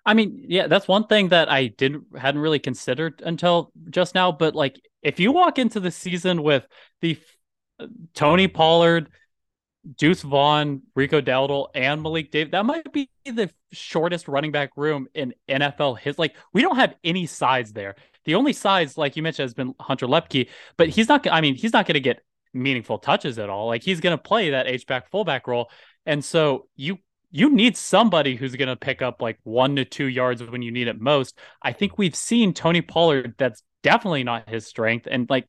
I 0.05 0.13
mean, 0.15 0.45
yeah, 0.47 0.67
that's 0.67 0.87
one 0.87 1.05
thing 1.05 1.29
that 1.29 1.49
I 1.51 1.67
didn't 1.67 2.05
hadn't 2.17 2.41
really 2.41 2.59
considered 2.59 3.21
until 3.23 3.71
just 3.89 4.15
now. 4.15 4.31
But 4.31 4.55
like, 4.55 4.79
if 5.03 5.19
you 5.19 5.31
walk 5.31 5.59
into 5.59 5.79
the 5.79 5.91
season 5.91 6.41
with 6.41 6.65
the 7.01 7.19
uh, 7.79 7.87
Tony 8.13 8.47
Pollard, 8.47 9.09
Deuce 9.97 10.21
Vaughn, 10.21 10.83
Rico 10.95 11.21
Dowdle, 11.21 11.67
and 11.73 12.01
Malik 12.01 12.31
Davis. 12.31 12.51
That 12.51 12.65
might 12.65 12.91
be 12.93 13.09
the 13.25 13.49
shortest 13.71 14.27
running 14.27 14.51
back 14.51 14.71
room 14.75 15.07
in 15.13 15.33
NFL 15.49 15.99
his 15.99 16.19
like 16.19 16.35
we 16.53 16.61
don't 16.61 16.75
have 16.75 16.95
any 17.03 17.25
size 17.25 17.73
there. 17.73 17.95
The 18.25 18.35
only 18.35 18.53
size, 18.53 18.97
like 18.97 19.15
you 19.15 19.23
mentioned, 19.23 19.45
has 19.45 19.53
been 19.53 19.73
Hunter 19.79 20.07
Luepke, 20.07 20.49
but 20.77 20.89
he's 20.89 21.07
not 21.07 21.25
I 21.31 21.41
mean, 21.41 21.55
he's 21.55 21.73
not 21.73 21.87
gonna 21.87 21.99
get 21.99 22.23
meaningful 22.53 22.99
touches 22.99 23.39
at 23.39 23.49
all. 23.49 23.67
Like 23.67 23.83
he's 23.83 23.99
gonna 23.99 24.17
play 24.17 24.51
that 24.51 24.67
H 24.67 24.85
back 24.85 25.09
fullback 25.09 25.47
role. 25.47 25.69
And 26.05 26.23
so 26.23 26.67
you 26.75 26.99
you 27.31 27.49
need 27.49 27.77
somebody 27.77 28.35
who's 28.35 28.55
going 28.55 28.67
to 28.67 28.75
pick 28.75 29.01
up 29.01 29.21
like 29.21 29.39
one 29.43 29.77
to 29.77 29.85
two 29.85 30.05
yards 30.05 30.43
when 30.43 30.61
you 30.61 30.69
need 30.69 30.89
it 30.89 30.99
most. 30.99 31.37
I 31.61 31.71
think 31.71 31.97
we've 31.97 32.15
seen 32.15 32.53
Tony 32.53 32.81
Pollard. 32.81 33.35
That's 33.37 33.63
definitely 33.83 34.25
not 34.25 34.49
his 34.49 34.67
strength. 34.67 35.07
And 35.09 35.29
like 35.29 35.47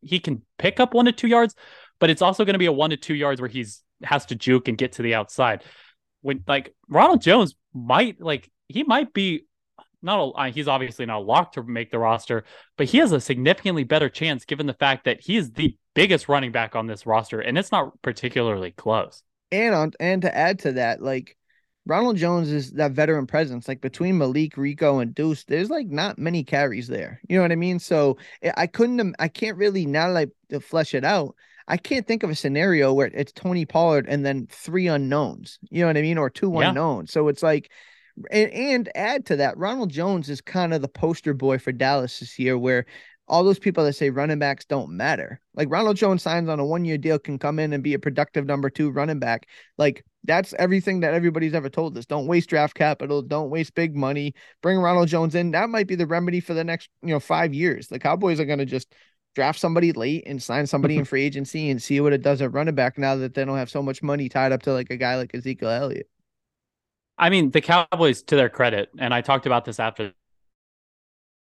he 0.00 0.18
can 0.18 0.42
pick 0.58 0.80
up 0.80 0.94
one 0.94 1.04
to 1.04 1.12
two 1.12 1.28
yards, 1.28 1.54
but 1.98 2.10
it's 2.10 2.22
also 2.22 2.44
going 2.44 2.54
to 2.54 2.58
be 2.58 2.66
a 2.66 2.72
one 2.72 2.90
to 2.90 2.96
two 2.96 3.14
yards 3.14 3.40
where 3.40 3.48
he's 3.48 3.82
has 4.02 4.26
to 4.26 4.34
juke 4.34 4.68
and 4.68 4.78
get 4.78 4.92
to 4.92 5.02
the 5.02 5.14
outside. 5.14 5.64
When 6.20 6.42
like 6.46 6.74
Ronald 6.88 7.22
Jones 7.22 7.54
might 7.72 8.20
like 8.20 8.50
he 8.68 8.82
might 8.82 9.12
be 9.12 9.44
not 10.02 10.32
a, 10.36 10.48
he's 10.50 10.68
obviously 10.68 11.06
not 11.06 11.24
locked 11.24 11.54
to 11.54 11.62
make 11.62 11.90
the 11.90 11.98
roster, 11.98 12.44
but 12.76 12.86
he 12.86 12.98
has 12.98 13.12
a 13.12 13.20
significantly 13.20 13.84
better 13.84 14.08
chance 14.08 14.44
given 14.44 14.66
the 14.66 14.74
fact 14.74 15.04
that 15.04 15.20
he 15.20 15.36
is 15.36 15.52
the 15.52 15.76
biggest 15.94 16.28
running 16.28 16.52
back 16.52 16.76
on 16.76 16.86
this 16.86 17.06
roster, 17.06 17.40
and 17.40 17.56
it's 17.58 17.72
not 17.72 18.00
particularly 18.02 18.70
close. 18.70 19.22
And 19.52 19.74
on 19.74 19.92
and 20.00 20.22
to 20.22 20.36
add 20.36 20.60
to 20.60 20.72
that, 20.72 21.02
like 21.02 21.36
Ronald 21.86 22.16
Jones 22.16 22.50
is 22.50 22.72
that 22.72 22.92
veteran 22.92 23.26
presence. 23.26 23.68
Like 23.68 23.80
between 23.80 24.18
Malik, 24.18 24.56
Rico, 24.56 24.98
and 24.98 25.14
Deuce, 25.14 25.44
there's 25.44 25.70
like 25.70 25.86
not 25.86 26.18
many 26.18 26.42
carries 26.42 26.88
there. 26.88 27.20
You 27.28 27.36
know 27.36 27.42
what 27.42 27.52
I 27.52 27.56
mean? 27.56 27.78
So 27.78 28.18
eh, 28.42 28.52
I 28.56 28.66
couldn't, 28.66 29.14
I 29.18 29.28
can't 29.28 29.56
really 29.56 29.86
now 29.86 30.10
like 30.10 30.30
flesh 30.60 30.94
it 30.94 31.04
out. 31.04 31.36
I 31.68 31.76
can't 31.76 32.06
think 32.06 32.22
of 32.22 32.30
a 32.30 32.34
scenario 32.34 32.92
where 32.92 33.08
it's 33.08 33.32
Tony 33.32 33.64
Pollard 33.64 34.06
and 34.08 34.24
then 34.24 34.46
three 34.50 34.86
unknowns. 34.86 35.58
You 35.70 35.80
know 35.80 35.88
what 35.88 35.96
I 35.96 36.02
mean? 36.02 36.18
Or 36.18 36.30
two 36.30 36.52
yeah. 36.54 36.68
unknowns. 36.68 37.12
So 37.12 37.28
it's 37.28 37.42
like, 37.42 37.70
and, 38.30 38.50
and 38.52 38.90
add 38.94 39.26
to 39.26 39.36
that, 39.36 39.58
Ronald 39.58 39.90
Jones 39.90 40.30
is 40.30 40.40
kind 40.40 40.72
of 40.72 40.82
the 40.82 40.88
poster 40.88 41.34
boy 41.34 41.58
for 41.58 41.72
Dallas 41.72 42.20
this 42.20 42.38
year, 42.38 42.56
where 42.56 42.86
all 43.28 43.42
those 43.42 43.58
people 43.58 43.84
that 43.84 43.94
say 43.94 44.10
running 44.10 44.38
backs 44.38 44.64
don't 44.64 44.90
matter. 44.90 45.40
Like 45.54 45.70
Ronald 45.70 45.96
Jones 45.96 46.22
signs 46.22 46.48
on 46.48 46.60
a 46.60 46.64
one 46.64 46.84
year 46.84 46.98
deal, 46.98 47.18
can 47.18 47.38
come 47.38 47.58
in 47.58 47.72
and 47.72 47.82
be 47.82 47.94
a 47.94 47.98
productive 47.98 48.46
number 48.46 48.70
two 48.70 48.90
running 48.90 49.18
back. 49.18 49.48
Like 49.76 50.04
that's 50.24 50.54
everything 50.58 51.00
that 51.00 51.14
everybody's 51.14 51.54
ever 51.54 51.68
told 51.68 51.98
us. 51.98 52.06
Don't 52.06 52.28
waste 52.28 52.48
draft 52.48 52.74
capital. 52.74 53.22
Don't 53.22 53.50
waste 53.50 53.74
big 53.74 53.96
money. 53.96 54.34
Bring 54.62 54.78
Ronald 54.78 55.08
Jones 55.08 55.34
in. 55.34 55.50
That 55.50 55.70
might 55.70 55.88
be 55.88 55.96
the 55.96 56.06
remedy 56.06 56.40
for 56.40 56.54
the 56.54 56.64
next, 56.64 56.88
you 57.02 57.10
know, 57.10 57.20
five 57.20 57.52
years. 57.52 57.88
The 57.88 57.98
Cowboys 57.98 58.38
are 58.38 58.44
going 58.44 58.60
to 58.60 58.64
just 58.64 58.92
draft 59.36 59.60
somebody 59.60 59.92
late 59.92 60.24
and 60.26 60.42
sign 60.42 60.66
somebody 60.66 60.96
in 60.96 61.04
free 61.12 61.22
agency 61.22 61.68
and 61.68 61.80
see 61.80 62.00
what 62.00 62.14
it 62.14 62.22
does 62.22 62.40
at 62.40 62.52
running 62.52 62.74
back 62.74 62.96
now 62.96 63.14
that 63.14 63.34
they 63.34 63.44
don't 63.44 63.58
have 63.58 63.70
so 63.70 63.82
much 63.82 64.02
money 64.02 64.30
tied 64.30 64.50
up 64.50 64.62
to 64.62 64.72
like 64.72 64.90
a 64.90 64.96
guy 64.96 65.16
like 65.16 65.32
Ezekiel 65.34 65.68
Elliott. 65.68 66.08
I 67.18 67.28
mean, 67.28 67.50
the 67.50 67.60
Cowboys, 67.60 68.22
to 68.24 68.36
their 68.36 68.48
credit, 68.48 68.88
and 68.98 69.12
I 69.12 69.20
talked 69.20 69.44
about 69.44 69.66
this 69.66 69.78
after 69.78 70.12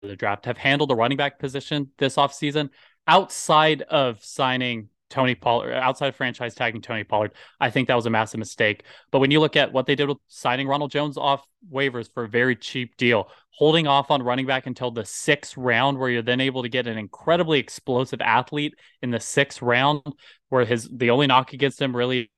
the 0.03 0.17
draft, 0.17 0.45
have 0.47 0.59
handled 0.59 0.91
the 0.91 0.97
running 0.97 1.17
back 1.17 1.39
position 1.39 1.91
this 1.99 2.17
offseason 2.17 2.71
outside 3.07 3.83
of 3.83 4.23
signing 4.25 4.89
Tony 5.11 5.35
Pollard, 5.35 5.73
uh, 5.73 5.77
outside 5.81 6.09
of 6.09 6.17
franchise 6.17 6.55
tagging 6.55 6.83
Tony 6.83 7.05
Pollard, 7.05 7.33
I 7.61 7.71
think 7.71 7.89
that 7.89 7.95
was 7.95 8.07
a 8.07 8.11
massive 8.11 8.39
mistake. 8.39 8.85
But 9.11 9.21
when 9.21 9.31
you 9.31 9.41
look 9.41 9.57
at 9.57 9.73
what 9.73 9.87
they 9.87 9.95
did 9.95 10.09
with 10.09 10.19
signing 10.29 10.69
Ronald 10.69 10.91
Jones 10.91 11.17
off 11.17 11.47
waivers 11.73 12.13
for 12.13 12.25
a 12.25 12.29
very 12.29 12.57
cheap 12.57 12.97
deal, 12.97 13.31
holding 13.51 13.87
off 13.87 14.11
on 14.11 14.23
running 14.23 14.47
back 14.47 14.67
until 14.67 14.91
the 14.91 15.05
sixth 15.05 15.57
round, 15.57 15.99
where 15.99 16.11
you're 16.11 16.23
then 16.23 16.41
able 16.41 16.63
to 16.63 16.69
get 16.69 16.87
an 16.87 16.99
incredibly 16.99 17.59
explosive 17.59 18.21
athlete 18.21 18.75
in 19.03 19.11
the 19.11 19.21
sixth 19.21 19.63
round, 19.63 20.03
where 20.49 20.65
his 20.65 20.89
the 20.93 21.11
only 21.11 21.27
knock 21.27 21.53
against 21.53 21.81
him 21.81 21.95
really 21.95 22.31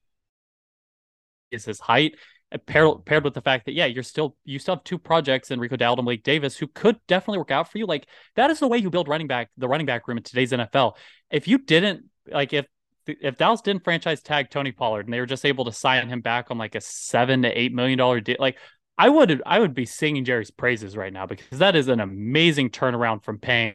is 1.51 1.65
his 1.65 1.81
height. 1.81 2.15
Uh, 2.53 2.59
paired, 2.67 3.05
paired 3.05 3.25
with 3.25 3.35
the 3.35 3.41
fact 3.41 3.67
that 3.67 3.73
yeah, 3.73 3.87
you're 3.87 4.03
still 4.03 4.37
you 4.45 4.59
still 4.59 4.75
have 4.75 4.85
two 4.85 4.99
projects 4.99 5.51
in 5.51 5.61
Rico 5.61 5.77
Dowdle 5.77 5.99
and 5.99 6.05
Malik 6.05 6.25
Davis 6.25 6.57
who 6.57 6.67
could 6.67 6.97
definitely 7.07 7.39
work 7.39 7.51
out 7.51 7.71
for 7.71 7.79
you. 7.79 7.87
Like 7.87 8.07
that 8.37 8.51
is 8.51 8.59
the 8.59 8.69
way 8.69 8.79
you 8.79 8.91
build 8.91 9.09
running 9.09 9.29
back 9.29 9.51
the 9.57 9.69
running 9.69 9.87
back 9.87 10.09
room 10.09 10.19
in 10.19 10.25
today's 10.25 10.53
NFL. 10.53 10.97
If 11.31 11.47
you 11.47 11.59
didn't 11.59 12.10
like 12.33 12.53
if 12.53 12.67
if 13.07 13.37
Dallas 13.37 13.61
didn't 13.61 13.85
franchise 13.85 14.23
tag 14.23 14.51
Tony 14.51 14.73
Pollard 14.73 15.07
and 15.07 15.13
they 15.13 15.21
were 15.21 15.27
just 15.27 15.45
able 15.45 15.65
to 15.65 15.73
sign 15.73 16.09
him 16.09 16.21
back 16.21 16.51
on 16.51 16.59
like 16.59 16.75
a 16.75 16.81
seven 16.81 17.43
to 17.43 17.49
eight 17.49 17.73
million 17.73 17.99
dollar 17.99 18.21
deal, 18.21 18.37
like 18.39 18.59
I 18.99 19.09
would 19.09 19.43
I 19.47 19.59
would 19.59 19.75
be 19.75 19.87
singing 19.87 20.25
Jerry's 20.25 20.51
praises 20.51 20.97
right 20.97 21.13
now 21.13 21.27
because 21.27 21.59
that 21.59 21.77
is 21.77 21.89
an 21.89 22.01
amazing 22.01 22.71
turnaround 22.71 23.25
from 23.25 23.39
paying 23.39 23.75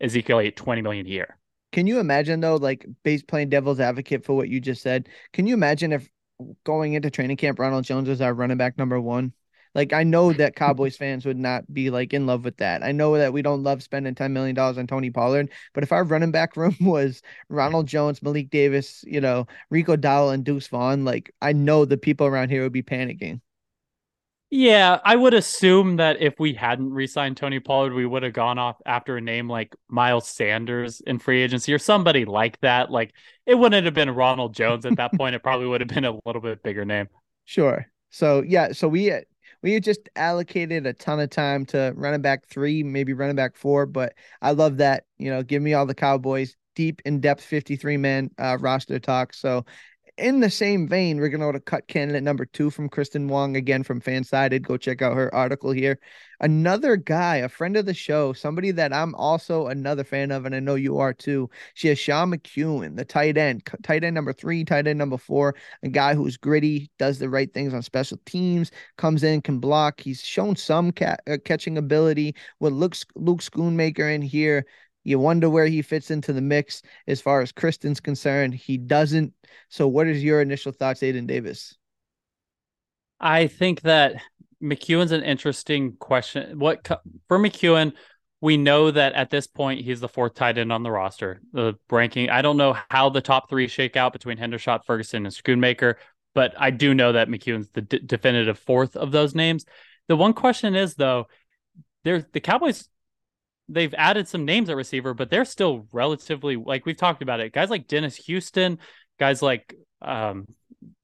Ezekiel 0.00 0.40
eight 0.40 0.56
twenty 0.56 0.82
million 0.82 1.06
a 1.06 1.10
year. 1.10 1.36
Can 1.72 1.86
you 1.86 2.00
imagine 2.00 2.40
though, 2.40 2.56
like 2.56 2.86
base 3.04 3.22
playing 3.22 3.50
devil's 3.50 3.80
advocate 3.80 4.24
for 4.24 4.34
what 4.34 4.48
you 4.48 4.60
just 4.60 4.82
said? 4.82 5.08
Can 5.32 5.46
you 5.46 5.54
imagine 5.54 5.92
if 5.92 6.08
going 6.64 6.94
into 6.94 7.10
training 7.10 7.36
camp, 7.36 7.58
Ronald 7.58 7.84
Jones 7.84 8.08
was 8.08 8.20
our 8.20 8.34
running 8.34 8.56
back 8.56 8.78
number 8.78 9.00
one? 9.00 9.32
Like 9.74 9.92
I 9.92 10.02
know 10.02 10.32
that 10.32 10.56
Cowboys 10.56 10.96
fans 10.96 11.24
would 11.26 11.38
not 11.38 11.72
be 11.72 11.90
like 11.90 12.12
in 12.12 12.26
love 12.26 12.44
with 12.44 12.56
that. 12.58 12.82
I 12.82 12.92
know 12.92 13.16
that 13.16 13.32
we 13.32 13.42
don't 13.42 13.62
love 13.62 13.82
spending 13.82 14.14
ten 14.14 14.32
million 14.32 14.54
dollars 14.54 14.78
on 14.78 14.86
Tony 14.86 15.10
Pollard, 15.10 15.50
but 15.74 15.84
if 15.84 15.92
our 15.92 16.04
running 16.04 16.32
back 16.32 16.56
room 16.56 16.76
was 16.80 17.22
Ronald 17.48 17.86
Jones, 17.86 18.22
Malik 18.22 18.50
Davis, 18.50 19.04
you 19.06 19.20
know, 19.20 19.46
Rico 19.70 19.96
Dowdle, 19.96 20.34
and 20.34 20.44
Deuce 20.44 20.68
Vaughn, 20.68 21.04
like 21.04 21.32
I 21.40 21.52
know 21.52 21.84
the 21.84 21.96
people 21.96 22.26
around 22.26 22.50
here 22.50 22.62
would 22.62 22.72
be 22.72 22.82
panicking. 22.82 23.40
Yeah, 24.52 24.98
I 25.04 25.14
would 25.14 25.32
assume 25.32 25.96
that 25.96 26.20
if 26.20 26.40
we 26.40 26.52
hadn't 26.54 26.92
re-signed 26.92 27.36
Tony 27.36 27.60
Pollard, 27.60 27.92
we 27.92 28.04
would 28.04 28.24
have 28.24 28.32
gone 28.32 28.58
off 28.58 28.76
after 28.84 29.16
a 29.16 29.20
name 29.20 29.48
like 29.48 29.76
Miles 29.88 30.28
Sanders 30.28 31.00
in 31.00 31.20
free 31.20 31.40
agency 31.40 31.72
or 31.72 31.78
somebody 31.78 32.24
like 32.24 32.58
that. 32.60 32.90
Like 32.90 33.14
it 33.46 33.54
wouldn't 33.54 33.84
have 33.84 33.94
been 33.94 34.10
Ronald 34.10 34.54
Jones 34.54 34.84
at 34.86 34.96
that 34.96 35.12
point. 35.12 35.36
It 35.36 35.44
probably 35.44 35.68
would 35.68 35.80
have 35.80 35.88
been 35.88 36.04
a 36.04 36.18
little 36.26 36.42
bit 36.42 36.64
bigger 36.64 36.84
name. 36.84 37.08
Sure. 37.44 37.86
So 38.10 38.42
yeah, 38.42 38.72
so 38.72 38.88
we 38.88 39.12
we 39.62 39.78
just 39.80 40.08
allocated 40.16 40.86
a 40.86 40.92
ton 40.92 41.20
of 41.20 41.30
time 41.30 41.66
to 41.66 41.92
running 41.96 42.22
back 42.22 42.46
three, 42.46 42.82
maybe 42.82 43.12
running 43.12 43.36
back 43.36 43.56
four. 43.56 43.86
But 43.86 44.14
I 44.40 44.52
love 44.52 44.78
that. 44.78 45.04
You 45.18 45.30
know, 45.30 45.42
give 45.42 45.62
me 45.62 45.74
all 45.74 45.86
the 45.86 45.94
Cowboys 45.94 46.56
deep 46.74 47.02
in 47.04 47.20
depth 47.20 47.42
53 47.42 47.96
man 47.96 48.30
uh, 48.38 48.56
roster 48.60 48.98
talk. 48.98 49.34
So 49.34 49.64
in 50.20 50.40
the 50.40 50.50
same 50.50 50.86
vein, 50.86 51.18
we're 51.18 51.28
going 51.28 51.40
to 51.40 51.46
go 51.46 51.52
to 51.52 51.60
cut 51.60 51.88
candidate 51.88 52.22
number 52.22 52.44
two 52.44 52.70
from 52.70 52.88
Kristen 52.88 53.26
Wong 53.28 53.56
again 53.56 53.82
from 53.82 54.00
Fansided. 54.00 54.62
Go 54.62 54.76
check 54.76 55.02
out 55.02 55.16
her 55.16 55.34
article 55.34 55.72
here. 55.72 55.98
Another 56.40 56.96
guy, 56.96 57.36
a 57.36 57.48
friend 57.48 57.76
of 57.76 57.86
the 57.86 57.94
show, 57.94 58.32
somebody 58.32 58.70
that 58.70 58.92
I'm 58.92 59.14
also 59.14 59.66
another 59.66 60.04
fan 60.04 60.30
of, 60.30 60.46
and 60.46 60.54
I 60.54 60.60
know 60.60 60.74
you 60.74 60.98
are 60.98 61.12
too. 61.12 61.50
She 61.74 61.88
has 61.88 61.98
Sean 61.98 62.30
McKeon, 62.30 62.96
the 62.96 63.04
tight 63.04 63.36
end, 63.36 63.68
tight 63.82 64.04
end 64.04 64.14
number 64.14 64.32
three, 64.32 64.64
tight 64.64 64.86
end 64.86 64.98
number 64.98 65.18
four, 65.18 65.54
a 65.82 65.88
guy 65.88 66.14
who's 66.14 66.36
gritty, 66.36 66.90
does 66.98 67.18
the 67.18 67.28
right 67.28 67.52
things 67.52 67.74
on 67.74 67.82
special 67.82 68.18
teams, 68.26 68.70
comes 68.96 69.22
in, 69.22 69.42
can 69.42 69.58
block. 69.58 70.00
He's 70.00 70.22
shown 70.22 70.56
some 70.56 70.92
ca- 70.92 71.16
uh, 71.26 71.38
catching 71.44 71.76
ability 71.78 72.34
with 72.58 72.72
Luke, 72.72 72.96
Luke 73.16 73.40
Schoonmaker 73.40 74.14
in 74.14 74.22
here. 74.22 74.66
You 75.04 75.18
wonder 75.18 75.48
where 75.48 75.66
he 75.66 75.82
fits 75.82 76.10
into 76.10 76.32
the 76.32 76.40
mix 76.40 76.82
as 77.06 77.20
far 77.20 77.40
as 77.40 77.52
Kristen's 77.52 78.00
concerned. 78.00 78.54
He 78.54 78.76
doesn't. 78.76 79.32
So, 79.68 79.88
what 79.88 80.06
is 80.06 80.22
your 80.22 80.40
initial 80.40 80.72
thoughts, 80.72 81.02
Aidan 81.02 81.26
Davis? 81.26 81.76
I 83.18 83.46
think 83.46 83.82
that 83.82 84.14
McKeon's 84.62 85.12
an 85.12 85.22
interesting 85.22 85.96
question. 85.98 86.58
What 86.58 86.86
for 87.28 87.38
McKeon? 87.38 87.92
We 88.42 88.56
know 88.56 88.90
that 88.90 89.12
at 89.12 89.28
this 89.28 89.46
point 89.46 89.82
he's 89.82 90.00
the 90.00 90.08
fourth 90.08 90.34
tight 90.34 90.56
end 90.56 90.72
on 90.72 90.82
the 90.82 90.90
roster. 90.90 91.42
The 91.52 91.74
ranking, 91.90 92.30
I 92.30 92.40
don't 92.40 92.56
know 92.56 92.74
how 92.88 93.10
the 93.10 93.20
top 93.20 93.50
three 93.50 93.68
shake 93.68 93.98
out 93.98 94.14
between 94.14 94.38
Hendershot, 94.38 94.86
Ferguson, 94.86 95.26
and 95.26 95.34
Schoonmaker, 95.34 95.96
but 96.34 96.54
I 96.58 96.70
do 96.70 96.94
know 96.94 97.12
that 97.12 97.28
McKeon's 97.28 97.68
the 97.68 97.82
d- 97.82 98.00
definitive 98.04 98.58
fourth 98.58 98.96
of 98.96 99.12
those 99.12 99.34
names. 99.34 99.66
The 100.08 100.16
one 100.16 100.32
question 100.32 100.74
is 100.74 100.94
though, 100.94 101.26
there's 102.04 102.24
the 102.32 102.40
Cowboys. 102.40 102.88
They've 103.72 103.94
added 103.96 104.28
some 104.28 104.44
names 104.44 104.68
at 104.68 104.76
receiver, 104.76 105.14
but 105.14 105.30
they're 105.30 105.44
still 105.44 105.86
relatively 105.92 106.56
like 106.56 106.86
we've 106.86 106.96
talked 106.96 107.22
about 107.22 107.40
it. 107.40 107.52
Guys 107.52 107.70
like 107.70 107.86
Dennis 107.86 108.16
Houston, 108.16 108.78
guys 109.18 109.42
like 109.42 109.74
um, 110.02 110.46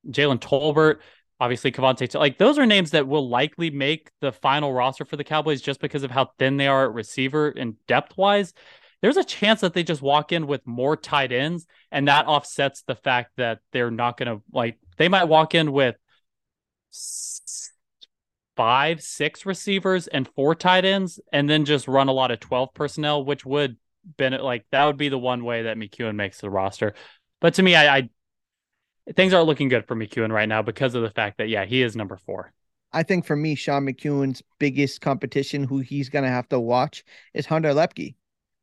Jalen 0.09 0.41
Tolbert, 0.41 0.99
obviously 1.41 1.71
KaVontae. 1.73 2.19
like 2.19 2.39
those 2.39 2.59
are 2.59 2.67
names 2.67 2.93
that 2.93 3.07
will 3.07 3.29
likely 3.29 3.71
make 3.71 4.11
the 4.21 4.33
final 4.33 4.73
roster 4.73 5.05
for 5.05 5.17
the 5.17 5.25
Cowboys 5.25 5.61
just 5.61 5.81
because 5.81 6.03
of 6.03 6.11
how 6.11 6.31
thin 6.39 6.57
they 6.57 6.67
are 6.67 6.87
at 6.87 6.95
receiver 6.95 7.49
and 7.49 7.75
depth 7.87 8.17
wise. 8.17 8.53
There's 9.03 9.19
a 9.19 9.25
chance 9.25 9.61
that 9.61 9.75
they 9.75 9.83
just 9.83 10.03
walk 10.03 10.33
in 10.33 10.47
with 10.47 10.67
more 10.67 10.97
tight 10.97 11.31
ends, 11.31 11.67
and 11.93 12.09
that 12.09 12.27
offsets 12.27 12.83
the 12.83 12.95
fact 12.95 13.33
that 13.37 13.59
they're 13.73 13.91
not 13.91 14.17
going 14.17 14.39
to 14.39 14.43
like. 14.53 14.79
They 14.97 15.09
might 15.09 15.25
walk 15.25 15.55
in 15.55 15.71
with 15.71 15.97
five, 18.57 19.03
six 19.03 19.47
receivers 19.47 20.07
and 20.07 20.29
four 20.35 20.55
tight 20.55 20.85
ends, 20.85 21.21
and 21.33 21.49
then 21.49 21.65
just 21.65 21.89
run 21.89 22.09
a 22.09 22.13
lot 22.13 22.31
of 22.31 22.41
12 22.41 22.75
personnel, 22.75 23.25
which 23.25 23.45
would 23.45 23.77
been 24.17 24.33
like 24.35 24.65
that 24.71 24.85
would 24.85 24.97
be 24.97 25.09
the 25.09 25.19
one 25.19 25.45
way 25.45 25.63
that 25.65 25.77
McKeon 25.77 26.15
makes 26.15 26.41
the 26.41 26.51
roster. 26.51 26.95
But 27.41 27.55
to 27.55 27.63
me, 27.63 27.75
I, 27.75 27.97
I 27.97 28.11
things 29.15 29.33
aren't 29.33 29.47
looking 29.47 29.69
good 29.69 29.87
for 29.87 29.97
McKeon 29.97 30.33
right 30.33 30.49
now 30.49 30.63
because 30.63 30.95
of 30.95 31.03
the 31.03 31.11
fact 31.11 31.39
that 31.39 31.49
yeah, 31.49 31.65
he 31.65 31.83
is 31.83 31.97
number 31.97 32.17
four. 32.17 32.53
I 32.93 33.03
think 33.03 33.27
for 33.27 33.37
me, 33.37 33.55
Sean 33.55 33.85
McKeon's 33.85 34.43
biggest 34.59 35.01
competition, 35.01 35.65
who 35.65 35.81
he's 35.81 36.09
gonna 36.09 36.31
have 36.31 36.49
to 36.49 36.61
watch, 36.61 37.05
is 37.35 37.47
Hunter 37.47 37.73
Luepke. 37.73 38.15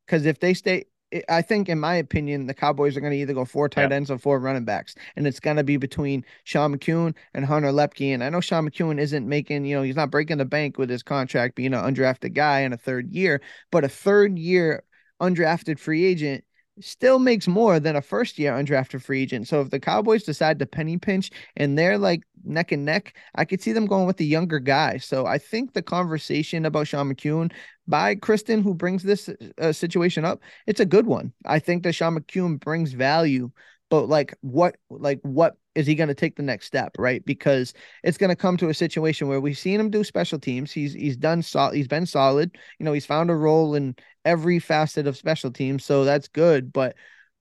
Because 0.05 0.25
if 0.25 0.39
they 0.39 0.53
stay, 0.53 0.85
I 1.29 1.41
think, 1.41 1.69
in 1.69 1.79
my 1.79 1.95
opinion, 1.95 2.47
the 2.47 2.53
Cowboys 2.53 2.97
are 2.97 3.01
going 3.01 3.13
to 3.13 3.17
either 3.17 3.33
go 3.33 3.45
four 3.45 3.69
tight 3.69 3.91
ends 3.91 4.09
or 4.09 4.17
four 4.17 4.39
running 4.39 4.65
backs, 4.65 4.95
and 5.15 5.27
it's 5.27 5.39
going 5.39 5.57
to 5.57 5.63
be 5.63 5.77
between 5.77 6.25
Sean 6.43 6.75
McKeon 6.75 7.15
and 7.33 7.45
Hunter 7.45 7.69
Luepke. 7.69 8.13
And 8.13 8.23
I 8.23 8.29
know 8.29 8.41
Sean 8.41 8.69
McKeon 8.69 8.99
isn't 8.99 9.27
making, 9.27 9.65
you 9.65 9.75
know, 9.75 9.83
he's 9.83 9.95
not 9.95 10.11
breaking 10.11 10.37
the 10.37 10.45
bank 10.45 10.77
with 10.77 10.89
his 10.89 11.03
contract 11.03 11.55
being 11.55 11.73
an 11.73 11.83
undrafted 11.83 12.33
guy 12.33 12.61
in 12.61 12.73
a 12.73 12.77
third 12.77 13.11
year, 13.11 13.41
but 13.71 13.83
a 13.83 13.89
third 13.89 14.37
year 14.37 14.83
undrafted 15.21 15.79
free 15.79 16.03
agent 16.05 16.43
still 16.79 17.19
makes 17.19 17.47
more 17.47 17.79
than 17.79 17.95
a 17.95 18.01
first 18.01 18.39
year 18.39 18.53
undrafted 18.53 19.01
free 19.01 19.21
agent. 19.21 19.47
So 19.47 19.61
if 19.61 19.69
the 19.69 19.79
Cowboys 19.79 20.23
decide 20.23 20.59
to 20.59 20.65
penny 20.65 20.97
pinch 20.97 21.31
and 21.55 21.77
they're 21.77 21.97
like 21.97 22.23
neck 22.43 22.71
and 22.71 22.85
neck, 22.85 23.15
I 23.35 23.45
could 23.45 23.61
see 23.61 23.71
them 23.73 23.85
going 23.85 24.07
with 24.07 24.17
the 24.17 24.25
younger 24.25 24.59
guy. 24.59 24.97
So 24.97 25.25
I 25.25 25.37
think 25.37 25.73
the 25.73 25.81
conversation 25.81 26.65
about 26.65 26.87
Sean 26.87 27.13
McKeon 27.13 27.51
by 27.87 28.15
Kristen, 28.15 28.61
who 28.61 28.73
brings 28.73 29.03
this 29.03 29.29
uh, 29.59 29.71
situation 29.71 30.25
up, 30.25 30.39
it's 30.67 30.79
a 30.79 30.85
good 30.85 31.05
one. 31.05 31.33
I 31.45 31.59
think 31.59 31.83
that 31.83 31.93
Sean 31.93 32.17
McKeon 32.17 32.59
brings 32.59 32.93
value, 32.93 33.51
but 33.89 34.09
like 34.09 34.33
what, 34.41 34.77
like 34.89 35.19
what 35.21 35.57
is 35.75 35.87
he 35.87 35.95
going 35.95 36.09
to 36.09 36.15
take 36.15 36.35
the 36.35 36.43
next 36.43 36.67
step, 36.67 36.95
right? 36.99 37.23
Because 37.25 37.73
it's 38.03 38.17
going 38.17 38.29
to 38.29 38.35
come 38.35 38.57
to 38.57 38.69
a 38.69 38.73
situation 38.73 39.27
where 39.27 39.41
we've 39.41 39.57
seen 39.57 39.79
him 39.79 39.89
do 39.89 40.03
special 40.03 40.39
teams. 40.39 40.71
He's 40.71 40.93
he's 40.93 41.17
done 41.17 41.41
solid. 41.41 41.75
He's 41.75 41.87
been 41.87 42.05
solid. 42.05 42.57
You 42.79 42.85
know, 42.85 42.93
he's 42.93 43.05
found 43.05 43.29
a 43.29 43.35
role 43.35 43.75
in 43.75 43.95
every 44.25 44.59
facet 44.59 45.07
of 45.07 45.17
special 45.17 45.51
teams, 45.51 45.83
so 45.83 46.05
that's 46.05 46.27
good. 46.27 46.71
But 46.71 46.95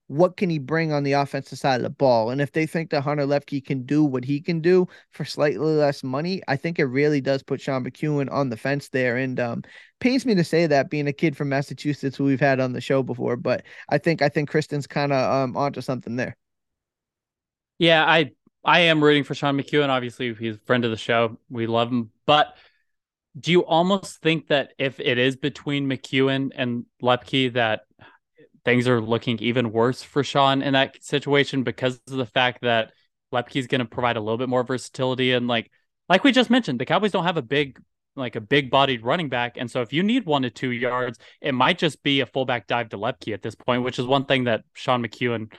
what 0.07 0.37
can 0.37 0.49
he 0.49 0.59
bring 0.59 0.91
on 0.91 1.03
the 1.03 1.13
offensive 1.13 1.57
side 1.57 1.77
of 1.77 1.83
the 1.83 1.89
ball? 1.89 2.29
And 2.29 2.41
if 2.41 2.51
they 2.51 2.65
think 2.65 2.89
that 2.91 3.01
Hunter 3.01 3.25
Luepke 3.25 3.65
can 3.65 3.83
do 3.83 4.03
what 4.03 4.25
he 4.25 4.41
can 4.41 4.59
do 4.59 4.87
for 5.11 5.25
slightly 5.25 5.65
less 5.65 6.03
money, 6.03 6.41
I 6.47 6.57
think 6.57 6.77
it 6.77 6.85
really 6.85 7.21
does 7.21 7.41
put 7.41 7.61
Sean 7.61 7.83
McKeon 7.85 8.31
on 8.31 8.49
the 8.49 8.57
fence 8.57 8.89
there. 8.89 9.17
And 9.17 9.39
um, 9.39 9.63
pains 9.99 10.25
me 10.25 10.35
to 10.35 10.43
say 10.43 10.67
that 10.67 10.89
being 10.89 11.07
a 11.07 11.13
kid 11.13 11.37
from 11.37 11.49
Massachusetts 11.49 12.17
who 12.17 12.25
we've 12.25 12.39
had 12.39 12.59
on 12.59 12.73
the 12.73 12.81
show 12.81 13.01
before, 13.01 13.37
but 13.37 13.63
I 13.89 13.97
think 13.97 14.21
I 14.21 14.29
think 14.29 14.49
Kristen's 14.49 14.87
kind 14.87 15.13
of 15.13 15.31
um 15.31 15.57
onto 15.57 15.81
something 15.81 16.15
there. 16.15 16.35
Yeah, 17.83 18.05
I 18.05 18.31
I 18.63 18.79
am 18.81 19.03
rooting 19.03 19.25
for 19.25 19.35
Sean 19.35 19.57
McKeon. 19.57 19.89
Obviously, 19.89 20.33
he's 20.35 20.55
a 20.55 20.59
friend 20.59 20.85
of 20.85 20.91
the 20.91 20.95
show. 20.95 21.37
We 21.49 21.67
love 21.67 21.91
him. 21.91 22.11
But 22.25 22.55
do 23.37 23.51
you 23.51 23.65
almost 23.65 24.21
think 24.21 24.47
that 24.47 24.71
if 24.77 25.01
it 25.01 25.17
is 25.17 25.35
between 25.35 25.89
McKeon 25.89 26.51
and 26.55 26.85
Luepke 27.01 27.51
that 27.55 27.81
things 28.63 28.87
are 28.87 29.01
looking 29.01 29.37
even 29.39 29.73
worse 29.73 30.01
for 30.01 30.23
Sean 30.23 30.61
in 30.61 30.71
that 30.73 31.03
situation 31.03 31.63
because 31.63 31.99
of 32.07 32.15
the 32.15 32.25
fact 32.25 32.61
that 32.61 32.93
Luepke 33.33 33.57
is 33.57 33.67
going 33.67 33.79
to 33.79 33.85
provide 33.85 34.15
a 34.15 34.21
little 34.21 34.37
bit 34.37 34.47
more 34.47 34.63
versatility 34.63 35.33
and 35.33 35.49
like 35.49 35.69
like 36.07 36.23
we 36.23 36.31
just 36.31 36.49
mentioned, 36.49 36.79
the 36.79 36.85
Cowboys 36.85 37.11
don't 37.11 37.25
have 37.25 37.35
a 37.35 37.41
big 37.41 37.81
like 38.15 38.37
a 38.37 38.41
big 38.41 38.71
bodied 38.71 39.03
running 39.03 39.27
back. 39.27 39.57
And 39.57 39.69
so 39.69 39.81
if 39.81 39.91
you 39.91 40.03
need 40.03 40.25
one 40.25 40.43
to 40.43 40.49
two 40.49 40.71
yards, 40.71 41.19
it 41.41 41.51
might 41.51 41.79
just 41.79 42.01
be 42.01 42.21
a 42.21 42.25
fullback 42.25 42.65
dive 42.65 42.89
to 42.89 42.97
Luepke 42.97 43.33
at 43.33 43.41
this 43.41 43.55
point, 43.55 43.83
which 43.83 43.99
is 43.99 44.05
one 44.05 44.23
thing 44.23 44.45
that 44.45 44.63
Sean 44.71 45.05
McKeon 45.05 45.51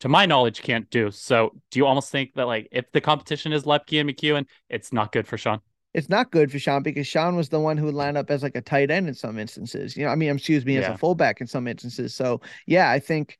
to 0.00 0.08
my 0.08 0.26
knowledge, 0.26 0.62
can't 0.62 0.88
do. 0.90 1.10
So, 1.10 1.52
do 1.70 1.78
you 1.78 1.86
almost 1.86 2.10
think 2.10 2.34
that 2.34 2.46
like 2.46 2.68
if 2.72 2.90
the 2.92 3.00
competition 3.00 3.52
is 3.52 3.64
Luepke 3.64 4.00
and 4.00 4.08
McKeon, 4.08 4.46
it's 4.68 4.92
not 4.92 5.12
good 5.12 5.26
for 5.26 5.38
Sean? 5.38 5.60
It's 5.94 6.08
not 6.10 6.30
good 6.30 6.52
for 6.52 6.58
Sean 6.58 6.82
because 6.82 7.06
Sean 7.06 7.36
was 7.36 7.48
the 7.48 7.60
one 7.60 7.78
who 7.78 7.86
would 7.86 7.94
line 7.94 8.16
up 8.16 8.30
as 8.30 8.42
like 8.42 8.54
a 8.54 8.60
tight 8.60 8.90
end 8.90 9.08
in 9.08 9.14
some 9.14 9.38
instances. 9.38 9.96
You 9.96 10.04
know, 10.04 10.10
I 10.10 10.14
mean, 10.14 10.34
excuse 10.34 10.66
me, 10.66 10.74
yeah. 10.74 10.80
as 10.80 10.94
a 10.94 10.98
fullback 10.98 11.40
in 11.40 11.46
some 11.46 11.66
instances. 11.66 12.14
So, 12.14 12.40
yeah, 12.66 12.90
I 12.90 12.98
think. 12.98 13.38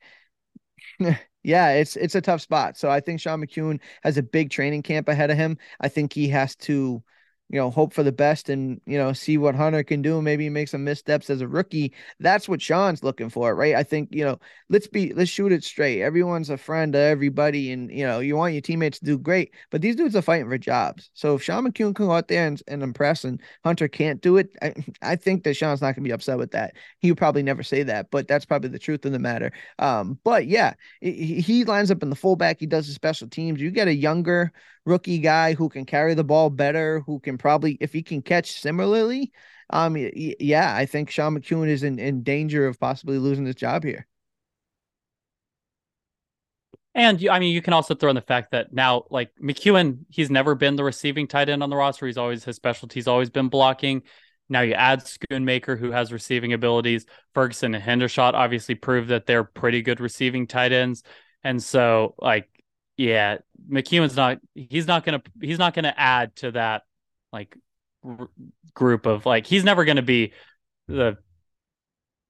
yeah, 1.43 1.69
it's 1.71 1.95
it's 1.95 2.15
a 2.15 2.21
tough 2.21 2.41
spot. 2.41 2.77
So 2.77 2.89
I 2.89 2.99
think 2.99 3.19
Sean 3.19 3.41
McKeon 3.41 3.79
has 4.03 4.17
a 4.17 4.23
big 4.23 4.49
training 4.49 4.83
camp 4.83 5.07
ahead 5.07 5.29
of 5.29 5.37
him. 5.37 5.57
I 5.79 5.87
think 5.89 6.13
he 6.13 6.27
has 6.29 6.55
to 6.57 7.03
you 7.49 7.59
know, 7.59 7.69
hope 7.69 7.93
for 7.93 8.03
the 8.03 8.11
best 8.11 8.49
and, 8.49 8.81
you 8.85 8.97
know, 8.97 9.13
see 9.13 9.37
what 9.37 9.55
Hunter 9.55 9.83
can 9.83 10.01
do. 10.01 10.21
Maybe 10.21 10.49
make 10.49 10.67
some 10.67 10.83
missteps 10.83 11.29
as 11.29 11.39
a 11.39 11.47
rookie. 11.47 11.93
That's 12.19 12.49
what 12.49 12.61
Sean's 12.61 13.03
looking 13.03 13.29
for, 13.29 13.55
right? 13.55 13.75
I 13.75 13.83
think, 13.83 14.09
you 14.11 14.25
know, 14.25 14.39
let's 14.69 14.87
be, 14.87 15.13
let's 15.13 15.29
shoot 15.29 15.53
it 15.53 15.63
straight. 15.63 16.01
Everyone's 16.01 16.49
a 16.49 16.57
friend 16.57 16.91
to 16.93 16.99
everybody. 16.99 17.71
And, 17.71 17.89
you 17.89 18.05
know, 18.05 18.19
you 18.19 18.35
want 18.35 18.53
your 18.53 18.61
teammates 18.61 18.99
to 18.99 19.05
do 19.05 19.17
great, 19.17 19.53
but 19.71 19.81
these 19.81 19.95
dudes 19.95 20.15
are 20.15 20.21
fighting 20.21 20.49
for 20.49 20.57
jobs. 20.57 21.09
So 21.13 21.35
if 21.35 21.43
Sean 21.43 21.65
McKeon 21.65 21.95
can 21.95 22.07
go 22.07 22.11
out 22.11 22.27
there 22.27 22.45
and, 22.45 22.61
and 22.67 22.83
impress 22.83 23.23
and 23.23 23.41
Hunter 23.63 23.87
can't 23.87 24.21
do 24.21 24.37
it, 24.37 24.49
I, 24.61 24.73
I 25.01 25.15
think 25.15 25.43
that 25.43 25.55
Sean's 25.55 25.81
not 25.81 25.95
going 25.95 26.03
to 26.03 26.09
be 26.09 26.11
upset 26.11 26.37
with 26.37 26.51
that. 26.51 26.75
He 26.99 27.11
would 27.11 27.17
probably 27.17 27.43
never 27.43 27.63
say 27.63 27.83
that, 27.83 28.11
but 28.11 28.27
that's 28.27 28.45
probably 28.45 28.69
the 28.69 28.79
truth 28.79 29.05
of 29.05 29.13
the 29.13 29.19
matter. 29.19 29.53
Um, 29.79 30.19
but 30.25 30.47
yeah, 30.47 30.73
he, 30.99 31.39
he 31.39 31.63
lines 31.63 31.91
up 31.91 32.03
in 32.03 32.09
the 32.09 32.15
fullback. 32.15 32.57
He 32.59 32.65
does 32.65 32.87
the 32.87 32.93
special 32.93 33.29
teams. 33.29 33.61
You 33.61 33.71
get 33.71 33.87
a 33.87 33.95
younger, 33.95 34.51
rookie 34.87 35.19
guy 35.19 35.53
who 35.53 35.69
can 35.69 35.85
carry 35.85 36.13
the 36.13 36.23
ball 36.23 36.49
better, 36.49 37.01
who 37.01 37.19
can 37.19 37.37
probably, 37.37 37.77
if 37.81 37.93
he 37.93 38.01
can 38.01 38.21
catch 38.21 38.53
similarly, 38.53 39.31
um, 39.69 39.97
yeah, 39.97 40.73
I 40.73 40.85
think 40.85 41.09
Sean 41.09 41.37
McKeon 41.37 41.67
is 41.67 41.83
in, 41.83 41.99
in 41.99 42.23
danger 42.23 42.65
of 42.67 42.79
possibly 42.79 43.17
losing 43.17 43.45
his 43.45 43.55
job 43.55 43.83
here. 43.83 44.07
And 46.95 47.27
I 47.29 47.37
mean, 47.37 47.53
you 47.53 47.61
can 47.61 47.73
also 47.73 47.93
throw 47.93 48.09
in 48.09 48.15
the 48.15 48.21
fact 48.21 48.51
that 48.53 48.73
now, 48.73 49.03
like 49.11 49.29
McKeon, 49.39 50.05
he's 50.09 50.31
never 50.31 50.55
been 50.55 50.75
the 50.77 50.83
receiving 50.83 51.27
tight 51.27 51.49
end 51.49 51.61
on 51.61 51.69
the 51.69 51.75
roster. 51.75 52.07
He's 52.07 52.17
always 52.17 52.43
his 52.43 52.55
specialty's 52.55 53.07
always 53.07 53.29
been 53.29 53.49
blocking. 53.49 54.01
Now 54.49 54.61
you 54.61 54.73
add 54.73 55.01
Schoonmaker, 55.01 55.77
who 55.77 55.91
has 55.91 56.11
receiving 56.11 56.53
abilities. 56.53 57.05
Ferguson 57.35 57.75
and 57.75 57.83
Hendershot 57.83 58.33
obviously 58.33 58.73
prove 58.73 59.09
that 59.09 59.27
they're 59.27 59.43
pretty 59.43 59.83
good 59.83 59.99
receiving 59.99 60.47
tight 60.47 60.71
ends. 60.71 61.03
And 61.43 61.61
so, 61.61 62.15
like, 62.17 62.49
yeah, 62.97 63.37
McKeon's 63.69 64.15
not. 64.15 64.39
He's 64.55 64.87
not 64.87 65.05
gonna. 65.05 65.21
He's 65.39 65.59
not 65.59 65.73
gonna 65.75 65.93
add 65.95 66.35
to 66.37 66.51
that 66.51 66.81
like 67.31 67.55
r- 68.03 68.29
group 68.73 69.05
of 69.05 69.25
like. 69.25 69.45
He's 69.45 69.63
never 69.63 69.85
gonna 69.85 70.01
be 70.01 70.33
the 70.87 71.17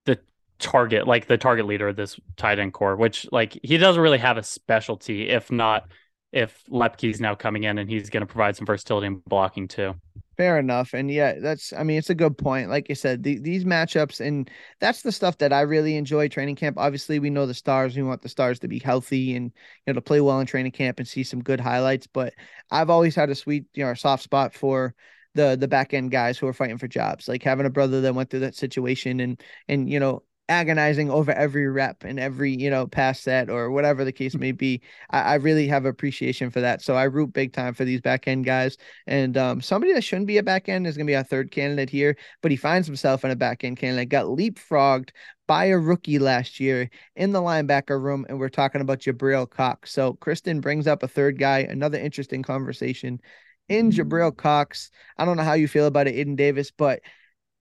the 0.06 0.20
target 0.60 1.08
like 1.08 1.28
the 1.28 1.38
target 1.38 1.66
leader 1.66 1.88
of 1.88 1.96
this 1.96 2.20
tight 2.36 2.60
end 2.60 2.74
core. 2.74 2.98
Which 2.98 3.26
like 3.32 3.58
he 3.64 3.78
doesn't 3.78 4.02
really 4.02 4.18
have 4.18 4.38
a 4.38 4.44
specialty. 4.44 5.30
If 5.30 5.50
not, 5.52 5.90
if 6.34 6.62
Luepke's 6.70 7.22
now 7.22 7.34
coming 7.34 7.64
in 7.64 7.78
and 7.78 7.90
he's 7.90 8.10
gonna 8.10 8.26
provide 8.26 8.58
some 8.58 8.66
versatility 8.66 9.08
and 9.08 9.24
blocking 9.24 9.70
too. 9.70 9.96
Fair 10.38 10.60
enough. 10.60 10.94
And 10.94 11.10
yeah, 11.10 11.40
that's, 11.40 11.74
I 11.74 11.82
mean, 11.82 11.98
it's 11.98 12.12
a 12.12 12.16
good 12.16 12.38
point. 12.38 12.70
Like 12.70 12.90
you 12.90 12.94
said, 12.96 13.24
the, 13.24 13.40
these 13.40 13.66
matchups, 13.66 14.20
and 14.24 14.48
that's 14.80 15.02
the 15.02 15.12
stuff 15.12 15.40
that 15.40 15.52
I 15.52 15.62
really 15.62 15.98
enjoy 15.98 16.28
training 16.28 16.58
camp. 16.58 16.78
Obviously, 16.78 17.18
we 17.18 17.32
know 17.32 17.48
the 17.48 17.56
stars, 17.56 17.96
we 17.96 18.04
want 18.04 18.22
the 18.22 18.30
stars 18.30 18.60
to 18.60 18.68
be 18.68 18.78
healthy 18.78 19.36
and, 19.36 19.46
you 19.46 19.52
know, 19.88 19.94
to 19.94 20.02
play 20.02 20.22
well 20.22 20.40
in 20.40 20.46
training 20.46 20.74
camp 20.74 21.00
and 21.00 21.08
see 21.08 21.24
some 21.24 21.42
good 21.42 21.60
highlights. 21.60 22.06
But 22.06 22.36
I've 22.70 22.92
always 22.92 23.16
had 23.16 23.32
a 23.32 23.36
sweet, 23.36 23.66
you 23.74 23.84
know, 23.84 23.96
soft 23.96 24.22
spot 24.22 24.54
for 24.54 24.94
the, 25.34 25.58
the 25.60 25.68
back 25.68 25.96
end 25.96 26.12
guys 26.12 26.38
who 26.38 26.46
are 26.46 26.54
fighting 26.54 26.78
for 26.78 26.88
jobs, 26.88 27.28
like 27.28 27.42
having 27.42 27.66
a 27.66 27.72
brother 27.72 28.02
that 28.02 28.14
went 28.14 28.30
through 28.30 28.42
that 28.42 28.56
situation 28.56 29.20
and, 29.20 29.42
and, 29.68 29.90
you 29.90 30.00
know, 30.00 30.22
agonizing 30.50 31.10
over 31.10 31.32
every 31.32 31.68
rep 31.68 32.04
and 32.04 32.20
every 32.20 32.56
you 32.56 32.70
know 32.70 32.88
pass 32.88 33.20
set 33.20 33.50
or 33.50 33.70
whatever 33.72 34.06
the 34.06 34.12
case 34.12 34.36
may 34.36 34.52
be 34.52 34.82
I, 35.10 35.22
I, 35.22 35.36
really 35.36 35.68
have 35.68 35.86
appreciation 35.86 36.50
for 36.52 36.62
that 36.62 36.82
so 36.82 36.96
i 36.96 37.04
root 37.04 37.34
big 37.34 37.52
time 37.52 37.74
for 37.74 37.84
these 37.84 38.00
back 38.00 38.28
end 38.28 38.46
guys 38.46 38.78
and 39.08 39.38
um, 39.38 39.62
somebody 39.62 39.94
that 39.94 40.04
shouldn't 40.04 40.28
be 40.28 40.38
a 40.38 40.44
back 40.44 40.70
end 40.70 40.88
is 40.88 40.96
going 40.96 41.06
to 41.06 41.12
be 41.12 41.16
our 41.16 41.24
third 41.24 41.52
candidate 41.52 41.90
here 41.90 42.16
but 42.42 42.52
he 42.52 42.58
finds 42.58 42.88
himself 42.88 43.26
in 43.26 43.32
a 43.32 43.36
back 43.36 43.64
end 43.64 43.78
candidate 43.78 44.10
got 44.10 44.26
leapfrogged 44.26 45.10
by 45.48 45.66
a 45.66 45.78
rookie 45.78 46.20
last 46.20 46.60
year 46.60 46.90
in 47.16 47.32
the 47.32 47.42
linebacker 47.42 48.02
room, 48.02 48.26
and 48.28 48.38
we're 48.38 48.50
talking 48.50 48.82
about 48.82 49.00
Jabril 49.00 49.50
Cox. 49.50 49.92
So 49.94 50.14
Kristen 50.16 50.60
brings 50.60 50.88
up 50.88 51.04
a 51.04 51.08
third 51.08 51.40
guy, 51.40 51.60
another 51.60 51.98
interesting 51.98 52.44
conversation 52.44 53.22
in 53.70 53.92
Jabril 53.92 54.36
Cox. 54.36 54.92
I 55.18 55.26
don't 55.26 55.38
know 55.38 55.44
how 55.44 55.54
you 55.54 55.68
feel 55.68 55.88
about 55.88 56.08
it, 56.08 56.16
Aidan 56.16 56.36
Davis, 56.36 56.72
but 56.72 57.02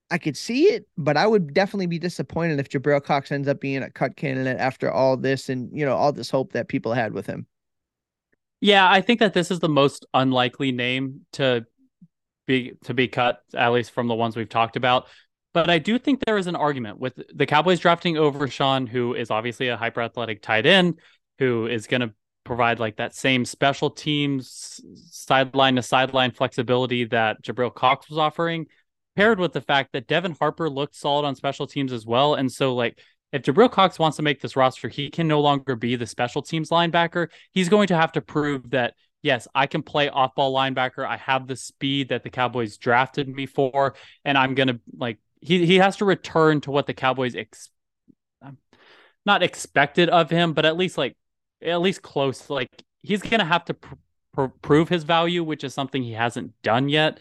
I 0.09 0.17
could 0.17 0.37
see 0.37 0.65
it, 0.65 0.87
but 0.97 1.17
I 1.17 1.27
would 1.27 1.53
definitely 1.53 1.87
be 1.87 1.99
disappointed 1.99 2.59
if 2.59 2.69
Jabril 2.69 3.03
Cox 3.03 3.31
ends 3.31 3.47
up 3.47 3.59
being 3.59 3.83
a 3.83 3.89
cut 3.89 4.15
candidate 4.15 4.57
after 4.57 4.91
all 4.91 5.17
this 5.17 5.49
and 5.49 5.69
you 5.77 5.85
know 5.85 5.95
all 5.95 6.13
this 6.13 6.29
hope 6.29 6.53
that 6.53 6.69
people 6.69 6.93
had 6.93 7.13
with 7.13 7.25
him. 7.25 7.45
Yeah, 8.61 8.89
I 8.89 9.01
think 9.01 9.19
that 9.19 9.33
this 9.33 9.51
is 9.51 9.59
the 9.59 9.69
most 9.69 10.05
unlikely 10.13 10.71
name 10.71 11.21
to 11.33 11.65
be 12.45 12.73
to 12.85 12.93
be 12.93 13.07
cut, 13.07 13.41
at 13.53 13.71
least 13.73 13.91
from 13.91 14.07
the 14.07 14.15
ones 14.15 14.35
we've 14.35 14.49
talked 14.49 14.77
about. 14.77 15.07
But 15.53 15.69
I 15.69 15.79
do 15.79 15.97
think 15.97 16.23
there 16.25 16.37
is 16.37 16.47
an 16.47 16.55
argument 16.55 16.99
with 16.99 17.19
the 17.33 17.45
Cowboys 17.45 17.79
drafting 17.79 18.17
Overshown, 18.17 18.87
who 18.87 19.13
is 19.13 19.31
obviously 19.31 19.67
a 19.67 19.77
hyper 19.77 20.01
athletic 20.01 20.41
tight 20.41 20.65
end, 20.65 20.99
who 21.39 21.67
is 21.67 21.87
going 21.87 22.01
to 22.01 22.13
provide 22.43 22.79
like 22.79 22.95
that 22.95 23.13
same 23.13 23.43
special 23.43 23.89
teams 23.89 24.79
sideline 25.11 25.75
to 25.75 25.83
sideline 25.83 26.31
flexibility 26.31 27.03
that 27.05 27.43
Jabril 27.43 27.73
Cox 27.73 28.09
was 28.09 28.17
offering 28.17 28.67
paired 29.17 29.39
with 29.39 29.51
the 29.51 29.61
fact 29.61 29.93
that 29.93 30.07
Devin 30.07 30.35
Harper 30.39 30.69
looked 30.69 30.95
solid 30.95 31.25
on 31.25 31.35
special 31.35 31.65
teams 31.65 31.91
as 31.91 32.05
well. 32.05 32.35
And 32.35 32.51
so, 32.51 32.75
like, 32.75 32.99
if 33.33 33.41
Jabril 33.41 33.71
Cox 33.71 33.97
wants 33.97 34.17
to 34.17 34.23
make 34.23 34.39
this 34.39 34.55
roster, 34.55 34.87
he 34.87 35.09
can 35.09 35.27
no 35.27 35.41
longer 35.41 35.75
be 35.75 35.95
the 35.95 36.05
special 36.05 36.43
teams 36.43 36.69
linebacker. 36.69 37.29
He's 37.51 37.67
going 37.67 37.87
to 37.87 37.95
have 37.95 38.11
to 38.11 38.21
prove 38.21 38.69
that, 38.69 38.93
yes, 39.23 39.47
I 39.55 39.65
can 39.65 39.81
play 39.81 40.07
off 40.07 40.35
ball 40.35 40.53
linebacker. 40.53 41.03
I 41.05 41.17
have 41.17 41.47
the 41.47 41.55
speed 41.55 42.09
that 42.09 42.21
the 42.21 42.29
Cowboys 42.29 42.77
drafted 42.77 43.27
me 43.27 43.47
for. 43.47 43.95
And 44.23 44.37
I'm 44.37 44.53
going 44.53 44.67
to, 44.67 44.79
like, 44.95 45.17
he, 45.41 45.65
he 45.65 45.77
has 45.77 45.97
to 45.97 46.05
return 46.05 46.61
to 46.61 46.71
what 46.71 46.85
the 46.85 46.93
Cowboys 46.93 47.35
ex- 47.35 47.71
um, 48.43 48.59
not 49.25 49.41
expected 49.41 50.09
of 50.09 50.29
him, 50.29 50.53
but 50.53 50.63
at 50.63 50.77
least, 50.77 50.95
like, 50.95 51.17
at 51.61 51.81
least 51.81 52.03
close. 52.03 52.51
Like, 52.51 52.69
he's 53.01 53.23
going 53.23 53.39
to 53.39 53.45
have 53.45 53.65
to 53.65 53.73
pr- 53.73 53.95
pr- 54.33 54.45
prove 54.61 54.89
his 54.89 55.03
value, 55.03 55.43
which 55.43 55.63
is 55.63 55.73
something 55.73 56.03
he 56.03 56.13
hasn't 56.13 56.53
done 56.61 56.87
yet. 56.87 57.19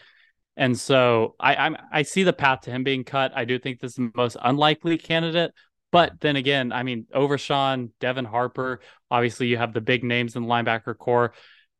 And 0.57 0.79
so 0.79 1.35
I 1.39 1.55
I'm, 1.57 1.77
I 1.93 2.03
see 2.03 2.23
the 2.23 2.33
path 2.33 2.63
to 2.63 2.71
him 2.71 2.85
being 2.85 3.05
cut. 3.05 3.33
I 3.35 3.45
do 3.45 3.59
think 3.59 3.81
this 3.81 3.93
is 3.93 3.97
the 3.97 4.11
most 4.15 4.37
unlikely 4.43 4.99
candidate. 4.99 5.53
But 5.93 6.21
then 6.21 6.37
again, 6.37 6.73
I 6.73 6.83
mean, 6.83 7.07
Overshown, 7.15 7.93
Devin 8.01 8.25
Harper, 8.25 8.81
obviously 9.11 9.47
you 9.47 9.57
have 9.57 9.73
the 9.73 9.81
big 9.81 10.03
names 10.03 10.35
in 10.37 10.43
the 10.43 10.49
linebacker 10.49 10.97
core. 10.97 11.33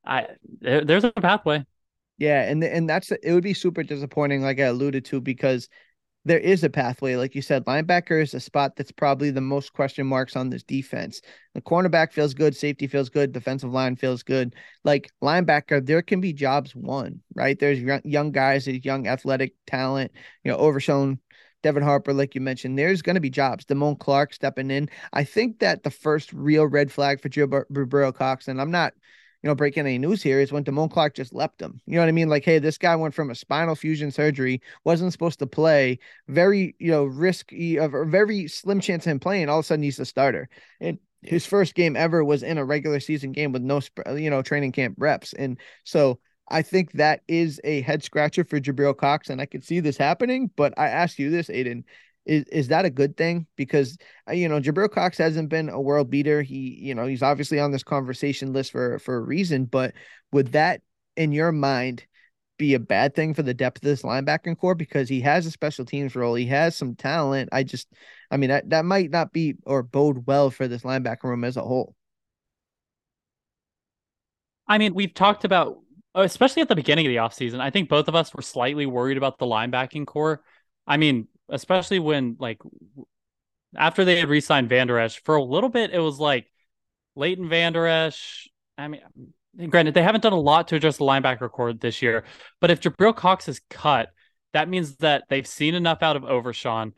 I 0.05 0.29
there's 0.61 1.05
a 1.05 1.13
pathway. 1.13 1.65
Yeah, 2.19 2.43
and 2.43 2.63
and 2.65 2.89
that's 2.89 3.11
it 3.11 3.33
would 3.33 3.43
be 3.43 3.55
super 3.55 3.83
disappointing, 3.83 4.43
like 4.43 4.59
I 4.61 4.65
alluded 4.65 5.05
to, 5.07 5.21
because 5.21 5.69
there 6.27 6.41
is 6.41 6.65
a 6.65 6.71
pathway. 6.71 7.15
Like 7.15 7.35
you 7.37 7.41
said, 7.41 7.65
linebacker 7.67 8.21
is 8.21 8.35
a 8.35 8.41
spot 8.41 8.75
that's 8.75 8.91
probably 8.91 9.31
the 9.31 9.41
most 9.41 9.73
question 9.73 10.07
marks 10.07 10.35
on 10.35 10.51
this 10.51 10.65
defense. 10.65 11.21
The 11.55 11.63
cornerback 11.63 12.13
feels 12.13 12.35
good, 12.35 12.57
safety 12.57 12.89
feels 12.89 13.09
good, 13.09 13.31
defensive 13.31 13.73
line 13.73 13.95
feels 13.95 14.25
good. 14.25 14.55
Like 14.83 15.13
linebacker, 15.23 15.87
there 15.87 16.03
can 16.03 16.21
be 16.21 16.33
jobs 16.33 16.75
won, 16.75 17.21
right? 17.35 17.59
There's 17.59 17.79
young 18.05 18.33
guys, 18.33 18.65
there's 18.65 18.85
young 18.85 19.07
athletic 19.07 19.55
talent, 19.67 20.11
you 20.43 20.51
know, 20.51 20.59
Overshown 20.59 21.21
Devin 21.63 21.83
Harper, 21.83 22.13
like 22.13 22.35
you 22.35 22.41
mentioned, 22.41 22.79
there's 22.79 23.03
going 23.03 23.15
to 23.15 23.21
be 23.21 23.31
jobs. 23.31 23.65
Damone 23.65 23.99
Clark 23.99 24.35
stepping 24.35 24.71
in. 24.71 24.89
I 25.13 25.25
think 25.25 25.61
that 25.61 25.85
the 25.85 25.91
first 25.91 26.33
real 26.33 26.67
red 26.67 26.93
flag 26.93 27.21
for 27.21 27.29
Joe 27.29 27.47
Burrow 27.71 28.13
Cox, 28.13 28.49
and 28.49 28.61
I'm 28.61 28.71
not 28.71 28.93
you 29.47 29.49
know, 29.49 29.55
breaking 29.55 29.87
any 29.87 29.97
news 29.97 30.25
here 30.25 30.41
is 30.41 30.51
when 30.51 30.65
Damone 30.65 30.91
Clark 30.91 31.15
just 31.15 31.33
left 31.33 31.63
him. 31.63 31.81
You 31.87 31.95
know 31.95 32.01
what 32.01 32.09
I 32.09 32.13
mean? 32.13 32.29
Like, 32.29 32.45
hey, 32.45 32.59
this 32.59 32.79
guy 32.79 32.97
went 32.97 33.15
from 33.15 33.31
a 33.31 33.35
spinal 33.37 33.77
fusion 33.77 34.11
surgery, 34.11 34.61
wasn't 34.83 35.13
supposed 35.13 35.39
to 35.39 35.47
play, 35.47 36.01
very, 36.27 36.75
you 36.81 36.91
know, 36.91 37.05
risky 37.05 37.79
uh, 37.79 37.85
of 37.85 37.95
a 37.95 38.05
very 38.05 38.49
slim 38.49 38.81
chance 38.81 39.07
of 39.07 39.13
him 39.13 39.21
playing. 39.21 39.49
All 39.49 39.61
of 39.61 39.65
a 39.65 39.67
sudden, 39.69 39.85
he's 39.85 39.99
the 39.99 40.05
starter. 40.05 40.49
And 40.81 40.99
his 41.23 41.47
first 41.47 41.77
game 41.77 41.95
ever 41.95 42.25
was 42.25 42.43
in 42.43 42.59
a 42.59 42.65
regular 42.65 42.99
season 42.99 43.31
game 43.31 43.53
with 43.53 43.63
no, 43.63 43.81
uh, 44.05 44.15
you 44.15 44.31
know, 44.31 44.43
training 44.43 44.73
camp 44.73 44.97
reps. 44.99 45.33
And 45.33 45.61
so 45.85 46.19
I 46.49 46.63
think 46.63 46.91
that 46.95 47.21
is 47.29 47.61
a 47.63 47.83
head 47.83 48.03
scratcher 48.03 48.43
for 48.43 48.59
Jabril 48.59 48.97
Cox, 48.97 49.31
and 49.31 49.41
I 49.41 49.47
could 49.47 49.63
see 49.63 49.79
this 49.79 49.97
happening. 49.97 50.51
But 50.57 50.75
I 50.77 50.89
ask 50.89 51.21
you 51.21 51.31
this, 51.31 51.51
Aidan: 51.51 51.85
is 52.27 52.45
is 52.45 52.69
that 52.69 52.85
a 52.85 52.91
good 52.91 53.17
thing? 53.17 53.47
Because 53.57 53.97
uh, 54.29 54.33
you 54.33 54.49
know 54.49 54.61
Jabril 54.61 54.91
Cox 54.91 55.17
hasn't 55.19 55.49
been 55.49 55.69
a 55.69 55.81
world 55.81 56.11
beater. 56.11 56.43
He 56.43 56.79
you 56.81 56.95
know 56.95 57.07
he's 57.07 57.23
obviously 57.23 57.61
on 57.61 57.71
this 57.71 57.85
conversation 57.85 58.53
list 58.53 58.73
for 58.73 58.99
for 58.99 59.17
a 59.17 59.21
reason. 59.21 59.65
But 59.65 59.95
would 60.33 60.53
that, 60.53 60.83
in 61.17 61.33
your 61.33 61.53
mind, 61.53 62.05
be 62.59 62.75
a 62.75 62.81
bad 62.81 63.15
thing 63.15 63.35
for 63.35 63.43
the 63.43 63.55
depth 63.55 63.79
of 63.79 63.83
this 63.83 64.03
linebacking 64.03 64.59
core 64.59 64.75
because 64.75 65.09
he 65.09 65.21
has 65.21 65.47
a 65.47 65.51
special 65.51 65.85
teams 65.85 66.17
role. 66.17 66.35
He 66.35 66.47
has 66.47 66.77
some 66.77 66.95
talent. 66.95 67.51
I 67.53 67.63
just, 67.63 67.89
I 68.31 68.37
mean, 68.37 68.51
that, 68.51 68.71
that 68.71 68.85
might 68.85 69.11
not 69.11 69.33
be 69.33 69.55
or 69.65 69.83
bode 69.83 70.27
well 70.27 70.51
for 70.51 70.69
this 70.69 70.83
linebacker 70.83 71.25
room 71.25 71.45
as 71.45 71.57
a 71.57 71.63
whole. 71.63 71.95
I 74.67 74.79
mean, 74.79 74.95
we've 74.95 75.15
talked 75.15 75.45
about, 75.45 75.79
especially 76.15 76.63
at 76.63 76.69
the 76.69 76.75
beginning 76.75 77.07
of 77.07 77.11
the 77.11 77.17
offseason, 77.17 77.61
I 77.61 77.71
think 77.71 77.89
both 77.89 78.09
of 78.09 78.15
us 78.15 78.35
were 78.35 78.43
slightly 78.43 78.87
worried 78.87 79.17
about 79.17 79.39
the 79.39 79.47
linebacking 79.47 80.07
core. 80.07 80.43
I 80.87 80.97
mean, 80.97 81.29
especially 81.49 81.99
when 81.99 82.37
like 82.39 82.59
after 83.77 84.05
they 84.05 84.19
had 84.19 84.29
re-signed 84.29 84.69
Vander 84.69 84.99
Esch 84.99 85.23
for 85.23 85.37
a 85.37 85.43
little 85.43 85.69
bit, 85.69 85.93
it 85.93 85.99
was 85.99 86.19
like 86.19 86.51
Leighton 87.15 87.49
Vander 87.49 87.87
Esch. 87.87 88.49
I 88.79 88.89
mean, 88.89 89.01
um, 89.59 89.69
granted, 89.71 89.95
they 89.95 90.03
haven't 90.03 90.23
done 90.23 90.33
a 90.33 90.41
lot 90.41 90.69
to 90.69 90.77
address 90.77 90.99
the 90.99 91.05
linebacker 91.05 91.51
core 91.51 91.73
this 91.73 92.03
year, 92.03 92.25
but 92.61 92.71
if 92.71 92.81
Jabril 92.81 93.15
Cox 93.15 93.49
is 93.49 93.61
cut, 93.71 94.11
that 94.53 94.69
means 94.69 94.97
that 94.97 95.25
they've 95.29 95.47
seen 95.47 95.75
enough 95.75 96.03
out 96.03 96.17
of 96.17 96.25
Overshown. 96.25 96.95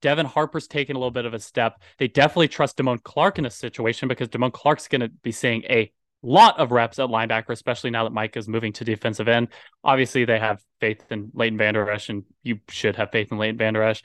Devin 0.00 0.26
Harper's 0.26 0.68
taken 0.68 0.94
a 0.94 0.98
little 0.98 1.10
bit 1.10 1.24
of 1.24 1.34
a 1.34 1.40
step. 1.40 1.82
They 1.98 2.06
definitely 2.06 2.48
trust 2.48 2.76
Damone 2.76 3.02
Clark 3.02 3.38
in 3.38 3.46
a 3.46 3.50
situation 3.50 4.08
because 4.08 4.28
Damone 4.28 4.52
Clark's 4.52 4.86
going 4.86 5.00
to 5.00 5.08
be 5.08 5.32
seeing 5.32 5.64
a 5.64 5.90
lot 6.22 6.58
of 6.58 6.72
reps 6.72 6.98
at 6.98 7.08
linebacker, 7.08 7.50
especially 7.50 7.90
now 7.90 8.04
that 8.04 8.12
Mike 8.12 8.36
is 8.36 8.48
moving 8.48 8.72
to 8.74 8.84
defensive 8.84 9.28
end. 9.28 9.48
Obviously, 9.84 10.24
they 10.24 10.38
have 10.38 10.60
faith 10.80 11.04
in 11.10 11.30
Leighton 11.34 11.58
Vander 11.58 11.88
Esch, 11.90 12.08
and 12.08 12.24
you 12.42 12.60
should 12.68 12.96
have 12.96 13.10
faith 13.10 13.30
in 13.30 13.38
Leighton 13.38 13.58
Vander 13.58 13.82
Esch. 13.82 14.02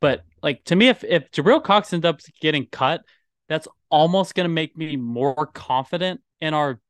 But 0.00 0.22
like 0.42 0.64
to 0.64 0.76
me, 0.76 0.88
if 0.88 1.02
if 1.04 1.30
Jabril 1.30 1.62
Cox 1.62 1.92
ends 1.92 2.04
up 2.04 2.20
getting 2.40 2.66
cut, 2.66 3.02
that's 3.48 3.68
almost 3.90 4.34
going 4.34 4.44
to 4.44 4.52
make 4.52 4.76
me 4.76 4.96
more 4.96 5.46
confident 5.54 6.20
in 6.40 6.54
our 6.54 6.80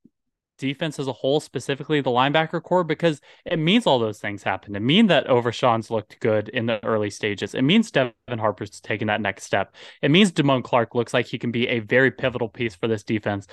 defense 0.58 0.98
as 0.98 1.06
a 1.06 1.12
whole, 1.12 1.40
specifically 1.40 2.00
the 2.00 2.10
linebacker 2.10 2.62
core, 2.62 2.84
because 2.84 3.20
it 3.44 3.58
means 3.58 3.86
all 3.86 3.98
those 3.98 4.18
things 4.18 4.42
happen. 4.42 4.74
It 4.76 4.80
means 4.80 5.08
that 5.08 5.26
Overshown's 5.28 5.90
looked 5.90 6.18
good 6.20 6.48
in 6.48 6.66
the 6.66 6.82
early 6.84 7.10
stages. 7.10 7.54
It 7.54 7.62
means 7.62 7.90
Devin 7.90 8.12
Harper's 8.28 8.80
taking 8.80 9.08
that 9.08 9.20
next 9.20 9.44
step. 9.44 9.74
It 10.02 10.10
means 10.10 10.32
Damone 10.32 10.64
Clark 10.64 10.94
looks 10.94 11.14
like 11.14 11.26
he 11.26 11.38
can 11.38 11.50
be 11.50 11.68
a 11.68 11.80
very 11.80 12.10
pivotal 12.10 12.48
piece 12.48 12.74
for 12.74 12.88
this 12.88 13.02
defense. 13.02 13.46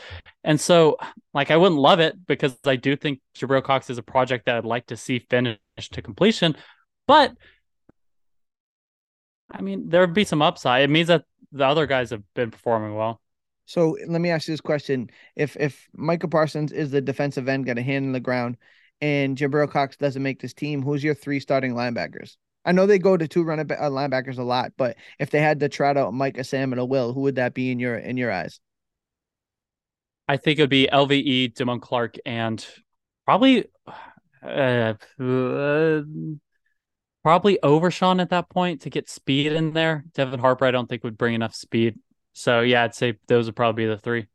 And 0.43 0.59
so, 0.59 0.97
like, 1.33 1.51
I 1.51 1.57
wouldn't 1.57 1.79
love 1.79 1.99
it 1.99 2.15
because 2.27 2.57
I 2.65 2.75
do 2.75 2.95
think 2.95 3.19
Jabril 3.35 3.63
Cox 3.63 3.89
is 3.89 3.97
a 3.97 4.03
project 4.03 4.45
that 4.45 4.57
I'd 4.57 4.65
like 4.65 4.87
to 4.87 4.97
see 4.97 5.19
finish 5.19 5.57
to 5.79 6.01
completion. 6.01 6.55
But 7.07 7.33
I 9.51 9.61
mean, 9.61 9.89
there 9.89 10.01
would 10.01 10.13
be 10.13 10.23
some 10.23 10.41
upside. 10.41 10.83
It 10.83 10.89
means 10.89 11.09
that 11.09 11.25
the 11.51 11.65
other 11.65 11.85
guys 11.85 12.11
have 12.11 12.23
been 12.33 12.51
performing 12.51 12.95
well. 12.95 13.21
So 13.71 13.95
let 14.05 14.19
me 14.19 14.29
ask 14.29 14.49
you 14.49 14.53
this 14.53 14.59
question: 14.59 15.09
If 15.37 15.55
if 15.55 15.87
Micah 15.93 16.27
Parsons 16.27 16.73
is 16.73 16.91
the 16.91 16.99
defensive 16.99 17.47
end, 17.47 17.65
got 17.65 17.77
a 17.77 17.81
hand 17.81 18.03
in 18.03 18.11
the 18.11 18.19
ground, 18.19 18.57
and 18.99 19.37
Jabril 19.37 19.71
Cox 19.71 19.95
doesn't 19.95 20.21
make 20.21 20.41
this 20.41 20.53
team, 20.53 20.81
who's 20.81 21.01
your 21.01 21.15
three 21.15 21.39
starting 21.39 21.73
linebackers? 21.73 22.35
I 22.65 22.73
know 22.73 22.85
they 22.85 22.99
go 22.99 23.15
to 23.15 23.29
two 23.29 23.43
running 23.43 23.71
uh, 23.71 23.89
linebackers 23.89 24.37
a 24.37 24.43
lot, 24.43 24.73
but 24.75 24.97
if 25.19 25.29
they 25.29 25.39
had 25.39 25.61
to 25.61 25.69
trot 25.69 25.95
out 25.95 26.13
Micah, 26.13 26.43
Sam, 26.43 26.73
and 26.73 26.81
a 26.81 26.85
Will, 26.85 27.13
who 27.13 27.21
would 27.21 27.35
that 27.35 27.53
be 27.53 27.71
in 27.71 27.79
your 27.79 27.95
in 27.95 28.17
your 28.17 28.29
eyes? 28.29 28.59
I 30.27 30.35
think 30.35 30.59
it 30.59 30.63
would 30.63 30.69
be 30.69 30.89
LVE, 30.91 31.53
Damone 31.53 31.81
Clark, 31.81 32.17
and 32.25 32.65
probably 33.23 33.67
uh, 34.43 34.95
uh, 35.17 36.01
probably 37.23 37.57
Overshown 37.63 38.19
at 38.19 38.31
that 38.31 38.49
point 38.49 38.81
to 38.81 38.89
get 38.89 39.09
speed 39.09 39.53
in 39.53 39.71
there. 39.71 40.03
Devin 40.13 40.41
Harper, 40.41 40.65
I 40.65 40.71
don't 40.71 40.89
think 40.89 41.05
would 41.05 41.17
bring 41.17 41.35
enough 41.35 41.55
speed. 41.55 41.97
So 42.33 42.61
yeah, 42.61 42.83
I'd 42.83 42.95
say 42.95 43.17
those 43.27 43.45
would 43.45 43.55
probably 43.55 43.83
be 43.83 43.89
the 43.89 43.97
three. 43.97 44.27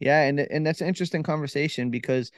Yeah, 0.00 0.22
and 0.22 0.40
and 0.40 0.66
that's 0.66 0.80
an 0.80 0.88
interesting 0.88 1.22
conversation 1.22 1.90
because 1.90 2.30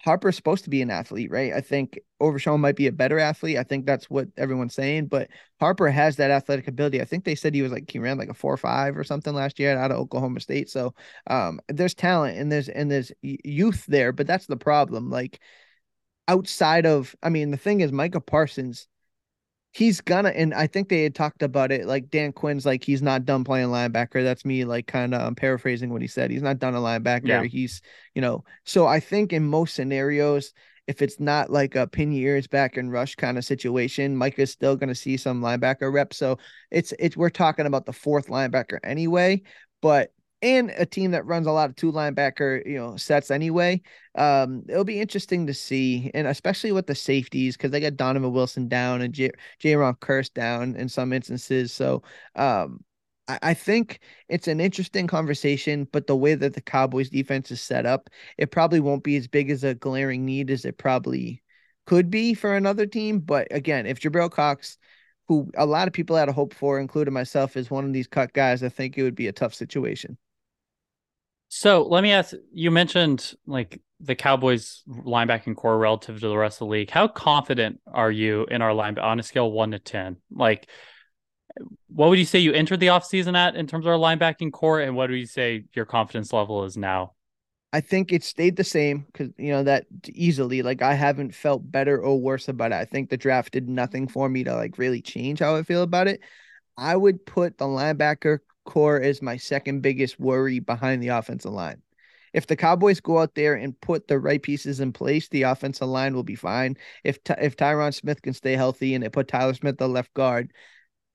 Harper's 0.00 0.36
supposed 0.36 0.64
to 0.64 0.70
be 0.70 0.80
an 0.80 0.90
athlete, 0.90 1.30
right? 1.30 1.52
I 1.52 1.60
think 1.60 1.98
Overshown 2.20 2.60
might 2.60 2.76
be 2.76 2.86
a 2.86 2.92
better 2.92 3.18
athlete. 3.18 3.58
I 3.58 3.64
think 3.64 3.84
that's 3.84 4.08
what 4.08 4.28
everyone's 4.36 4.74
saying, 4.74 5.06
but 5.06 5.28
Harper 5.58 5.88
has 5.90 6.16
that 6.16 6.30
athletic 6.30 6.68
ability. 6.68 7.00
I 7.00 7.04
think 7.04 7.24
they 7.24 7.34
said 7.34 7.54
he 7.54 7.62
was 7.62 7.72
like 7.72 7.90
he 7.90 7.98
ran 7.98 8.18
like 8.18 8.28
a 8.28 8.34
four 8.34 8.52
or 8.52 8.58
five 8.58 8.96
or 8.96 9.02
something 9.04 9.34
last 9.34 9.58
year 9.58 9.76
out 9.76 9.90
of 9.90 9.98
Oklahoma 9.98 10.40
State. 10.40 10.70
So 10.70 10.94
um, 11.26 11.60
there's 11.68 11.94
talent 11.94 12.38
and 12.38 12.50
there's 12.50 12.68
and 12.68 12.90
there's 12.90 13.10
youth 13.22 13.86
there, 13.86 14.12
but 14.12 14.26
that's 14.26 14.46
the 14.46 14.56
problem. 14.56 15.10
Like 15.10 15.40
outside 16.28 16.86
of, 16.86 17.16
I 17.22 17.30
mean, 17.30 17.50
the 17.50 17.56
thing 17.56 17.80
is, 17.80 17.90
Micah 17.90 18.20
Parsons 18.20 18.86
he's 19.72 20.00
gonna 20.00 20.30
and 20.30 20.54
I 20.54 20.66
think 20.66 20.88
they 20.88 21.02
had 21.02 21.14
talked 21.14 21.42
about 21.42 21.70
it 21.70 21.86
like 21.86 22.10
Dan 22.10 22.32
Quinn's 22.32 22.66
like 22.66 22.82
he's 22.82 23.02
not 23.02 23.24
done 23.24 23.44
playing 23.44 23.68
linebacker. 23.68 24.22
That's 24.22 24.44
me 24.44 24.64
like 24.64 24.86
kind 24.86 25.14
of 25.14 25.20
I'm 25.20 25.28
um, 25.28 25.34
paraphrasing 25.34 25.92
what 25.92 26.02
he 26.02 26.08
said. 26.08 26.30
He's 26.30 26.42
not 26.42 26.58
done 26.58 26.74
a 26.74 26.78
linebacker. 26.78 27.28
Yeah. 27.28 27.44
He's 27.44 27.82
you 28.14 28.22
know 28.22 28.44
so 28.64 28.86
I 28.86 29.00
think 29.00 29.32
in 29.32 29.44
most 29.44 29.74
scenarios 29.74 30.52
if 30.88 31.02
it's 31.02 31.20
not 31.20 31.50
like 31.50 31.76
a 31.76 31.86
pin 31.86 32.12
your 32.12 32.34
ears 32.34 32.46
back 32.46 32.78
and 32.78 32.90
rush 32.90 33.14
kind 33.14 33.36
of 33.36 33.44
situation, 33.44 34.16
Mike 34.16 34.38
is 34.38 34.50
still 34.50 34.74
to 34.78 34.94
see 34.94 35.18
some 35.18 35.42
linebacker 35.42 35.92
reps. 35.92 36.16
So 36.16 36.38
it's 36.70 36.94
it's 36.98 37.16
we're 37.16 37.28
talking 37.28 37.66
about 37.66 37.84
the 37.84 37.92
fourth 37.92 38.28
linebacker 38.28 38.78
anyway, 38.82 39.42
but 39.82 40.12
and 40.42 40.70
a 40.76 40.86
team 40.86 41.10
that 41.12 41.26
runs 41.26 41.46
a 41.46 41.52
lot 41.52 41.68
of 41.68 41.76
two 41.76 41.90
linebacker, 41.90 42.64
you 42.66 42.76
know, 42.76 42.96
sets 42.96 43.30
anyway. 43.30 43.80
Um, 44.14 44.62
it'll 44.68 44.84
be 44.84 45.00
interesting 45.00 45.46
to 45.46 45.54
see, 45.54 46.10
and 46.14 46.26
especially 46.26 46.72
with 46.72 46.86
the 46.86 46.94
safeties 46.94 47.56
because 47.56 47.70
they 47.70 47.80
got 47.80 47.96
Donovan 47.96 48.32
Wilson 48.32 48.68
down 48.68 49.02
and 49.02 49.12
J- 49.12 49.32
Jayron 49.62 49.98
Kearse 49.98 50.32
down 50.32 50.76
in 50.76 50.88
some 50.88 51.12
instances. 51.12 51.72
So, 51.72 52.02
um, 52.36 52.84
I, 53.26 53.38
I 53.42 53.54
think 53.54 54.00
it's 54.28 54.48
an 54.48 54.60
interesting 54.60 55.06
conversation, 55.06 55.88
but 55.92 56.06
the 56.06 56.16
way 56.16 56.34
that 56.34 56.54
the 56.54 56.60
Cowboys 56.60 57.10
defense 57.10 57.50
is 57.50 57.60
set 57.60 57.86
up, 57.86 58.08
it 58.36 58.50
probably 58.50 58.80
won't 58.80 59.04
be 59.04 59.16
as 59.16 59.28
big 59.28 59.50
as 59.50 59.64
a 59.64 59.74
glaring 59.74 60.24
need 60.24 60.50
as 60.50 60.64
it 60.64 60.78
probably 60.78 61.42
could 61.86 62.10
be 62.10 62.34
for 62.34 62.54
another 62.54 62.86
team. 62.86 63.18
But 63.20 63.48
again, 63.50 63.86
if 63.86 64.00
Jabril 64.00 64.30
Cox 64.30 64.78
who 65.28 65.50
a 65.56 65.66
lot 65.66 65.86
of 65.86 65.94
people 65.94 66.16
had 66.16 66.28
a 66.28 66.32
hope 66.32 66.54
for, 66.54 66.80
including 66.80 67.14
myself, 67.14 67.56
is 67.56 67.70
one 67.70 67.84
of 67.84 67.92
these 67.92 68.06
cut 68.06 68.32
guys, 68.32 68.62
I 68.62 68.70
think 68.70 68.96
it 68.96 69.02
would 69.02 69.14
be 69.14 69.28
a 69.28 69.32
tough 69.32 69.54
situation. 69.54 70.16
So 71.48 71.82
let 71.82 72.02
me 72.02 72.12
ask 72.12 72.34
you 72.52 72.70
mentioned 72.70 73.34
like 73.46 73.80
the 74.00 74.14
Cowboys 74.14 74.82
linebacking 74.88 75.56
core 75.56 75.78
relative 75.78 76.20
to 76.20 76.28
the 76.28 76.36
rest 76.36 76.56
of 76.56 76.66
the 76.66 76.72
league. 76.72 76.90
How 76.90 77.08
confident 77.08 77.80
are 77.86 78.10
you 78.10 78.44
in 78.44 78.62
our 78.62 78.72
line 78.72 78.98
on 78.98 79.18
a 79.18 79.22
scale 79.22 79.50
one 79.50 79.72
to 79.72 79.78
10? 79.78 80.16
Like, 80.30 80.68
what 81.88 82.10
would 82.10 82.18
you 82.18 82.24
say 82.24 82.38
you 82.38 82.52
entered 82.52 82.80
the 82.80 82.88
offseason 82.88 83.36
at 83.36 83.56
in 83.56 83.66
terms 83.66 83.86
of 83.86 83.92
our 83.92 83.98
linebacking 83.98 84.52
core? 84.52 84.80
And 84.80 84.94
what 84.94 85.08
do 85.08 85.16
you 85.16 85.26
say 85.26 85.64
your 85.74 85.86
confidence 85.86 86.32
level 86.32 86.64
is 86.64 86.76
now? 86.76 87.14
I 87.72 87.80
think 87.80 88.12
it 88.12 88.24
stayed 88.24 88.56
the 88.56 88.64
same 88.64 89.04
because, 89.12 89.30
you 89.36 89.50
know, 89.50 89.62
that 89.64 89.86
easily, 90.06 90.62
like, 90.62 90.80
I 90.80 90.94
haven't 90.94 91.34
felt 91.34 91.70
better 91.70 92.00
or 92.00 92.18
worse 92.18 92.48
about 92.48 92.72
it. 92.72 92.76
I 92.76 92.84
think 92.84 93.10
the 93.10 93.16
draft 93.16 93.52
did 93.52 93.68
nothing 93.68 94.08
for 94.08 94.28
me 94.28 94.44
to 94.44 94.54
like 94.54 94.78
really 94.78 95.02
change 95.02 95.40
how 95.40 95.56
I 95.56 95.62
feel 95.64 95.82
about 95.82 96.08
it. 96.08 96.20
I 96.76 96.94
would 96.96 97.26
put 97.26 97.58
the 97.58 97.66
linebacker 97.66 98.38
core 98.68 99.00
is 99.00 99.22
my 99.22 99.38
second 99.38 99.80
biggest 99.80 100.20
worry 100.20 100.60
behind 100.60 101.02
the 101.02 101.08
offensive 101.08 101.52
line. 101.52 101.82
If 102.34 102.46
the 102.46 102.56
Cowboys 102.56 103.00
go 103.00 103.18
out 103.18 103.34
there 103.34 103.54
and 103.54 103.80
put 103.80 104.06
the 104.06 104.18
right 104.18 104.42
pieces 104.42 104.80
in 104.80 104.92
place, 104.92 105.28
the 105.28 105.44
offensive 105.44 105.88
line 105.88 106.14
will 106.14 106.22
be 106.22 106.34
fine. 106.34 106.76
If 107.02 107.18
if 107.38 107.56
Tyron 107.56 107.94
Smith 107.94 108.20
can 108.20 108.34
stay 108.34 108.54
healthy 108.54 108.94
and 108.94 109.02
they 109.02 109.08
put 109.08 109.28
Tyler 109.28 109.54
Smith 109.54 109.78
the 109.78 109.88
left 109.88 110.12
guard, 110.12 110.52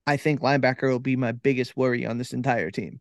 I 0.06 0.16
think 0.16 0.40
linebacker 0.40 0.90
will 0.90 0.98
be 0.98 1.16
my 1.16 1.30
biggest 1.32 1.76
worry 1.76 2.04
on 2.04 2.18
this 2.18 2.32
entire 2.32 2.72
team. 2.72 3.00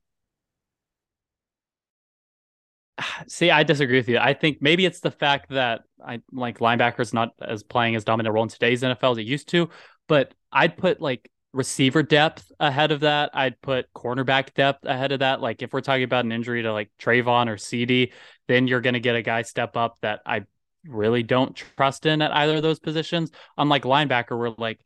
See, 3.27 3.49
I 3.49 3.63
disagree 3.63 3.97
with 3.97 4.09
you. 4.09 4.19
I 4.19 4.33
think 4.33 4.61
maybe 4.61 4.85
it's 4.85 4.99
the 4.99 5.11
fact 5.11 5.49
that 5.49 5.81
I 6.05 6.21
like 6.31 6.59
linebackers 6.59 7.13
not 7.13 7.31
as 7.41 7.63
playing 7.63 7.95
as 7.95 8.03
dominant 8.03 8.33
role 8.33 8.43
in 8.43 8.49
today's 8.49 8.83
NFL 8.83 9.13
as 9.13 9.17
it 9.17 9.25
used 9.25 9.49
to, 9.49 9.69
but 10.07 10.33
I'd 10.51 10.77
put 10.77 11.01
like 11.01 11.29
receiver 11.53 12.03
depth 12.03 12.51
ahead 12.59 12.91
of 12.91 13.01
that. 13.01 13.29
I'd 13.33 13.61
put 13.61 13.91
cornerback 13.93 14.53
depth 14.53 14.85
ahead 14.85 15.11
of 15.11 15.19
that. 15.19 15.39
Like 15.39 15.61
if 15.61 15.71
we're 15.71 15.81
talking 15.81 16.03
about 16.03 16.25
an 16.25 16.31
injury 16.31 16.63
to 16.63 16.73
like 16.73 16.89
Trevon 16.99 17.47
or 17.47 17.57
CD, 17.57 18.11
then 18.47 18.67
you're 18.67 18.81
going 18.81 18.95
to 18.95 18.99
get 18.99 19.15
a 19.15 19.21
guy 19.21 19.43
step 19.43 19.77
up 19.77 19.97
that 20.01 20.21
I 20.25 20.45
really 20.85 21.23
don't 21.23 21.55
trust 21.55 22.05
in 22.05 22.21
at 22.21 22.35
either 22.35 22.57
of 22.57 22.63
those 22.63 22.79
positions. 22.79 23.31
Unlike 23.57 23.83
linebacker, 23.83 24.37
we're 24.37 24.49
like, 24.57 24.79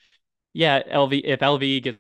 yeah, 0.54 0.82
LV 0.84 1.22
if 1.24 1.42
LV 1.42 1.80
gets 1.82 2.00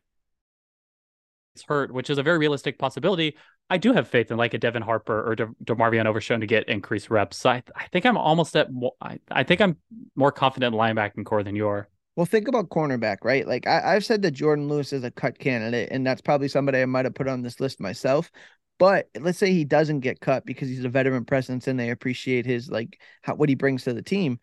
hurt, 1.68 1.94
which 1.94 2.10
is 2.10 2.18
a 2.18 2.24
very 2.24 2.38
realistic 2.38 2.78
possibility, 2.78 3.36
I 3.70 3.78
do 3.78 3.94
have 3.94 4.08
faith 4.08 4.32
in 4.32 4.38
like 4.38 4.54
a 4.54 4.58
Devin 4.58 4.82
Harper 4.82 5.30
or 5.30 5.36
De- 5.36 5.48
DeMarvion 5.64 6.06
Overshown 6.06 6.40
to 6.42 6.48
get 6.48 6.70
increased 6.70 7.10
reps. 7.10 7.38
So 7.38 7.50
I, 7.50 7.64
I 7.76 7.88
think 7.88 8.06
I'm 8.06 8.18
almost 8.18 8.56
at 8.56 8.68
I, 9.02 9.20
I 9.30 9.44
think 9.44 9.62
I'm 9.62 9.78
more 10.16 10.32
confident 10.32 10.74
in 10.74 10.80
linebacking 10.80 11.26
core 11.26 11.44
than 11.44 11.56
you 11.56 11.68
are. 11.68 11.90
Well, 12.18 12.26
think 12.26 12.48
about 12.48 12.70
cornerback, 12.70 13.18
right? 13.24 13.48
Like 13.48 13.68
I, 13.68 13.94
have 13.94 14.04
said 14.04 14.24
that 14.24 14.34
Jourdan 14.34 14.68
Lewis 14.68 14.92
is 14.92 15.04
a 15.04 15.12
cut 15.12 15.38
candidate, 15.38 15.90
and 15.92 16.06
that's 16.06 16.20
probably 16.20 16.48
somebody 16.48 16.82
I 16.82 16.86
might 16.86 17.06
have 17.06 17.14
put 17.14 17.28
on 17.28 17.44
this 17.44 17.60
list 17.60 17.80
myself. 17.80 18.32
But 18.80 19.08
let's 19.20 19.38
say 19.38 19.52
he 19.54 19.64
doesn't 19.64 20.00
get 20.00 20.20
cut 20.20 20.44
because 20.44 20.68
he's 20.68 20.84
a 20.84 20.90
veteran 20.90 21.26
presence 21.26 21.68
and 21.68 21.80
they 21.80 21.92
appreciate 21.92 22.46
his 22.48 22.70
like 22.72 23.00
how, 23.22 23.36
what 23.36 23.50
he 23.50 23.56
brings 23.56 23.84
to 23.84 23.94
the 23.94 24.02
team 24.02 24.40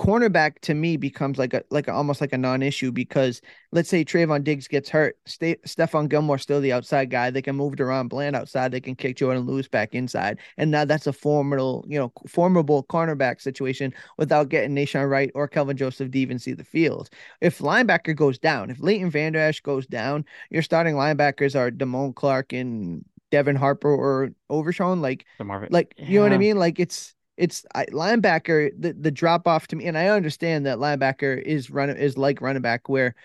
cornerback 0.00 0.58
to 0.60 0.72
me 0.72 0.96
becomes 0.96 1.36
like 1.36 1.52
a 1.52 1.62
like 1.68 1.86
a, 1.86 1.92
almost 1.92 2.22
like 2.22 2.32
a 2.32 2.38
non-issue 2.38 2.90
because 2.90 3.42
let's 3.70 3.90
say 3.90 4.02
Trevon 4.02 4.42
Diggs 4.42 4.66
gets 4.66 4.88
hurt, 4.88 5.18
Stay, 5.26 5.56
Stephon 5.66 6.08
Gilmore's 6.08 6.40
still 6.40 6.62
the 6.62 6.72
outside 6.72 7.10
guy. 7.10 7.28
They 7.30 7.42
can 7.42 7.54
move 7.54 7.74
DaRon 7.74 8.08
Bland 8.08 8.34
outside. 8.34 8.72
They 8.72 8.80
can 8.80 8.94
kick 8.94 9.18
Jourdan 9.18 9.46
Lewis 9.46 9.68
back 9.68 9.94
inside, 9.94 10.38
and 10.56 10.70
now 10.70 10.86
that's 10.86 11.06
a 11.06 11.12
formidable, 11.12 11.84
you 11.86 11.98
know, 11.98 12.10
formidable 12.26 12.82
cornerback 12.84 13.42
situation 13.42 13.92
without 14.16 14.48
getting 14.48 14.74
Nahshon 14.74 15.08
Wright 15.08 15.30
or 15.34 15.46
Kelvin 15.46 15.76
Joseph 15.76 16.10
to 16.10 16.18
even 16.18 16.38
see 16.38 16.54
the 16.54 16.64
field. 16.64 17.10
If 17.42 17.58
linebacker 17.58 18.16
goes 18.16 18.38
down, 18.38 18.70
if 18.70 18.80
Leighton 18.80 19.10
Vander 19.10 19.38
Esch 19.38 19.60
goes 19.60 19.86
down, 19.86 20.24
your 20.48 20.62
starting 20.62 20.94
linebackers 20.94 21.54
are 21.54 21.70
Damone 21.70 22.14
Clark 22.14 22.54
and 22.54 23.04
Devin 23.30 23.56
Harper 23.56 23.94
or 23.94 24.30
Overshown, 24.48 25.02
Like, 25.02 25.26
like 25.70 25.94
you 25.98 26.18
know 26.18 26.22
what 26.22 26.32
I 26.32 26.38
mean? 26.38 26.56
Like 26.56 26.80
it's 26.80 27.14
it's 27.40 27.64
I, 27.74 27.86
linebacker 27.86 28.70
the, 28.78 28.92
the 28.92 29.10
drop 29.10 29.48
off 29.48 29.66
to 29.68 29.76
me 29.76 29.86
and 29.86 29.96
i 29.96 30.08
understand 30.08 30.66
that 30.66 30.78
linebacker 30.78 31.40
is 31.40 31.70
run 31.70 31.90
is 31.90 32.16
like 32.18 32.40
running 32.40 32.62
back 32.62 32.88
where 32.88 33.16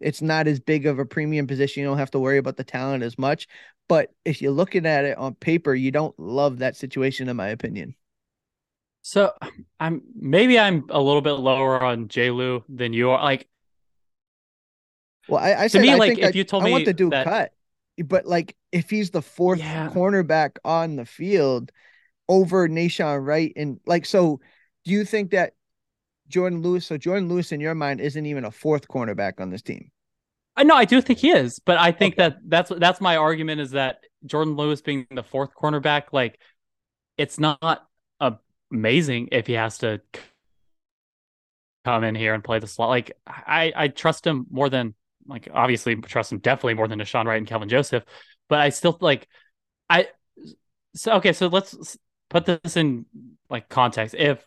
it's 0.00 0.22
not 0.22 0.46
as 0.46 0.60
big 0.60 0.86
of 0.86 0.98
a 0.98 1.04
premium 1.04 1.46
position 1.46 1.80
you 1.80 1.86
don't 1.86 1.98
have 1.98 2.12
to 2.12 2.20
worry 2.20 2.38
about 2.38 2.56
the 2.56 2.64
talent 2.64 3.02
as 3.02 3.18
much 3.18 3.48
but 3.88 4.10
if 4.24 4.40
you're 4.40 4.52
looking 4.52 4.86
at 4.86 5.04
it 5.04 5.18
on 5.18 5.34
paper 5.34 5.74
you 5.74 5.90
don't 5.90 6.18
love 6.18 6.58
that 6.58 6.76
situation 6.76 7.28
in 7.28 7.36
my 7.36 7.48
opinion 7.48 7.94
so 9.02 9.32
i'm 9.80 10.00
maybe 10.14 10.58
i'm 10.58 10.84
a 10.90 11.00
little 11.00 11.22
bit 11.22 11.32
lower 11.32 11.82
on 11.82 12.06
j 12.06 12.30
lou 12.30 12.62
than 12.68 12.92
you 12.92 13.10
are 13.10 13.22
like 13.22 13.48
well 15.28 15.42
i, 15.42 15.64
I 15.64 15.68
to 15.68 15.80
me 15.80 15.90
I 15.90 15.96
like 15.96 16.18
if 16.18 16.34
I, 16.34 16.38
you 16.38 16.44
told 16.44 16.62
me 16.62 16.70
I 16.70 16.72
want 16.72 16.84
to 16.84 16.94
do 16.94 17.10
that, 17.10 17.24
cut 17.24 17.52
but 18.04 18.26
like 18.26 18.54
if 18.70 18.90
he's 18.90 19.10
the 19.10 19.22
fourth 19.22 19.58
yeah. 19.58 19.88
cornerback 19.88 20.58
on 20.64 20.94
the 20.96 21.06
field 21.06 21.72
over 22.28 22.68
Nahshon 22.68 23.24
Wright 23.24 23.52
and 23.56 23.80
like 23.86 24.06
so 24.06 24.40
do 24.84 24.92
you 24.92 25.04
think 25.04 25.30
that 25.30 25.52
Jourdan 26.28 26.62
Lewis 26.62 26.86
so 26.86 26.98
Jourdan 26.98 27.28
Lewis 27.28 27.52
in 27.52 27.60
your 27.60 27.74
mind 27.74 28.00
isn't 28.00 28.26
even 28.26 28.44
a 28.44 28.50
fourth 28.50 28.88
cornerback 28.88 29.40
on 29.40 29.50
this 29.50 29.62
team? 29.62 29.90
Uh, 30.56 30.60
I 30.60 30.64
know 30.64 30.74
I 30.74 30.84
do 30.84 31.00
think 31.00 31.18
he 31.20 31.30
is, 31.30 31.58
but 31.58 31.78
I 31.78 31.92
think 31.92 32.14
okay. 32.14 32.30
that 32.30 32.38
that's 32.46 32.72
that's 32.78 33.00
my 33.00 33.16
argument 33.16 33.60
is 33.60 33.72
that 33.72 34.00
Jourdan 34.26 34.56
Lewis 34.56 34.80
being 34.80 35.06
the 35.10 35.22
fourth 35.22 35.50
cornerback 35.54 36.04
like 36.12 36.40
it's 37.16 37.38
not 37.38 37.86
amazing 38.70 39.28
if 39.32 39.46
he 39.46 39.54
has 39.54 39.78
to 39.78 40.00
come 41.84 42.04
in 42.04 42.14
here 42.14 42.34
and 42.34 42.42
play 42.42 42.58
the 42.58 42.66
slot. 42.66 42.88
Like 42.88 43.12
I 43.26 43.72
I 43.74 43.88
trust 43.88 44.26
him 44.26 44.46
more 44.50 44.68
than 44.68 44.94
like 45.26 45.48
obviously 45.52 45.96
trust 45.96 46.32
him 46.32 46.38
definitely 46.38 46.74
more 46.74 46.88
than 46.88 46.98
Nahshon 46.98 47.24
Wright 47.24 47.38
and 47.38 47.46
Kelvin 47.46 47.68
Joseph, 47.68 48.04
but 48.48 48.58
I 48.58 48.70
still 48.70 48.98
like 49.00 49.28
I 49.88 50.08
so 50.94 51.12
okay, 51.14 51.32
so 51.32 51.46
let's 51.46 51.96
put 52.28 52.46
this 52.46 52.76
in 52.76 53.06
like 53.48 53.68
context. 53.68 54.14
If 54.16 54.46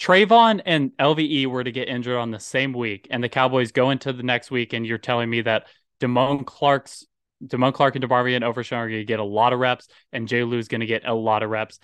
Trevon 0.00 0.60
and 0.66 0.90
LVE 0.98 1.46
were 1.46 1.64
to 1.64 1.72
get 1.72 1.88
injured 1.88 2.16
on 2.16 2.30
the 2.30 2.40
same 2.40 2.72
week, 2.72 3.06
and 3.10 3.22
the 3.22 3.28
Cowboys 3.28 3.72
go 3.72 3.90
into 3.90 4.12
the 4.12 4.22
next 4.22 4.50
week, 4.50 4.72
and 4.72 4.86
you're 4.86 4.98
telling 4.98 5.30
me 5.30 5.42
that 5.42 5.66
Damone 6.00 6.44
Clark's 6.44 7.06
Damone 7.44 7.74
Clark 7.74 7.96
and 7.96 8.04
DeMarvion 8.04 8.42
Overshown 8.42 8.80
are 8.80 8.88
going 8.88 9.00
to 9.00 9.04
get 9.04 9.20
a 9.20 9.24
lot 9.24 9.52
of 9.52 9.58
reps, 9.58 9.88
and 10.12 10.28
Jay 10.28 10.42
Lou's 10.42 10.68
going 10.68 10.80
to 10.80 10.86
get 10.86 11.06
a 11.06 11.14
lot 11.14 11.42
of 11.42 11.50
reps. 11.50 11.78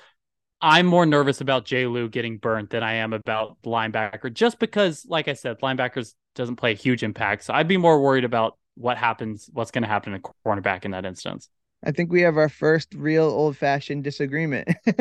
I'm 0.60 0.86
more 0.86 1.04
nervous 1.04 1.40
about 1.40 1.64
Jay 1.64 1.86
Lou 1.86 2.08
getting 2.08 2.38
burnt 2.38 2.70
than 2.70 2.82
I 2.82 2.94
am 2.94 3.12
about 3.12 3.58
linebacker, 3.64 4.32
just 4.32 4.58
because, 4.58 5.04
like 5.06 5.28
I 5.28 5.34
said, 5.34 5.60
linebackers 5.60 6.14
doesn't 6.34 6.56
play 6.56 6.72
a 6.72 6.76
huge 6.76 7.02
impact. 7.02 7.44
So 7.44 7.52
I'd 7.52 7.68
be 7.68 7.76
more 7.76 8.00
worried 8.00 8.24
about 8.24 8.56
what 8.74 8.96
happens, 8.96 9.50
what's 9.52 9.70
going 9.70 9.82
to 9.82 9.88
happen 9.88 10.12
to 10.12 10.20
cornerback 10.46 10.84
in 10.84 10.92
that 10.92 11.04
instance. 11.04 11.48
I 11.84 11.90
think 11.90 12.12
we 12.12 12.22
have 12.22 12.36
our 12.36 12.48
first 12.48 12.94
real 12.94 13.24
old 13.24 13.56
fashioned 13.56 14.04
disagreement. 14.04 14.68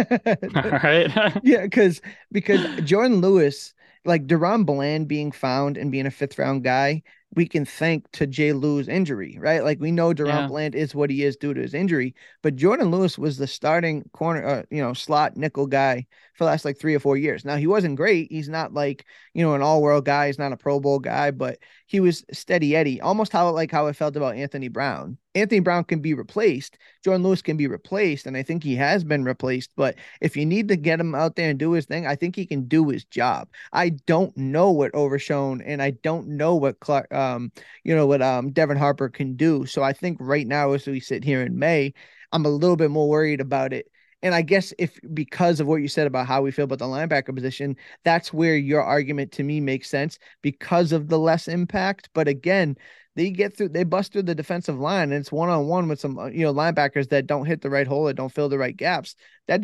All 0.56 0.72
right. 0.72 1.12
yeah, 1.44 1.64
because 1.64 2.02
because 2.32 2.62
Jourdan 2.82 3.22
Lewis, 3.22 3.74
like 4.06 4.28
DaRon 4.28 4.66
Bland 4.66 5.08
being 5.08 5.32
found 5.32 5.78
and 5.78 5.92
being 5.92 6.08
a 6.08 6.12
fifth 6.12 6.40
round 6.40 6.64
guy, 6.64 7.04
we 7.34 7.48
can 7.48 7.66
thank 7.66 8.10
to 8.12 8.28
Jay 8.28 8.52
Lou's 8.52 8.90
injury, 8.90 9.38
right? 9.40 9.64
Like 9.64 9.80
we 9.80 9.92
know 9.92 10.14
DaRon 10.14 10.28
yeah. 10.28 10.48
Bland 10.48 10.76
is 10.76 10.94
what 10.94 11.10
he 11.10 11.24
is 11.24 11.38
due 11.38 11.54
to 11.54 11.62
his 11.62 11.74
injury, 11.74 12.14
but 12.42 12.56
Jourdan 12.56 12.92
Lewis 12.92 13.18
was 13.18 13.38
the 13.38 13.48
starting 13.48 14.04
corner, 14.12 14.46
uh, 14.46 14.64
you 14.70 14.82
know, 14.82 14.94
slot 14.94 15.38
nickel 15.38 15.68
guy 15.68 16.08
for 16.34 16.44
the 16.44 16.50
last 16.50 16.66
like 16.66 16.80
three 16.80 16.96
or 16.96 17.00
four 17.00 17.16
years. 17.16 17.46
Now 17.46 17.56
he 17.56 17.68
wasn't 17.68 17.96
great. 17.96 18.32
He's 18.32 18.50
not 18.50 18.74
like 18.74 19.06
you 19.34 19.46
know 19.46 19.54
an 19.54 19.62
all 19.62 19.82
world 19.82 20.06
guy. 20.06 20.28
He's 20.28 20.40
not 20.40 20.52
a 20.52 20.58
Pro 20.58 20.80
Bowl 20.80 21.00
guy, 21.00 21.32
but 21.32 21.60
he 21.92 22.00
was 22.00 22.24
steady 22.32 22.74
Eddie, 22.74 23.02
almost 23.02 23.34
how 23.34 23.50
like 23.50 23.70
how 23.70 23.86
I 23.86 23.92
felt 23.92 24.16
about 24.16 24.38
Anthony 24.38 24.70
Brown. 24.70 25.18
Anthony 25.36 25.60
Brown 25.60 25.84
can 25.84 26.00
be 26.00 26.14
replaced. 26.14 26.78
Jourdan 27.06 27.22
Lewis 27.22 27.42
can 27.42 27.58
be 27.58 27.68
replaced, 27.68 28.26
and 28.26 28.38
I 28.38 28.44
think 28.44 28.64
he 28.64 28.78
has 28.78 29.04
been 29.04 29.26
replaced. 29.26 29.72
But 29.76 29.98
if 30.22 30.38
you 30.38 30.46
need 30.46 30.70
to 30.70 30.78
get 30.78 31.02
him 31.02 31.14
out 31.14 31.36
there 31.36 31.50
and 31.50 31.60
do 31.60 31.74
his 31.74 31.86
thing, 31.86 32.08
I 32.08 32.16
think 32.16 32.34
he 32.38 32.46
can 32.46 32.70
do 32.70 32.88
his 32.88 33.04
job. 33.04 33.50
I 33.74 33.90
don't 33.90 34.36
know 34.38 34.72
what 34.72 34.96
Overshown, 34.96 35.62
and 35.64 35.82
I 35.82 35.92
don't 35.92 36.30
know 36.30 36.56
what 36.56 36.80
Clark, 36.80 37.14
um, 37.14 37.52
you 37.84 37.94
know 37.94 38.08
what 38.08 38.22
um 38.22 38.54
Devin 38.54 38.78
Harper 38.78 39.10
can 39.10 39.36
do. 39.36 39.66
So 39.66 39.84
I 39.84 39.92
think 39.92 40.18
right 40.22 40.48
now, 40.48 40.72
as 40.72 40.88
we 40.88 41.02
sit 41.02 41.26
here 41.26 41.42
in 41.42 41.60
May, 41.60 41.94
I'm 42.32 42.46
a 42.46 42.50
little 42.50 42.78
bit 42.78 42.90
more 42.90 43.10
worried 43.10 43.42
about 43.42 43.74
it 43.74 43.91
And 44.24 44.36
I 44.36 44.42
guess 44.42 44.74
if 44.78 45.00
because 45.14 45.60
of 45.60 45.68
what 45.68 45.78
you 45.78 45.88
said 45.88 46.08
about 46.08 46.28
how 46.28 46.42
we 46.42 46.52
feel 46.52 46.66
about 46.66 46.80
the 46.80 46.86
linebacker 46.86 47.34
position, 47.34 47.76
that's 48.04 48.32
where 48.32 48.56
your 48.56 48.84
argument 48.84 49.32
to 49.34 49.44
me 49.44 49.60
makes 49.60 49.90
sense 49.90 50.20
because 50.42 50.92
of 50.92 51.08
the 51.08 51.18
less 51.18 51.48
impact. 51.48 52.10
But 52.14 52.28
again, 52.28 52.78
they 53.16 53.32
get 53.32 53.58
through, 53.58 53.70
they 53.70 53.84
bust 53.84 54.14
through 54.14 54.24
the 54.24 54.36
defensive 54.36 54.80
line, 54.80 55.12
and 55.12 55.20
it's 55.20 55.32
one 55.32 55.50
on 55.50 55.68
one 55.68 55.88
with 55.88 56.00
some 56.00 56.18
uh, 56.18 56.28
you 56.28 56.44
know 56.44 56.54
linebackers 56.54 57.10
that 57.10 57.28
don't 57.28 57.46
hit 57.46 57.62
the 57.62 57.70
right 57.70 57.88
hole, 57.88 58.06
that 58.06 58.16
don't 58.16 58.32
fill 58.32 58.50
the 58.50 58.58
right 58.58 58.76
gaps. 58.76 59.16
That 59.48 59.64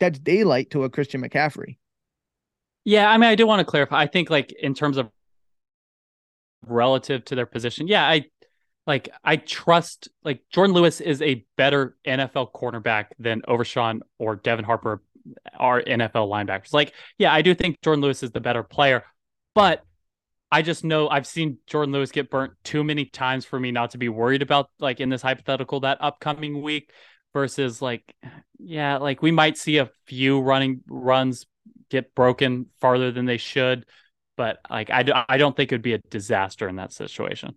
that's 0.00 0.18
daylight 0.18 0.70
to 0.70 0.84
a 0.84 0.90
Christian 0.90 1.22
McCaffrey. 1.22 1.78
Yeah, 2.84 3.08
I 3.08 3.16
mean, 3.16 3.30
I 3.30 3.36
do 3.36 3.46
want 3.46 3.60
to 3.60 3.64
clarify. 3.64 4.00
I 4.00 4.06
think 4.06 4.28
like 4.28 4.52
in 4.52 4.74
terms 4.74 4.96
of 4.96 5.08
relative 6.66 7.24
to 7.26 7.34
their 7.34 7.46
position, 7.46 7.86
yeah, 7.86 8.04
I 8.04 8.26
like 8.86 9.08
I 9.22 9.36
trust 9.36 10.08
like 10.24 10.42
Jourdan 10.54 10.72
Lewis 10.72 11.00
is 11.00 11.22
a 11.22 11.44
better 11.56 11.96
NFL 12.06 12.52
cornerback 12.52 13.06
than 13.18 13.42
Overshown 13.46 14.02
or 14.18 14.36
Devin 14.36 14.64
Harper 14.64 15.02
are 15.56 15.80
NFL 15.82 16.28
linebackers. 16.28 16.72
Like, 16.72 16.92
yeah, 17.18 17.32
I 17.32 17.42
do 17.42 17.54
think 17.54 17.80
Jourdan 17.80 18.02
Lewis 18.02 18.22
is 18.22 18.32
the 18.32 18.40
better 18.40 18.62
player, 18.62 19.04
but 19.54 19.84
I 20.50 20.62
just 20.62 20.84
know 20.84 21.08
I've 21.08 21.26
seen 21.26 21.58
Jourdan 21.70 21.92
Lewis 21.92 22.10
get 22.10 22.30
burnt 22.30 22.52
too 22.64 22.84
many 22.84 23.06
times 23.06 23.44
for 23.44 23.58
me 23.58 23.70
not 23.70 23.92
to 23.92 23.98
be 23.98 24.08
worried 24.08 24.42
about 24.42 24.68
like 24.78 25.00
in 25.00 25.08
this 25.08 25.22
hypothetical 25.22 25.80
that 25.80 25.98
upcoming 26.00 26.60
week 26.60 26.90
versus 27.32 27.80
like 27.80 28.14
yeah, 28.58 28.98
like 28.98 29.22
we 29.22 29.30
might 29.30 29.56
see 29.56 29.78
a 29.78 29.90
few 30.06 30.40
running 30.40 30.82
runs 30.88 31.46
get 31.88 32.14
broken 32.14 32.66
farther 32.80 33.12
than 33.12 33.26
they 33.26 33.38
should, 33.38 33.86
but 34.36 34.58
like 34.68 34.90
I, 34.90 35.24
I 35.28 35.38
don't 35.38 35.56
think 35.56 35.72
it 35.72 35.74
would 35.76 35.82
be 35.82 35.94
a 35.94 35.98
disaster 35.98 36.68
in 36.68 36.76
that 36.76 36.92
situation. 36.92 37.54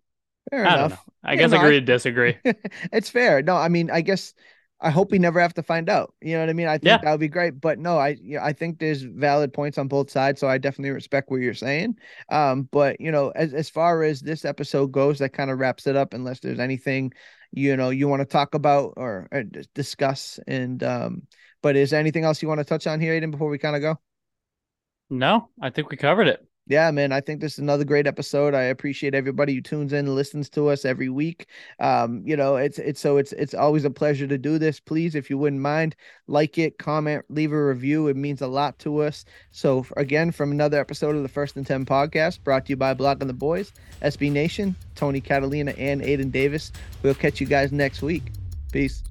Fair 0.51 0.65
I 0.65 0.73
enough. 0.73 0.91
know. 0.91 0.97
I 1.23 1.35
guess 1.35 1.51
no, 1.51 1.57
agree 1.57 1.77
I- 1.77 1.79
to 1.79 1.81
disagree. 1.81 2.37
it's 2.91 3.09
fair. 3.09 3.41
No, 3.41 3.55
I 3.55 3.69
mean, 3.69 3.89
I 3.91 4.01
guess 4.01 4.33
I 4.79 4.89
hope 4.91 5.11
we 5.11 5.19
never 5.19 5.39
have 5.39 5.53
to 5.55 5.63
find 5.63 5.89
out. 5.89 6.13
You 6.21 6.33
know 6.33 6.41
what 6.41 6.49
I 6.49 6.53
mean? 6.53 6.67
I 6.67 6.77
think 6.77 6.97
Yeah. 6.97 6.97
that 7.01 7.11
would 7.11 7.19
be 7.19 7.27
great. 7.29 7.59
But 7.59 7.79
no, 7.79 7.97
I 7.97 8.17
yeah, 8.21 8.43
I 8.43 8.53
think 8.53 8.77
there's 8.79 9.01
valid 9.03 9.53
points 9.53 9.77
on 9.77 9.87
both 9.87 10.11
sides. 10.11 10.39
So 10.39 10.47
I 10.47 10.57
definitely 10.57 10.91
respect 10.91 11.31
what 11.31 11.41
you're 11.41 11.53
saying. 11.53 11.97
Um, 12.29 12.63
but 12.71 12.99
you 13.01 13.11
know, 13.11 13.29
as 13.29 13.53
as 13.53 13.69
far 13.69 14.03
as 14.03 14.21
this 14.21 14.45
episode 14.45 14.91
goes, 14.91 15.19
that 15.19 15.33
kind 15.33 15.49
of 15.51 15.59
wraps 15.59 15.87
it 15.87 15.95
up. 15.95 16.13
Unless 16.13 16.41
there's 16.41 16.59
anything, 16.59 17.13
you 17.51 17.77
know, 17.77 17.89
you 17.89 18.07
want 18.07 18.21
to 18.21 18.25
talk 18.25 18.53
about 18.53 18.93
or, 18.97 19.27
or 19.31 19.43
discuss. 19.73 20.39
And 20.47 20.83
um, 20.83 21.23
but 21.61 21.75
is 21.75 21.91
there 21.91 21.99
anything 21.99 22.23
else 22.25 22.41
you 22.41 22.47
want 22.49 22.59
to 22.59 22.65
touch 22.65 22.85
on 22.87 22.99
here, 22.99 23.13
Aidan, 23.13 23.31
before 23.31 23.49
we 23.49 23.57
kind 23.57 23.75
of 23.75 23.81
go? 23.81 23.99
no, 25.09 25.49
I 25.61 25.69
think 25.69 25.89
we 25.89 25.97
covered 25.97 26.27
it. 26.27 26.45
Yeah, 26.67 26.89
man, 26.89 27.11
I 27.11 27.21
think 27.21 27.41
this 27.41 27.53
is 27.53 27.59
another 27.59 27.83
great 27.83 28.07
episode. 28.07 28.55
I 28.55 28.63
appreciate 28.63 29.13
everybody 29.13 29.53
who 29.53 29.61
tunes 29.61 29.93
in 29.93 29.99
and 29.99 30.15
listens 30.15 30.49
to 30.51 30.69
us 30.69 30.83
every 30.83 31.09
week. 31.09 31.45
Um, 31.79 32.23
you 32.25 32.35
know, 32.35 32.55
it's 32.55 32.79
it's 32.79 32.99
so 32.99 33.17
it's 33.17 33.33
it's 33.33 33.53
always 33.53 33.85
a 33.85 33.91
pleasure 33.91 34.25
to 34.25 34.37
do 34.37 34.57
this. 34.57 34.79
Please, 34.79 35.13
if 35.13 35.29
you 35.29 35.37
wouldn't 35.37 35.61
mind, 35.61 35.95
like 36.27 36.57
it, 36.57 36.79
comment, 36.79 37.23
leave 37.29 37.51
a 37.51 37.65
review. 37.67 38.07
It 38.07 38.17
means 38.17 38.41
a 38.41 38.47
lot 38.47 38.79
to 38.79 39.03
us. 39.03 39.25
So 39.51 39.85
again, 39.95 40.31
from 40.31 40.51
another 40.51 40.79
episode 40.79 41.15
of 41.15 41.21
the 41.21 41.29
First 41.29 41.55
and 41.55 41.67
Ten 41.67 41.85
podcast, 41.85 42.43
brought 42.43 42.65
to 42.65 42.71
you 42.71 42.77
by 42.77 42.95
Blogging 42.95 43.27
the 43.27 43.33
Boys, 43.33 43.71
SB 44.01 44.31
Nation, 44.31 44.75
Tony 44.95 45.21
Catalina, 45.21 45.71
and 45.77 46.01
Aidan 46.01 46.31
Davis. 46.31 46.71
We'll 47.03 47.13
catch 47.13 47.39
you 47.39 47.45
guys 47.45 47.71
next 47.71 48.01
week. 48.01 48.31
Peace. 48.71 49.03